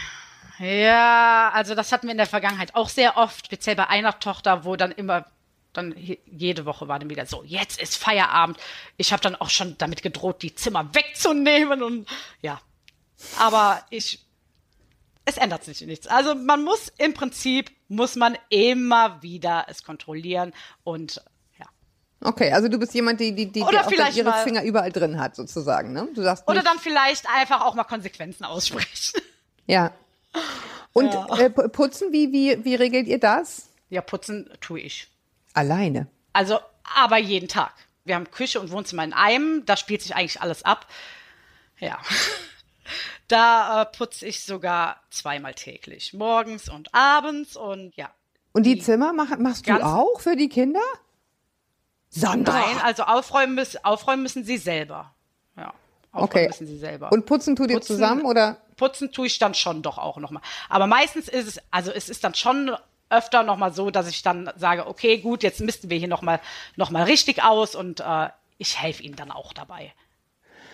Ja, 0.59 1.51
also 1.55 1.75
das 1.75 1.91
hatten 1.91 2.07
wir 2.07 2.13
in 2.13 2.19
der 2.19 2.27
Vergangenheit 2.27 2.75
auch 2.75 2.89
sehr 2.89 3.17
oft, 3.17 3.47
speziell 3.47 3.77
bei 3.77 3.89
einer 3.89 4.19
Tochter, 4.19 4.65
wo 4.65 4.77
dann 4.77 4.93
immer, 4.93 5.25
dann 5.73 5.95
je- 5.97 6.19
jede 6.27 6.67
Woche 6.67 6.87
war 6.87 6.99
dann 6.99 7.09
wieder 7.09 7.25
so, 7.25 7.43
jetzt 7.45 7.81
ist 7.81 7.97
Feierabend. 7.97 8.59
Ich 8.99 9.13
habe 9.13 9.23
dann 9.23 9.37
auch 9.37 9.49
schon 9.49 9.77
damit 9.79 10.03
gedroht, 10.03 10.43
die 10.43 10.55
Zimmer 10.55 10.89
wegzunehmen 10.95 11.83
und 11.83 12.07
ja. 12.43 12.61
Aber 13.39 13.81
ich, 13.91 14.21
es 15.25 15.37
ändert 15.37 15.65
sich 15.65 15.81
nichts. 15.83 16.07
Also 16.07 16.35
man 16.35 16.65
muss 16.65 16.93
im 16.99 17.15
Prinzip, 17.15 17.71
muss 17.89 18.17
man 18.17 18.37
immer 18.49 19.23
wieder 19.23 19.67
es 19.69 19.83
kontrollieren 19.85 20.53
und 20.85 21.23
ja. 21.59 21.67
Okay, 22.23 22.53
also 22.53 22.69
du 22.69 22.79
bist 22.79 22.95
jemand, 22.95 23.21
die, 23.21 23.35
die, 23.35 23.47
die, 23.53 23.63
Oder 23.63 23.83
die 23.85 23.95
vielleicht 23.95 24.17
ihre 24.17 24.31
mal- 24.31 24.43
Finger 24.43 24.63
überall 24.65 24.93
drin 24.93 25.19
hat, 25.21 25.37
sozusagen, 25.37 25.93
ne? 25.93 26.09
Du 26.15 26.23
sagst 26.23 26.45
Oder 26.47 26.55
nicht, 26.57 26.67
dann 26.67 26.79
vielleicht 26.79 27.27
einfach 27.35 27.61
auch 27.63 27.75
mal 27.75 27.85
Konsequenzen 27.85 28.45
aussprechen. 28.45 29.21
ja. 29.67 29.93
Und 30.93 31.13
Ja. 31.15 31.27
äh, 31.39 31.47
pu- 31.47 31.69
putzen, 31.69 32.13
wie, 32.13 32.33
wie, 32.33 32.65
wie 32.65 32.75
regelt 32.75 33.07
ihr 33.07 33.21
das? 33.21 33.69
Ja, 33.89 34.01
putzen 34.03 34.51
tue 34.61 34.81
ich. 34.81 35.09
Alleine. 35.55 36.07
Also, 36.33 36.59
aber 36.97 37.19
jeden 37.19 37.49
Tag. 37.49 37.73
Wir 38.05 38.15
haben 38.17 38.31
Küche 38.31 38.61
und 38.61 38.71
Wohnzimmer 38.71 39.05
in 39.05 39.13
einem, 39.13 39.65
da 39.67 39.77
spielt 39.77 40.03
sich 40.03 40.15
eigentlich 40.17 40.41
alles 40.41 40.65
ab. 40.65 40.87
Ja. 41.79 41.99
Da 43.29 43.83
äh, 43.83 43.87
putze 43.87 44.27
ich 44.27 44.43
sogar 44.45 45.01
zweimal 45.11 45.55
täglich. 45.55 46.13
Morgens 46.15 46.69
und 46.69 46.95
abends 46.95 47.57
und 47.57 47.95
ja. 47.97 48.11
Und 48.53 48.65
die 48.65 48.79
Zimmer 48.79 49.13
mach, 49.13 49.37
machst 49.39 49.69
du 49.69 49.85
auch 49.85 50.21
für 50.21 50.37
die 50.37 50.49
Kinder? 50.49 50.81
Sandra! 52.09 52.53
Nein, 52.61 52.79
also 52.83 53.05
aufräumen 53.05 53.55
müssen, 53.55 53.85
aufräumen 53.85 54.23
müssen 54.23 54.45
sie 54.45 54.57
selber. 54.59 55.15
Ja. 55.57 55.73
Aufräumen 56.13 56.25
Okay. 56.25 56.47
müssen 56.49 56.67
sie 56.67 56.79
selber. 56.79 57.13
Und 57.13 57.27
putzen 57.27 57.55
tut 57.55 57.71
ihr 57.71 57.77
Putzen- 57.77 57.95
zusammen 57.95 58.25
oder? 58.25 58.57
Putzen 58.77 59.13
tue 59.13 59.27
ich 59.29 59.39
dann 59.39 59.55
schon 59.55 59.83
doch 59.83 59.99
auch 59.99 60.17
nochmal. 60.17 60.43
Aber 60.69 60.87
meistens 60.87 61.29
ist 61.29 61.47
es, 61.47 61.61
also 61.71 61.93
es 61.93 62.09
ist 62.09 62.25
dann 62.25 62.35
schon 62.35 62.75
öfter 63.11 63.43
nochmal 63.43 63.73
so, 63.73 63.91
dass 63.91 64.09
ich 64.09 64.23
dann 64.23 64.51
sage, 64.57 64.87
okay, 64.87 65.19
gut, 65.19 65.43
jetzt 65.43 65.61
misten 65.61 65.91
wir 65.91 65.99
hier 65.99 66.09
nochmal 66.09 66.41
noch 66.77 66.91
mal 66.91 67.05
richtig 67.05 67.43
aus 67.45 67.75
und 67.75 68.01
äh, 68.01 68.29
ich 68.59 68.81
helfe 68.81 69.03
ihnen 69.03 69.17
dann 69.17 69.31
auch 69.31 69.53
dabei. 69.53 69.93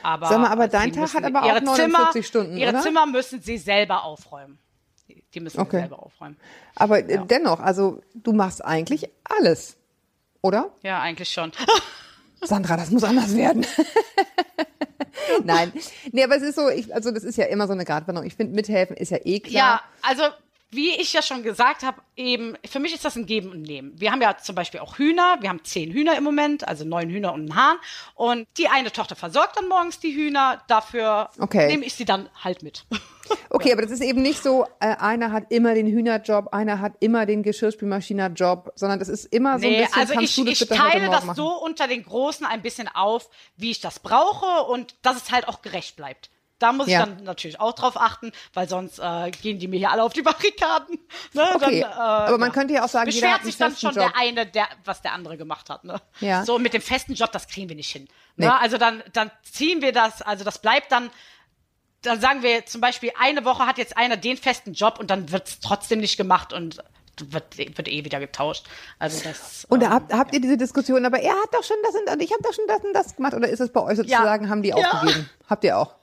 Aber, 0.07 0.29
Sag 0.29 0.39
mal, 0.39 0.51
aber 0.53 0.65
sie 0.67 0.71
dein 0.71 0.93
Tag 0.93 1.13
hat 1.15 1.25
aber 1.25 1.43
auch 1.43 1.47
ihre 1.49 1.65
49 1.65 2.13
Zimmer, 2.13 2.23
Stunden, 2.23 2.57
Ihre 2.57 2.71
oder? 2.71 2.81
Zimmer 2.83 3.07
müssen 3.07 3.43
sie 3.43 3.59
selber 3.59 4.05
aufräumen. 4.05 4.57
Die- 5.35 5.41
müssen 5.41 5.59
Okay. 5.59 5.79
sie 5.79 5.81
selber 5.81 6.01
aufräumen. 6.01 6.37
Aber 6.77 7.01
äh, 7.01 7.27
dennoch, 7.27 7.59
also 7.59 8.01
du 8.15 8.33
machst 8.33 8.65
eigentlich 8.65 9.09
alles, 9.25 9.77
oder? 10.43 10.71
Ja, 10.83 11.01
eigentlich 11.01 11.29
schon. 11.31 11.51
Sandra, 12.41 12.77
das 12.77 12.91
muss 12.93 13.03
anders 13.03 13.35
werden. 13.37 13.67
Nein, 15.45 15.73
nee, 16.13 16.23
aber 16.23 16.37
es 16.37 16.43
ist 16.45 16.55
so, 16.55 16.69
ich, 16.69 16.95
also 16.95 17.11
das 17.11 17.25
ist 17.25 17.37
ja 17.37 17.47
immer 17.47 17.67
so 17.67 17.73
eine 17.73 17.85
Gratwanderung. 17.85 18.27
Ich 18.29 18.37
finde, 18.37 18.55
mithelfen 18.55 18.97
ist 18.97 19.11
ja 19.11 19.19
eh 19.25 19.41
klar. 19.41 19.53
Ja, 19.53 19.81
also 20.03 20.23
wie 20.71 20.91
ich 21.01 21.13
ja 21.13 21.23
schon 21.23 21.43
gesagt 21.43 21.83
habe, 21.85 22.01
eben, 22.17 22.57
für 22.69 22.81
mich 22.81 22.93
ist 22.95 23.05
das 23.05 23.17
ein 23.17 23.27
Geben 23.27 23.51
und 23.51 23.63
Nehmen. 23.63 23.93
Wir 23.99 24.11
haben 24.11 24.21
ja 24.21 24.37
zum 24.37 24.55
Beispiel 24.55 24.81
auch 24.81 24.99
Hühner. 24.99 25.39
Wir 25.41 25.49
haben 25.49 25.65
zehn 25.65 25.93
Hühner 25.93 26.17
im 26.19 26.25
Moment, 26.25 26.67
also 26.67 26.85
neun 26.85 27.09
Hühner 27.09 27.33
und 27.33 27.41
einen 27.43 27.57
Hahn. 27.57 27.77
Und 28.15 28.47
die 28.59 28.69
eine 28.69 28.91
Tochter 28.93 29.15
versorgt 29.17 29.57
dann 29.57 29.69
morgens 29.69 30.01
die 30.01 30.15
Hühner. 30.15 30.63
Dafür 30.69 31.31
Okay. 31.39 31.69
nehme 31.69 31.85
ich 31.85 31.95
sie 31.95 32.05
dann 32.05 32.29
halt 32.43 32.63
mit. 32.63 32.85
Okay, 33.51 33.73
aber 33.73 33.83
das 33.83 33.91
ist 33.91 34.03
eben 34.03 34.23
nicht 34.23 34.41
so, 34.41 34.67
äh, 34.79 34.95
einer 34.99 35.33
hat 35.33 35.51
immer 35.51 35.75
den 35.75 35.89
Hühnerjob, 35.89 36.53
einer 36.53 36.79
hat 36.81 36.93
immer 37.01 37.27
den 37.27 37.43
Geschirrspülmaschiner-Job, 37.43 38.71
sondern 38.77 39.01
das 39.01 39.09
ist 39.09 39.25
immer 39.27 39.59
so 39.59 39.67
ein 39.67 39.73
Nee, 39.73 39.81
bisschen, 39.81 40.01
also 40.01 40.21
ich, 40.21 40.39
ich 40.47 40.61
heute 40.61 40.69
teile 40.69 41.11
das 41.11 41.25
machen? 41.25 41.37
so 41.37 41.49
unter 41.61 41.89
den 41.89 42.05
Großen 42.05 42.47
ein 42.47 42.63
bisschen 42.63 42.87
auf, 42.87 43.29
wie 43.57 43.73
ich 43.73 43.81
das 43.81 43.99
brauche 43.99 44.71
und 44.71 44.95
dass 45.03 45.17
es 45.17 45.33
halt 45.33 45.49
auch 45.49 45.61
gerecht 45.63 45.97
bleibt. 45.97 46.31
Da 46.59 46.73
muss 46.73 46.87
Ja. 46.89 47.01
ich 47.01 47.05
dann 47.07 47.25
natürlich 47.25 47.61
auch 47.61 47.75
drauf 47.75 48.01
achten, 48.01 48.33
weil 48.55 48.69
sonst 48.69 48.99
äh, 48.99 49.31
gehen 49.31 49.59
die 49.59 49.69
mir 49.69 49.77
hier 49.79 49.91
alle 49.91 50.03
auf 50.03 50.13
die 50.15 50.23
Barrikaden. 50.23 50.99
Ne? 51.35 51.43
Okay, 51.55 51.81
dann, 51.83 51.91
äh, 51.91 51.95
aber 51.95 52.39
man 52.39 52.53
könnte 52.53 52.73
ja 52.75 52.85
auch 52.85 52.89
sagen, 52.89 53.07
beschwert 53.07 53.45
sich 53.45 53.57
dann 53.59 53.77
schon 53.77 53.91
Job. 53.95 53.99
der 54.13 54.17
eine, 54.17 54.47
der, 54.47 54.67
was 54.85 55.03
der 55.03 55.13
andere 55.13 55.37
gemacht 55.37 55.69
hat. 55.69 55.85
Ne? 55.85 56.01
Ja. 56.21 56.45
So 56.45 56.59
mit 56.59 56.73
dem 56.73 56.81
festen 56.83 57.13
Job, 57.15 57.31
das 57.33 57.47
kriegen 57.49 57.69
wir 57.69 57.77
nicht 57.77 57.91
hin. 57.91 58.09
Nee. 58.37 58.47
Ne? 58.47 58.59
Also 58.59 58.79
dann, 58.79 59.03
dann 59.13 59.31
ziehen 59.43 59.83
wir 59.83 59.93
das, 59.93 60.23
also 60.23 60.45
das 60.45 60.59
bleibt 60.61 60.91
dann 60.93 61.11
dann 62.03 62.21
sagen 62.21 62.43
wir 62.43 62.65
zum 62.67 62.81
Beispiel, 62.81 63.11
eine 63.19 63.45
Woche 63.45 63.67
hat 63.67 63.79
jetzt 63.79 63.97
einer 63.97 64.17
den 64.17 64.37
festen 64.37 64.75
Job 64.75 65.01
und 65.01 65.11
dann 65.11 65.33
wird 65.33 65.49
es 65.49 65.61
trotzdem 65.61 65.99
nicht 65.99 66.17
gemacht 66.17 66.53
und 66.53 66.79
wird, 67.19 67.57
wird 67.59 67.89
eh 67.89 68.05
wieder 68.05 68.21
getauscht. 68.21 68.67
Also 68.99 69.25
das. 69.25 69.65
Und 69.69 69.81
da 69.81 69.87
ähm, 69.87 69.93
habt, 69.93 70.13
habt 70.13 70.35
ihr 70.35 70.41
diese 70.41 70.57
Diskussion, 70.57 71.05
aber 71.05 71.19
er 71.19 71.33
hat 71.33 71.53
doch 71.53 71.65
schon 71.65 71.79
das 71.83 71.95
und 72.15 72.21
ich 72.23 72.31
habe 72.33 72.43
doch 72.43 72.53
schon 72.53 72.67
das 72.69 72.85
und 72.85 72.93
das 72.93 73.17
gemacht. 73.17 73.35
Oder 73.35 73.49
ist 73.49 73.61
es 73.61 73.73
bei 73.73 73.81
euch 73.83 73.97
sozusagen, 73.97 74.49
haben 74.51 74.63
die 74.63 74.69
Ja. 74.69 74.77
aufgegeben? 74.77 75.29
Habt 75.49 75.65
ihr 75.65 75.79
auch? 75.79 75.95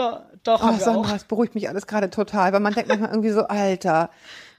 Doch, 0.00 0.22
doch 0.44 0.62
Oh, 0.62 0.78
Sandra, 0.78 1.12
das 1.12 1.24
beruhigt 1.24 1.54
mich 1.54 1.68
alles 1.68 1.86
gerade 1.86 2.08
total, 2.10 2.52
weil 2.52 2.60
man 2.60 2.72
denkt 2.74 2.88
manchmal 2.88 3.10
irgendwie 3.10 3.30
so, 3.30 3.42
Alter, 3.42 4.10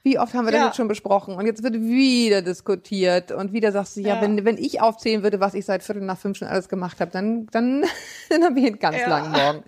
wie 0.04 0.18
oft 0.18 0.34
haben 0.34 0.44
wir 0.46 0.52
das 0.52 0.60
Ja. 0.60 0.66
jetzt 0.66 0.76
schon 0.76 0.88
besprochen? 0.88 1.34
Und 1.34 1.46
jetzt 1.46 1.62
wird 1.62 1.74
wieder 1.74 2.42
diskutiert 2.42 3.32
und 3.32 3.52
wieder 3.52 3.72
sagst 3.72 3.96
du, 3.96 4.00
ja, 4.00 4.14
Ja. 4.16 4.20
wenn, 4.20 4.44
wenn 4.44 4.56
ich 4.58 4.80
aufzählen 4.80 5.22
würde, 5.22 5.40
was 5.40 5.54
ich 5.54 5.64
seit 5.64 5.82
Viertel 5.82 6.02
nach 6.02 6.18
fünf 6.18 6.38
schon 6.38 6.48
alles 6.48 6.68
gemacht 6.68 7.00
habe, 7.00 7.10
dann, 7.10 7.46
dann, 7.46 7.84
dann 8.30 8.44
habe 8.44 8.58
ich 8.60 8.66
einen 8.66 8.78
ganz 8.78 8.98
Ja. 8.98 9.08
langen 9.08 9.32
Morgen. 9.32 9.64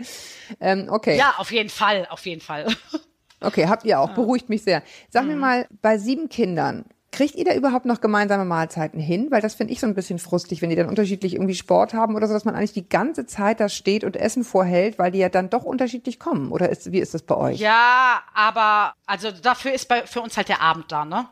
Ähm, 0.60 0.88
okay. 0.90 1.16
Ja, 1.18 1.34
auf 1.38 1.50
jeden 1.50 1.70
Fall, 1.70 2.06
auf 2.10 2.24
jeden 2.26 2.40
Fall. 2.40 2.66
Okay, 3.40 3.66
habt 3.68 3.84
ihr 3.84 4.00
auch. 4.00 4.10
Beruhigt 4.14 4.48
mich 4.48 4.62
sehr. 4.62 4.82
Sag 5.10 5.24
Mhm. 5.24 5.28
mir 5.28 5.36
mal, 5.36 5.66
bei 5.82 5.98
sieben 5.98 6.30
Kindern, 6.30 6.86
kriegt 7.14 7.36
ihr 7.36 7.44
da 7.44 7.54
überhaupt 7.54 7.86
noch 7.86 8.00
gemeinsame 8.00 8.44
Mahlzeiten 8.44 8.98
hin? 8.98 9.28
Weil 9.30 9.40
das 9.40 9.54
finde 9.54 9.72
ich 9.72 9.80
so 9.80 9.86
ein 9.86 9.94
bisschen 9.94 10.18
frustig, 10.18 10.60
wenn 10.60 10.70
die 10.70 10.76
dann 10.76 10.88
unterschiedlich 10.88 11.34
irgendwie 11.34 11.54
Sport 11.54 11.94
haben 11.94 12.16
oder 12.16 12.26
so, 12.26 12.34
dass 12.34 12.44
man 12.44 12.56
eigentlich 12.56 12.72
die 12.72 12.88
ganze 12.88 13.24
Zeit 13.24 13.60
da 13.60 13.68
steht 13.68 14.02
und 14.02 14.16
Essen 14.16 14.42
vorhält, 14.42 14.98
weil 14.98 15.12
die 15.12 15.18
ja 15.18 15.28
dann 15.28 15.48
doch 15.48 15.62
unterschiedlich 15.62 16.18
kommen. 16.18 16.50
Oder 16.50 16.68
ist, 16.68 16.90
wie 16.90 16.98
ist 16.98 17.14
das 17.14 17.22
bei 17.22 17.36
euch? 17.36 17.60
Ja, 17.60 18.22
aber 18.34 18.94
also 19.06 19.30
dafür 19.30 19.72
ist 19.72 19.88
bei, 19.88 20.06
für 20.06 20.20
uns 20.20 20.36
halt 20.36 20.48
der 20.48 20.60
Abend 20.60 20.90
da, 20.90 21.04
ne? 21.04 21.28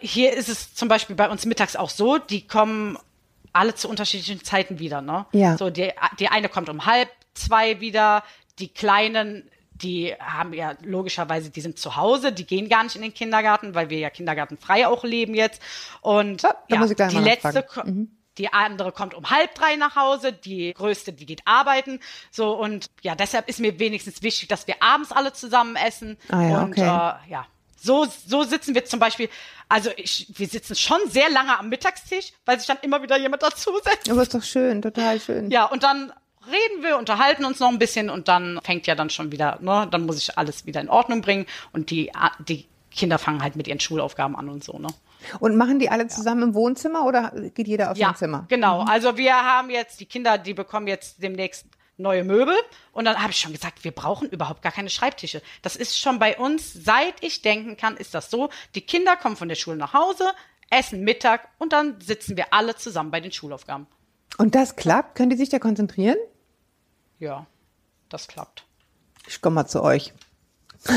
Hier 0.00 0.32
ist 0.32 0.48
es 0.48 0.74
zum 0.74 0.88
Beispiel 0.88 1.14
bei 1.14 1.28
uns 1.28 1.44
mittags 1.44 1.76
auch 1.76 1.90
so, 1.90 2.16
die 2.16 2.46
kommen 2.46 2.98
alle 3.52 3.74
zu 3.74 3.90
unterschiedlichen 3.90 4.42
Zeiten 4.42 4.78
wieder, 4.78 5.02
ne? 5.02 5.26
Ja. 5.32 5.58
So, 5.58 5.68
die, 5.68 5.92
die 6.18 6.28
eine 6.28 6.48
kommt 6.48 6.70
um 6.70 6.86
halb 6.86 7.10
zwei 7.34 7.80
wieder, 7.80 8.22
die 8.58 8.68
Kleinen, 8.68 9.50
die 9.82 10.14
haben 10.18 10.52
ja 10.52 10.74
logischerweise, 10.82 11.50
die 11.50 11.60
sind 11.60 11.78
zu 11.78 11.96
Hause, 11.96 12.32
die 12.32 12.46
gehen 12.46 12.68
gar 12.68 12.82
nicht 12.84 12.96
in 12.96 13.02
den 13.02 13.14
Kindergarten, 13.14 13.74
weil 13.74 13.90
wir 13.90 13.98
ja 13.98 14.10
kindergartenfrei 14.10 14.86
auch 14.86 15.04
leben 15.04 15.34
jetzt. 15.34 15.60
Und 16.00 16.44
da 16.44 16.54
ja, 16.68 16.84
die 16.86 17.18
letzte, 17.18 17.62
ko- 17.62 17.82
Die 18.38 18.52
andere 18.52 18.92
kommt 18.92 19.14
um 19.14 19.30
halb 19.30 19.54
drei 19.54 19.76
nach 19.76 19.96
Hause, 19.96 20.30
die 20.32 20.74
größte, 20.74 21.12
die 21.12 21.24
geht 21.24 21.40
arbeiten. 21.46 22.00
So 22.30 22.52
und 22.52 22.90
ja, 23.00 23.14
deshalb 23.14 23.48
ist 23.48 23.60
mir 23.60 23.78
wenigstens 23.78 24.22
wichtig, 24.22 24.48
dass 24.48 24.66
wir 24.66 24.74
abends 24.80 25.10
alle 25.10 25.32
zusammen 25.32 25.74
essen. 25.76 26.18
Ah 26.28 26.42
ja, 26.42 26.62
und 26.62 26.72
okay. 26.72 26.82
äh, 26.82 27.30
ja, 27.30 27.46
so, 27.80 28.06
so 28.26 28.42
sitzen 28.42 28.74
wir 28.74 28.84
zum 28.84 29.00
Beispiel, 29.00 29.28
also 29.70 29.90
ich, 29.96 30.26
wir 30.34 30.48
sitzen 30.48 30.74
schon 30.74 30.98
sehr 31.08 31.30
lange 31.30 31.58
am 31.58 31.68
Mittagstisch, 31.70 32.32
weil 32.44 32.58
sich 32.58 32.66
dann 32.66 32.78
immer 32.82 33.02
wieder 33.02 33.16
jemand 33.18 33.42
dazusetzt. 33.42 34.10
Aber 34.10 34.22
ist 34.22 34.34
doch 34.34 34.42
schön, 34.42 34.82
total 34.82 35.18
schön. 35.20 35.50
Ja, 35.50 35.64
und 35.64 35.82
dann 35.82 36.12
reden 36.46 36.82
wir, 36.82 36.98
unterhalten 36.98 37.44
uns 37.44 37.60
noch 37.60 37.68
ein 37.68 37.78
bisschen 37.78 38.10
und 38.10 38.28
dann 38.28 38.58
fängt 38.62 38.86
ja 38.86 38.94
dann 38.94 39.10
schon 39.10 39.32
wieder, 39.32 39.58
ne, 39.60 39.86
dann 39.90 40.06
muss 40.06 40.18
ich 40.18 40.36
alles 40.38 40.66
wieder 40.66 40.80
in 40.80 40.88
Ordnung 40.88 41.20
bringen 41.22 41.46
und 41.72 41.90
die, 41.90 42.10
die 42.48 42.66
Kinder 42.90 43.18
fangen 43.18 43.42
halt 43.42 43.56
mit 43.56 43.68
ihren 43.68 43.80
Schulaufgaben 43.80 44.36
an 44.36 44.48
und 44.48 44.64
so, 44.64 44.78
ne. 44.78 44.88
Und 45.40 45.56
machen 45.56 45.78
die 45.78 45.90
alle 45.90 46.06
zusammen 46.08 46.42
im 46.42 46.54
Wohnzimmer 46.54 47.04
oder 47.04 47.32
geht 47.54 47.66
jeder 47.66 47.90
auf 47.90 47.96
Ja, 47.96 48.08
sein 48.08 48.16
Zimmer? 48.16 48.44
genau. 48.48 48.82
Also 48.82 49.16
wir 49.16 49.34
haben 49.34 49.70
jetzt, 49.70 49.98
die 50.00 50.06
Kinder, 50.06 50.38
die 50.38 50.54
bekommen 50.54 50.86
jetzt 50.86 51.22
demnächst 51.22 51.66
neue 51.96 52.22
Möbel. 52.22 52.54
Und 52.92 53.06
dann 53.06 53.16
habe 53.20 53.30
ich 53.30 53.38
schon 53.38 53.52
gesagt, 53.52 53.82
wir 53.82 53.90
brauchen 53.92 54.28
überhaupt 54.28 54.60
gar 54.62 54.70
keine 54.72 54.90
Schreibtische. 54.90 55.40
Das 55.62 55.74
ist 55.74 55.98
schon 55.98 56.18
bei 56.18 56.36
uns, 56.36 56.72
seit 56.74 57.14
ich 57.22 57.40
denken 57.40 57.76
kann, 57.78 57.96
ist 57.96 58.14
das 58.14 58.30
so. 58.30 58.50
Die 58.74 58.82
Kinder 58.82 59.16
kommen 59.16 59.34
von 59.36 59.48
der 59.48 59.54
Schule 59.56 59.78
nach 59.78 59.94
Hause, 59.94 60.30
essen 60.70 61.00
Mittag 61.02 61.48
und 61.58 61.72
dann 61.72 61.98
sitzen 62.00 62.36
wir 62.36 62.52
alle 62.52 62.76
zusammen 62.76 63.10
bei 63.10 63.20
den 63.20 63.32
Schulaufgaben. 63.32 63.86
Und 64.36 64.54
das 64.54 64.76
klappt? 64.76 65.14
Können 65.16 65.30
die 65.30 65.36
sich 65.36 65.48
da 65.48 65.58
konzentrieren? 65.58 66.18
Ja, 67.18 67.46
das 68.08 68.28
klappt. 68.28 68.64
Ich 69.26 69.40
komme 69.40 69.54
mal 69.56 69.66
zu 69.66 69.82
euch. 69.82 70.12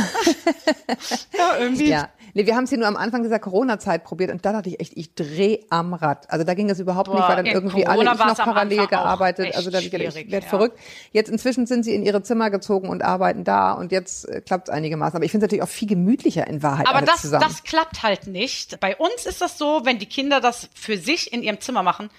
Ja, 1.37 1.57
irgendwie. 1.57 1.89
Ja. 1.89 2.09
Nee, 2.33 2.45
wir 2.45 2.55
haben 2.55 2.65
es 2.65 2.69
hier 2.69 2.77
nur 2.77 2.87
am 2.87 2.97
Anfang 2.97 3.23
dieser 3.23 3.39
Corona-Zeit 3.39 4.03
probiert 4.03 4.29
und 4.31 4.45
da 4.45 4.53
dachte 4.53 4.69
ich 4.69 4.79
echt, 4.79 4.93
ich 4.95 5.15
drehe 5.15 5.59
am 5.69 5.93
Rad. 5.93 6.29
Also 6.29 6.45
da 6.45 6.53
ging 6.53 6.69
es 6.69 6.79
überhaupt 6.79 7.09
nicht, 7.09 7.17
Boah, 7.17 7.29
weil 7.29 7.35
dann 7.37 7.45
irgendwie 7.47 7.83
Corona 7.83 8.11
alle 8.11 8.31
ich 8.31 8.37
noch 8.37 8.45
parallel 8.45 8.87
gearbeitet. 8.87 9.55
Also 9.55 9.71
da 9.71 9.79
ich 9.79 9.91
werde 9.91 10.29
ja. 10.29 10.41
verrückt. 10.41 10.77
Jetzt 11.11 11.29
inzwischen 11.29 11.65
sind 11.65 11.83
sie 11.83 11.95
in 11.95 12.03
ihre 12.03 12.21
Zimmer 12.21 12.49
gezogen 12.51 12.89
und 12.89 13.03
arbeiten 13.03 13.43
da 13.43 13.71
und 13.71 13.91
jetzt 13.91 14.27
äh, 14.29 14.41
klappt 14.41 14.69
es 14.69 14.73
einigermaßen. 14.73 15.15
Aber 15.15 15.25
ich 15.25 15.31
finde 15.31 15.45
es 15.45 15.49
natürlich 15.49 15.63
auch 15.63 15.73
viel 15.73 15.87
gemütlicher 15.87 16.45
in 16.45 16.61
Wahrheit 16.61 16.87
Aber 16.87 16.97
alle 16.97 17.07
das, 17.07 17.21
zusammen. 17.21 17.45
das 17.47 17.63
klappt 17.63 18.03
halt 18.03 18.27
nicht. 18.27 18.79
Bei 18.79 18.95
uns 18.95 19.25
ist 19.25 19.41
das 19.41 19.57
so, 19.57 19.81
wenn 19.85 19.97
die 19.97 20.05
Kinder 20.05 20.39
das 20.39 20.69
für 20.75 20.97
sich 20.97 21.33
in 21.33 21.41
ihrem 21.41 21.59
Zimmer 21.61 21.81
machen, 21.81 22.09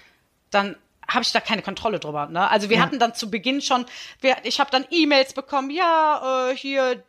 dann 0.49 0.75
habe 1.13 1.23
ich 1.23 1.31
da 1.31 1.39
keine 1.39 1.61
Kontrolle 1.61 1.99
drüber. 1.99 2.27
Ne? 2.27 2.49
Also 2.49 2.69
wir 2.69 2.77
Ja. 2.77 2.83
hatten 2.83 2.99
dann 2.99 3.13
zu 3.15 3.29
Beginn 3.31 3.61
schon, 3.61 3.85
wir, 4.19 4.37
ich 4.43 4.59
habe 4.59 4.71
dann 4.71 4.85
E-Mails 4.89 5.33
bekommen, 5.33 5.69
ja, 5.69 6.49
äh, 6.49 6.55
hier 6.55 7.03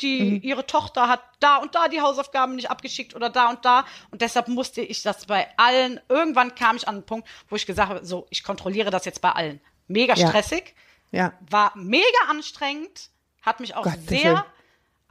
die 0.00 0.22
Mhm. 0.22 0.40
ihre 0.42 0.66
Tochter 0.66 1.06
hat 1.08 1.20
da 1.38 1.58
und 1.58 1.74
da 1.76 1.86
die 1.88 2.00
Hausaufgaben 2.00 2.56
nicht 2.56 2.70
abgeschickt 2.70 3.14
oder 3.14 3.30
da 3.30 3.50
und 3.50 3.64
da 3.64 3.84
und 4.10 4.20
deshalb 4.20 4.48
musste 4.48 4.80
ich 4.80 5.02
das 5.02 5.26
bei 5.26 5.46
allen. 5.56 6.00
Irgendwann 6.08 6.54
kam 6.56 6.74
ich 6.76 6.88
an 6.88 6.96
einen 6.96 7.06
Punkt, 7.06 7.28
wo 7.48 7.54
ich 7.56 7.66
gesagt 7.66 7.88
habe, 7.90 8.04
so 8.04 8.26
ich 8.30 8.42
kontrolliere 8.42 8.90
das 8.90 9.04
jetzt 9.04 9.20
bei 9.20 9.30
allen. 9.30 9.60
Mega 9.86 10.14
Ja. 10.14 10.26
stressig, 10.28 10.74
ja. 11.12 11.32
war 11.48 11.72
mega 11.76 12.02
anstrengend, 12.28 13.10
hat 13.42 13.60
mich 13.60 13.76
auch 13.76 13.84
Gottes 13.84 14.06
sehr. 14.06 14.44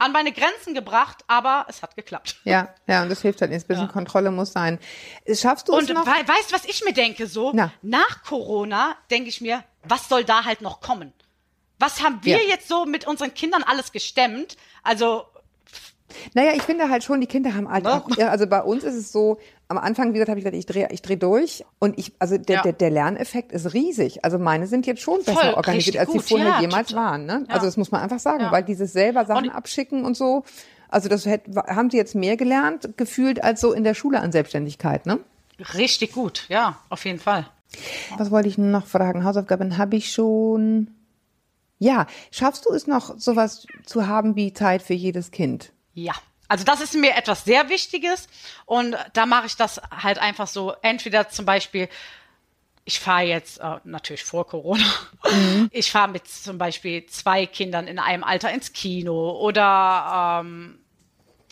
An 0.02 0.12
meine 0.12 0.32
Grenzen 0.32 0.74
gebracht, 0.74 1.18
aber 1.28 1.66
es 1.68 1.82
hat 1.82 1.96
geklappt. 1.96 2.36
Ja, 2.44 2.74
ja, 2.86 3.02
und 3.02 3.08
das 3.08 3.22
hilft 3.22 3.40
halt 3.40 3.50
nicht. 3.50 3.64
Ein 3.64 3.68
bisschen 3.68 3.88
Kontrolle 3.88 4.30
muss 4.30 4.52
sein. 4.52 4.78
Schaffst 5.32 5.68
du 5.68 5.72
Und 5.74 5.84
es 5.84 5.88
noch? 5.94 6.06
wei 6.06 6.26
weißt 6.26 6.50
du, 6.50 6.54
was 6.54 6.64
ich 6.64 6.84
mir 6.84 6.92
denke? 6.92 7.26
So, 7.26 7.52
Na. 7.54 7.72
nach 7.82 8.22
Corona 8.24 8.96
denke 9.10 9.28
ich 9.28 9.40
mir, 9.40 9.64
was 9.84 10.08
soll 10.08 10.24
da 10.24 10.44
halt 10.44 10.60
noch 10.60 10.80
kommen? 10.80 11.12
Was 11.78 12.02
haben 12.02 12.20
wir 12.22 12.40
Ja. 12.42 12.48
jetzt 12.48 12.68
so 12.68 12.84
mit 12.84 13.06
unseren 13.06 13.34
Kindern 13.34 13.62
alles 13.64 13.90
gestemmt? 13.92 14.56
Also, 14.82 15.24
Naja, 16.34 16.52
ich 16.54 16.62
finde 16.62 16.88
halt 16.88 17.04
schon, 17.04 17.20
die 17.20 17.26
Kinder 17.26 17.54
haben 17.54 17.68
halt 17.70 17.86
auch, 17.86 18.08
also 18.18 18.46
bei 18.46 18.62
uns 18.62 18.84
ist 18.84 18.94
es 18.94 19.12
so, 19.12 19.38
am 19.68 19.78
Anfang, 19.78 20.08
wie 20.10 20.12
gesagt, 20.14 20.28
habe 20.28 20.38
ich 20.38 20.44
gesagt, 20.44 20.58
ich 20.58 20.66
drehe 20.66 20.88
ich 20.90 21.02
dreh 21.02 21.16
durch 21.16 21.64
und 21.78 21.98
ich, 21.98 22.12
also 22.18 22.36
der, 22.38 22.56
Ja. 22.56 22.62
der, 22.62 22.72
der 22.74 22.90
Lerneffekt 22.90 23.52
ist 23.52 23.72
riesig. 23.74 24.24
Also 24.24 24.38
meine 24.38 24.66
sind 24.66 24.86
jetzt 24.86 25.00
schon 25.00 25.18
besser 25.24 25.40
Voll, 25.40 25.54
organisiert, 25.54 25.96
als 25.96 26.10
sie 26.12 26.18
gut, 26.18 26.28
vorher 26.28 26.48
ja, 26.48 26.60
jemals 26.60 26.88
total. 26.88 27.04
waren. 27.04 27.26
Ne? 27.26 27.44
Ja. 27.48 27.54
Also 27.54 27.66
das 27.66 27.76
muss 27.76 27.90
man 27.90 28.00
einfach 28.02 28.18
sagen, 28.18 28.46
weil 28.50 28.62
dieses 28.62 28.92
selber 28.92 29.24
Sachen 29.24 29.48
Und- 29.48 29.54
abschicken 29.54 30.04
und 30.04 30.16
so, 30.16 30.44
also 30.88 31.08
das 31.08 31.24
hätte, 31.26 31.52
haben 31.54 31.88
sie 31.90 31.96
jetzt 31.96 32.14
mehr 32.14 32.36
gelernt, 32.36 32.96
gefühlt, 32.98 33.42
als 33.42 33.60
so 33.62 33.72
in 33.72 33.82
der 33.84 33.94
Schule 33.94 34.20
an 34.20 34.30
Selbstständigkeit, 34.32 35.06
ne? 35.06 35.18
richtig 35.74 36.12
gut, 36.12 36.44
ja, 36.48 36.76
auf 36.88 37.04
jeden 37.04 37.18
Fall. 37.20 37.46
Was 38.18 38.30
wollte 38.30 38.48
ich 38.48 38.58
noch 38.58 38.86
fragen? 38.86 39.24
Hausaufgaben 39.24 39.78
habe 39.78 39.96
ich 39.96 40.12
schon. 40.12 40.88
Ja, 41.78 42.06
schaffst 42.30 42.66
du 42.66 42.70
es 42.74 42.86
noch, 42.86 43.18
sowas 43.18 43.66
zu 43.86 44.06
haben 44.06 44.36
wie 44.36 44.52
Zeit 44.52 44.82
für 44.82 44.92
jedes 44.94 45.30
Kind? 45.30 45.72
Ja. 45.94 46.14
Also 46.48 46.64
das 46.64 46.80
ist 46.82 46.94
mir 46.94 47.16
etwas 47.16 47.44
sehr 47.44 47.70
Wichtiges 47.70 48.28
und 48.66 48.94
da 49.14 49.24
mache 49.24 49.46
ich 49.46 49.56
das 49.56 49.80
halt 49.90 50.18
einfach 50.18 50.46
so, 50.46 50.74
entweder 50.82 51.30
zum 51.30 51.46
Beispiel, 51.46 51.88
ich 52.84 53.00
fahre 53.00 53.22
jetzt, 53.22 53.58
äh, 53.58 53.76
natürlich 53.84 54.24
vor 54.24 54.46
Corona, 54.46 54.84
ich 55.70 55.90
fahre 55.90 56.10
mit 56.10 56.28
zum 56.28 56.58
Beispiel 56.58 57.06
zwei 57.06 57.46
Kindern 57.46 57.86
in 57.86 57.98
einem 57.98 58.22
Alter 58.22 58.52
ins 58.52 58.74
Kino 58.74 59.30
oder 59.30 60.42
ähm, 60.44 60.78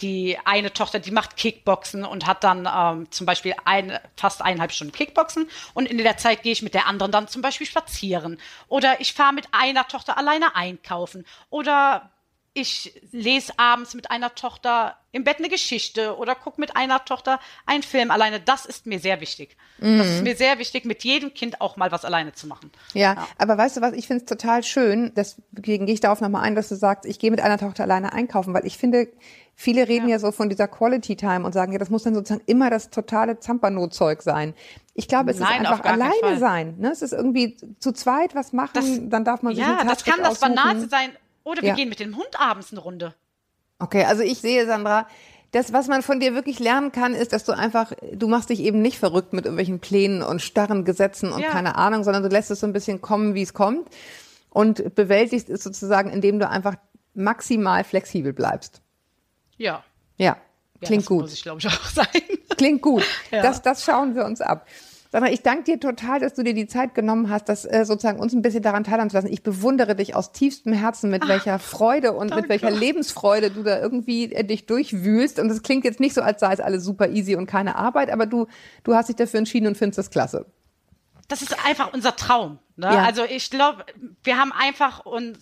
die 0.03 0.39
eine 0.45 0.73
Tochter, 0.73 0.99
die 0.99 1.11
macht 1.11 1.37
Kickboxen 1.37 2.05
und 2.05 2.27
hat 2.27 2.45
dann 2.45 2.69
ähm, 2.71 3.11
zum 3.11 3.27
Beispiel 3.27 3.55
ein, 3.65 3.99
fast 4.17 4.43
eineinhalb 4.43 4.73
Stunden 4.73 4.93
Kickboxen 4.93 5.49
und 5.73 5.87
in 5.87 5.99
der 5.99 6.17
Zeit 6.17 6.43
gehe 6.43 6.53
ich 6.53 6.63
mit 6.63 6.75
der 6.75 6.87
anderen 6.87 7.13
dann 7.13 7.29
zum 7.29 7.43
Beispiel 7.43 7.67
spazieren 7.67 8.39
oder 8.69 9.01
ich 9.01 9.15
fahre 9.15 9.33
mit 9.33 9.49
einer 9.53 9.89
Tochter 9.89 10.19
alleine 10.19 10.57
einkaufen 10.57 11.25
oder 11.49 12.11
ich 12.53 13.01
lese 13.13 13.53
abends 13.59 13.95
mit 13.95 14.11
einer 14.11 14.35
Tochter 14.35 14.97
im 15.13 15.23
Bett 15.25 15.39
eine 15.39 15.49
Geschichte 15.49 16.17
oder 16.17 16.35
gucke 16.35 16.61
mit 16.61 16.77
einer 16.77 17.05
Tochter 17.05 17.39
einen 17.65 17.83
Film 17.83 18.11
alleine. 18.11 18.41
Das 18.41 18.67
ist 18.67 18.87
mir 18.87 18.99
sehr 18.99 19.21
wichtig. 19.21 19.57
Das 19.79 20.07
ist 20.07 20.23
mir 20.23 20.37
sehr 20.37 20.59
wichtig, 20.59 20.85
mit 20.85 21.05
jedem 21.05 21.33
Kind 21.33 21.61
auch 21.61 21.77
mal 21.77 21.91
was 21.93 22.05
alleine 22.05 22.33
zu 22.33 22.47
machen. 22.49 22.71
Ja, 22.93 23.29
aber 23.39 23.57
weißt 23.57 23.77
du 23.77 23.81
was, 23.81 23.93
ich 23.95 24.07
finde 24.07 24.25
es 24.25 24.29
total 24.29 24.63
schön, 24.65 25.13
deswegen 25.17 25.87
gehe 25.87 25.95
ich 25.95 26.01
darauf 26.01 26.21
nochmal 26.21 26.43
ein, 26.43 26.55
dass 26.55 26.69
du 26.69 26.75
sagst, 26.75 27.07
ich 27.07 27.19
gehe 27.19 27.31
mit 27.31 27.41
einer 27.41 27.57
Tochter 27.59 27.85
alleine 27.85 28.13
einkaufen, 28.13 28.53
weil 28.53 28.67
ich 28.67 28.77
finde, 28.79 29.09
viele 29.55 29.87
reden 29.89 30.09
ja, 30.09 30.19
so 30.19 30.33
von 30.33 30.49
dieser 30.49 30.69
Quality 30.69 31.17
Time 31.17 31.45
und 31.45 31.53
sagen, 31.53 31.73
ja, 31.73 31.79
das 31.79 31.89
muss 31.91 32.03
dann 32.03 32.15
sozusagen 32.15 32.43
immer 32.47 32.69
das 32.71 32.91
totale 32.91 33.39
Zampano-Zeug 33.39 34.23
sein. 34.23 34.55
Ich 34.95 35.07
glaube, 35.09 35.31
es 35.31 35.39
Nein, 35.39 35.63
ist 35.63 35.69
einfach 35.71 35.85
alleine 35.85 36.39
sein. 36.39 36.75
Ne? 36.79 36.91
Es 36.91 37.03
ist 37.03 37.13
irgendwie 37.13 37.57
zu 37.79 37.93
zweit 37.93 38.35
was 38.35 38.53
machen, 38.53 38.73
Das- 38.75 39.01
dann 39.03 39.25
darf 39.25 39.43
man 39.43 39.55
sich 39.55 39.65
Ja, 39.65 39.85
das 39.85 40.05
kann 40.05 40.21
das. 40.21 40.41
Banalste 40.41 40.89
sein. 40.89 41.11
Oder 41.45 41.63
wir 41.63 41.71
Ja. 41.71 41.75
gehen 41.75 41.89
mit 41.89 42.01
dem 42.01 42.17
Hund 42.17 42.39
abends 42.39 42.73
eine 42.73 42.81
Runde. 42.81 43.15
Okay, 43.79 44.05
also 44.05 44.23
ich 44.23 44.39
sehe, 44.39 44.67
Sandra, 44.67 45.07
das, 45.53 45.73
was 45.73 45.89
man 45.89 46.03
von 46.03 46.21
dir 46.21 46.35
wirklich 46.35 46.59
lernen 46.59 46.93
kann, 46.93 47.15
ist, 47.15 47.33
dass 47.33 47.45
du 47.45 47.53
einfach, 47.53 47.93
du 48.13 48.29
machst 48.29 48.51
dich 48.51 48.61
eben 48.61 48.83
nicht 48.83 48.99
verrückt 48.99 49.33
mit 49.33 49.47
irgendwelchen 49.47 49.81
Plänen 49.81 50.23
und 50.23 50.43
starren 50.43 50.85
Gesetzen 50.85 51.33
und 51.33 51.41
Ja. 51.41 51.49
keine 51.51 51.77
Ahnung, 51.77 52.05
sondern 52.05 52.23
du 52.23 52.29
lässt 52.29 52.51
es 52.51 52.61
so 52.61 52.67
ein 52.67 52.73
bisschen 52.73 53.01
kommen, 53.01 53.35
wie 53.35 53.43
es 53.43 53.55
kommt 53.55 53.89
und 54.51 54.95
bewältigst 54.95 55.49
es 55.49 55.63
sozusagen, 55.65 56.11
indem 56.11 56.39
du 56.39 56.49
einfach 56.49 56.77
maximal 57.15 57.83
flexibel 57.85 58.33
bleibst. 58.33 58.81
Ja. 59.57 59.83
Ja, 60.19 60.27
ja 60.27 60.37
klingt 60.87 61.03
das 61.03 61.09
gut. 61.09 61.21
Muss 61.23 61.33
ich, 61.33 61.43
glaube 61.43 61.61
ich, 61.61 61.67
auch 61.67 61.85
sein. 61.87 62.07
Klingt 62.57 62.83
gut. 62.83 63.05
Ja. 63.31 63.43
Das, 63.43 63.63
das 63.63 63.85
schauen 63.85 64.15
wir 64.15 64.25
uns 64.27 64.41
ab. 64.41 64.67
Mal, 65.13 65.33
ich 65.33 65.43
danke 65.43 65.65
dir 65.65 65.81
total, 65.81 66.21
dass 66.21 66.35
du 66.35 66.45
dir 66.45 66.55
die 66.55 66.69
Zeit 66.69 66.95
genommen 66.95 67.31
hast, 67.31 67.49
das 67.49 67.65
äh, 67.65 67.85
sozusagen 67.85 68.21
uns 68.21 68.33
ein 68.33 68.43
bisschen 68.43 68.63
daran 68.63 68.85
teilhaben 68.85 69.11
zu 69.11 69.17
lassen. 69.17 69.33
Ich 69.33 69.43
bewundere 69.43 69.97
dich 69.97 70.15
aus 70.15 70.31
tiefstem 70.31 70.73
Herzen, 70.73 71.11
mit 71.11 71.27
welcher 71.27 71.59
Freude 71.59 72.13
und 72.13 72.27
mit 72.27 72.33
danke. 72.33 72.49
welcher 72.49 72.71
Lebensfreude 72.71 73.51
du 73.51 73.65
da 73.65 73.81
irgendwie 73.81 74.33
äh, 74.33 74.45
dich 74.45 74.67
durchwühlst. 74.67 75.41
Und 75.41 75.51
es 75.51 75.63
klingt 75.63 75.85
jetzt 75.85 75.99
nicht 75.99 76.15
so, 76.15 76.23
als 76.23 76.39
sei 76.39 76.53
es 76.53 76.61
alles 76.61 76.85
super 76.85 77.09
easy 77.09 77.35
und 77.35 77.47
keine 77.47 77.75
Arbeit, 77.75 78.11
aber 78.11 78.27
du, 78.27 78.47
du 78.85 78.95
hast 78.95 79.09
dich 79.09 79.17
dafür 79.17 79.39
entschieden 79.39 79.67
und 79.67 79.77
findest 79.77 79.99
das 79.99 80.11
klasse. 80.11 80.47
Das 81.27 81.43
ist 81.43 81.57
einfach 81.67 81.93
unser 81.93 82.15
Traum. 82.15 82.59
Ne? 82.77 82.87
Ja. 82.87 83.03
Also 83.03 83.25
ich 83.25 83.51
glaube, 83.51 83.85
wir 84.23 84.39
haben 84.39 84.53
einfach 84.53 85.05
und 85.07 85.39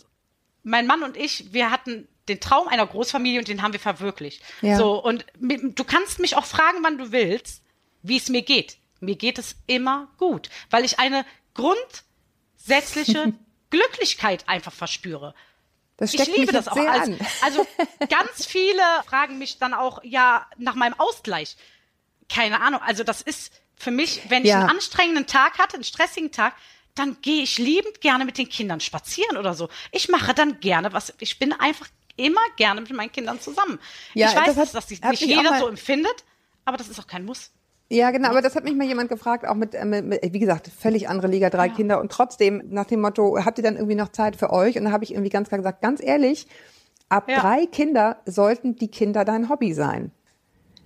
mein 0.63 0.87
Mann 0.87 1.03
und 1.03 1.17
ich, 1.17 1.53
wir 1.53 1.71
hatten 1.71 2.09
den 2.29 2.41
Traum 2.41 2.69
einer 2.69 2.87
Großfamilie 2.87 3.41
und 3.41 3.49
den 3.49 3.63
haben 3.63 3.73
wir 3.73 3.81
verwirklicht. 3.81 4.43
Ja. 4.63 4.77
So 4.77 5.03
und 5.03 5.27
mit, 5.39 5.79
du 5.79 5.85
kannst 5.85 6.21
mich 6.21 6.37
auch 6.37 6.45
fragen, 6.45 6.79
wann 6.83 6.99
du 6.99 7.13
willst, 7.13 7.63
wie 8.03 8.17
es 8.17 8.29
mir 8.29 8.43
geht. 8.43 8.79
Mir 9.01 9.17
geht 9.17 9.39
es 9.39 9.57
immer 9.67 10.09
gut, 10.19 10.51
weil 10.71 10.85
ich 10.85 10.99
eine 10.99 11.25
grundsätzliche 11.55 13.33
Glücklichkeit 13.71 14.49
einfach 14.49 14.73
verspüre. 14.73 15.35
Das 15.97 16.15
Ich 16.15 16.27
liebe 16.27 16.53
das 16.53 16.69
auch. 16.69 16.77
Also, 16.77 17.17
also 17.43 17.67
ganz 18.09 18.47
viele 18.47 18.83
fragen 19.07 19.39
mich 19.39 19.59
dann 19.59 19.75
auch 19.75 20.03
ja 20.05 20.47
nach 20.57 20.75
meinem 20.77 20.95
Ausgleich. 20.99 21.57
Keine 22.29 22.61
Ahnung. 22.61 22.81
Also 22.83 23.03
das 23.05 23.21
ist 23.23 23.53
für 23.77 23.91
mich, 23.91 24.23
wenn 24.29 24.43
ich 24.45 24.49
Ja. 24.51 24.61
einen 24.61 24.71
anstrengenden 24.71 25.27
Tag 25.27 25.59
hatte, 25.59 25.75
einen 25.75 25.85
stressigen 25.85 26.31
Tag, 26.31 26.55
dann 26.95 27.17
gehe 27.23 27.43
ich 27.43 27.59
liebend 27.59 28.01
gerne 28.01 28.25
mit 28.25 28.39
den 28.39 28.49
Kindern 28.49 28.81
spazieren 28.81 29.37
oder 29.37 29.55
so. 29.55 29.69
Ich 29.93 30.09
mache 30.09 30.35
dann 30.35 30.61
gerne 30.61 30.93
was. 30.93 31.13
Ich 31.19 31.39
bin 31.39 31.53
einfach 31.53 31.87
immer 32.17 32.41
gerne 32.57 32.81
mit 32.81 32.93
meinen 32.93 33.13
Kindern 33.13 33.41
zusammen. 33.41 33.79
Ja, 34.15 34.31
ich 34.31 34.37
weiß, 34.37 34.47
das 34.47 34.57
hat- 34.57 34.75
dass 34.75 34.87
das 34.89 34.91
nicht 35.11 35.23
jeder 35.23 35.59
so 35.61 35.69
empfindet, 35.69 36.25
aber 36.65 36.77
das 36.77 36.89
ist 36.89 36.99
auch 36.99 37.07
kein 37.07 37.25
Muss. 37.25 37.51
Ja, 37.91 38.11
genau, 38.11 38.29
aber 38.29 38.43
das 38.43 38.55
hat 38.55 38.65
mich 38.65 38.75
mal 38.75 38.87
jemand 38.87 39.09
gefragt, 39.09 39.47
auch 39.47 39.55
mit, 39.55 39.75
äh, 39.75 39.85
mit, 39.87 40.05
mit 40.05 40.21
wie 40.33 40.39
gesagt, 40.39 40.69
völlig 40.79 41.09
andere 41.09 41.29
Liga, 41.29 41.49
drei 41.49 41.69
Kinder 41.71 42.01
und 42.01 42.13
trotzdem 42.13 42.63
nach 42.69 42.85
dem 42.85 43.01
Motto, 43.01 43.39
habt 43.45 43.57
ihr 43.59 43.65
dann 43.65 43.77
irgendwie 43.77 43.95
noch 43.95 44.09
Zeit 44.11 44.37
für 44.37 44.51
euch? 44.51 44.77
Und 44.79 44.85
da 44.85 44.91
habe 44.91 45.05
ich 45.05 45.13
irgendwie 45.13 45.31
ganz 45.31 45.49
klar 45.49 45.59
gesagt, 45.59 45.81
ganz 45.81 46.03
ehrlich, 46.03 46.47
ab 47.09 47.31
Ja. 47.31 47.41
drei 47.41 47.65
Kinder 47.65 48.19
sollten 48.27 48.77
die 48.77 48.89
Kinder 48.89 49.25
dein 49.25 49.49
Hobby 49.49 49.73
sein. 49.73 50.13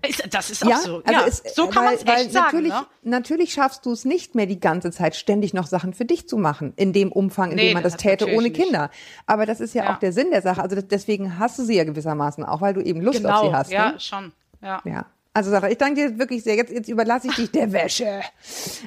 Ist, 0.08 0.32
das 0.34 0.50
ist 0.50 0.64
auch 0.64 0.68
Ja, 0.70 0.76
so. 0.78 1.02
also 1.04 1.20
ja, 1.20 1.26
es, 1.26 1.42
so 1.54 1.66
kann 1.68 1.84
man 1.84 1.94
es 1.94 2.06
weil 2.06 2.22
echt 2.22 2.32
sagen. 2.32 2.44
natürlich, 2.46 2.72
Ne? 2.72 2.86
natürlich 3.02 3.52
schaffst 3.52 3.84
du 3.86 3.92
es 3.92 4.04
nicht 4.04 4.34
mehr 4.36 4.46
die 4.46 4.58
ganze 4.60 4.90
Zeit 4.92 5.14
ständig 5.16 5.54
noch 5.54 5.66
Sachen 5.66 5.94
für 5.94 6.04
dich 6.04 6.28
zu 6.28 6.36
machen, 6.36 6.72
in 6.76 6.92
dem 6.92 7.10
Umfang, 7.12 7.50
in 7.50 7.56
Nee, 7.56 7.68
dem 7.68 7.74
man 7.74 7.82
das 7.84 7.92
das 7.94 8.02
täte 8.02 8.26
ohne 8.26 8.48
nicht. 8.48 8.56
Kinder. 8.56 8.90
Aber 9.26 9.46
das 9.46 9.60
ist 9.60 9.74
ja, 9.74 9.84
Ja. 9.84 9.94
auch 9.94 9.98
der 9.98 10.12
Sinn 10.12 10.30
der 10.32 10.42
Sache. 10.42 10.60
Also 10.62 10.80
deswegen 10.80 11.38
hast 11.40 11.58
du 11.58 11.64
sie 11.64 11.76
ja 11.76 11.84
gewissermaßen 11.84 12.44
auch, 12.44 12.60
weil 12.60 12.74
du 12.74 12.80
eben 12.80 13.00
Lust 13.00 13.24
auf 13.26 13.40
Genau, 13.40 13.48
sie 13.50 13.54
hast. 13.56 13.70
ja, 13.72 13.92
Ne? 13.92 14.00
schon. 14.00 14.32
Ja. 14.60 14.80
Ja. 14.84 15.06
Also 15.34 15.50
Sarah, 15.50 15.70
ich 15.70 15.78
danke 15.78 16.08
dir 16.08 16.18
wirklich 16.18 16.42
sehr. 16.42 16.56
Jetzt, 16.56 16.70
jetzt 16.70 16.88
überlasse 16.88 17.28
ich 17.28 17.34
dich 17.34 17.50
der 17.50 17.72
Wäsche. 17.72 18.20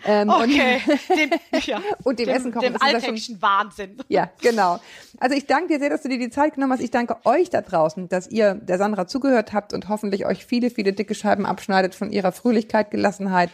Ähm, 0.05 0.29
Okay, 0.29 0.79
dem, 1.09 1.29
ja, 1.61 1.81
Und 2.03 2.19
dem 2.19 2.29
Essen 2.29 2.51
kochen, 2.51 2.73
Dem 2.73 2.81
alltäglichen 2.81 3.41
Wahnsinn. 3.41 3.97
Ja, 4.09 4.29
genau. 4.41 4.79
Also 5.19 5.35
ich 5.35 5.47
danke 5.47 5.69
dir 5.73 5.79
sehr, 5.79 5.89
dass 5.89 6.03
du 6.03 6.09
dir 6.09 6.19
die 6.19 6.29
Zeit 6.29 6.53
genommen 6.53 6.73
hast. 6.73 6.81
Ich 6.81 6.91
danke 6.91 7.17
euch 7.25 7.49
da 7.49 7.61
draußen, 7.61 8.09
dass 8.09 8.27
ihr 8.27 8.53
der 8.53 8.77
Sandra 8.77 9.07
zugehört 9.07 9.53
habt 9.53 9.73
und 9.73 9.89
hoffentlich 9.89 10.27
euch 10.27 10.45
viele, 10.45 10.69
viele 10.69 10.93
dicke 10.93 11.15
Scheiben 11.15 11.47
abschneidet 11.47 11.95
von 11.95 12.11
ihrer 12.11 12.31
Fröhlichkeit, 12.31 12.91
Gelassenheit 12.91 13.49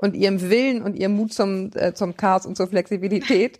und 0.00 0.16
ihrem 0.16 0.40
Willen 0.40 0.82
und 0.82 0.96
ihrem 0.96 1.16
Mut 1.16 1.32
zum, 1.32 1.70
äh, 1.74 1.94
zum 1.94 2.16
Chaos 2.16 2.46
und 2.46 2.56
zur 2.56 2.68
Flexibilität. 2.68 3.58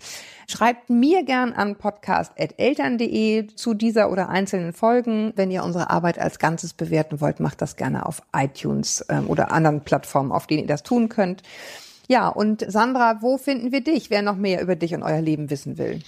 Schreibt 0.48 0.90
mir 0.90 1.24
gern 1.24 1.52
an 1.52 1.76
podcast.eltern.de 1.76 3.46
zu 3.54 3.74
dieser 3.74 4.10
oder 4.10 4.28
einzelnen 4.28 4.72
Folgen. 4.72 5.32
Wenn 5.36 5.50
ihr 5.50 5.62
unsere 5.62 5.90
Arbeit 5.90 6.18
als 6.18 6.40
Ganzes 6.40 6.72
bewerten 6.72 7.20
wollt, 7.20 7.38
macht 7.38 7.62
das 7.62 7.76
gerne 7.76 8.04
auf 8.04 8.22
iTunes 8.34 9.04
ähm, 9.08 9.28
oder 9.28 9.52
anderen 9.52 9.82
Plattformen, 9.82 10.32
auf 10.32 10.46
denen 10.48 10.62
ihr 10.62 10.68
das 10.68 10.82
tun 10.82 11.08
könnt. 11.08 11.42
Ja, 12.08 12.26
und 12.26 12.64
Sandra, 12.66 13.22
wo 13.22 13.38
finden 13.38 13.70
wir 13.70 13.82
dich, 13.82 14.10
wer 14.10 14.22
noch 14.22 14.34
mehr 14.34 14.60
über 14.60 14.74
dich 14.74 14.92
und 14.94 15.04
euer 15.04 15.20
Leben 15.20 15.50
wissen 15.50 15.78
will? 15.78 16.00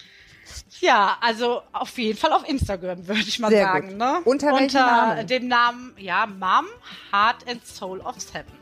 Ja, 0.80 1.16
also 1.20 1.62
auf 1.72 1.96
jeden 1.96 2.18
Fall 2.18 2.32
auf 2.32 2.48
Instagram, 2.48 3.06
würde 3.06 3.20
ich 3.20 3.38
mal 3.38 3.50
Sehr 3.50 3.66
sagen. 3.66 3.90
gut. 3.90 3.98
Ne? 3.98 4.20
Unter 4.24 4.48
welchem 4.48 4.80
Namen? 4.80 5.26
dem 5.28 5.46
Namen, 5.46 5.94
ja, 5.98 6.26
Mom, 6.26 6.66
Heart 7.12 7.48
and 7.48 7.64
Soul 7.64 8.00
of 8.00 8.20
Seven. 8.20 8.61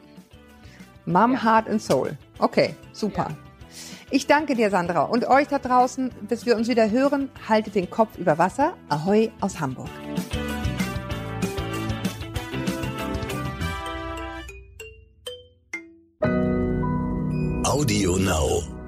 Mom, 1.10 1.42
Heart 1.42 1.68
and 1.68 1.82
Soul. 1.82 2.16
Okay, 2.38 2.74
super. 2.92 3.28
Ich 4.10 4.26
danke 4.26 4.54
dir, 4.54 4.70
Sandra. 4.70 5.02
Und 5.02 5.28
euch 5.28 5.48
da 5.48 5.58
draußen, 5.58 6.10
bis 6.28 6.46
wir 6.46 6.56
uns 6.56 6.68
wieder 6.68 6.90
hören, 6.90 7.30
haltet 7.48 7.74
den 7.74 7.88
Kopf 7.88 8.18
über 8.18 8.38
Wasser. 8.38 8.74
Ahoi 8.88 9.30
aus 9.40 9.60
Hamburg. 9.60 9.88
Audio 17.64 18.16
Now. 18.16 18.79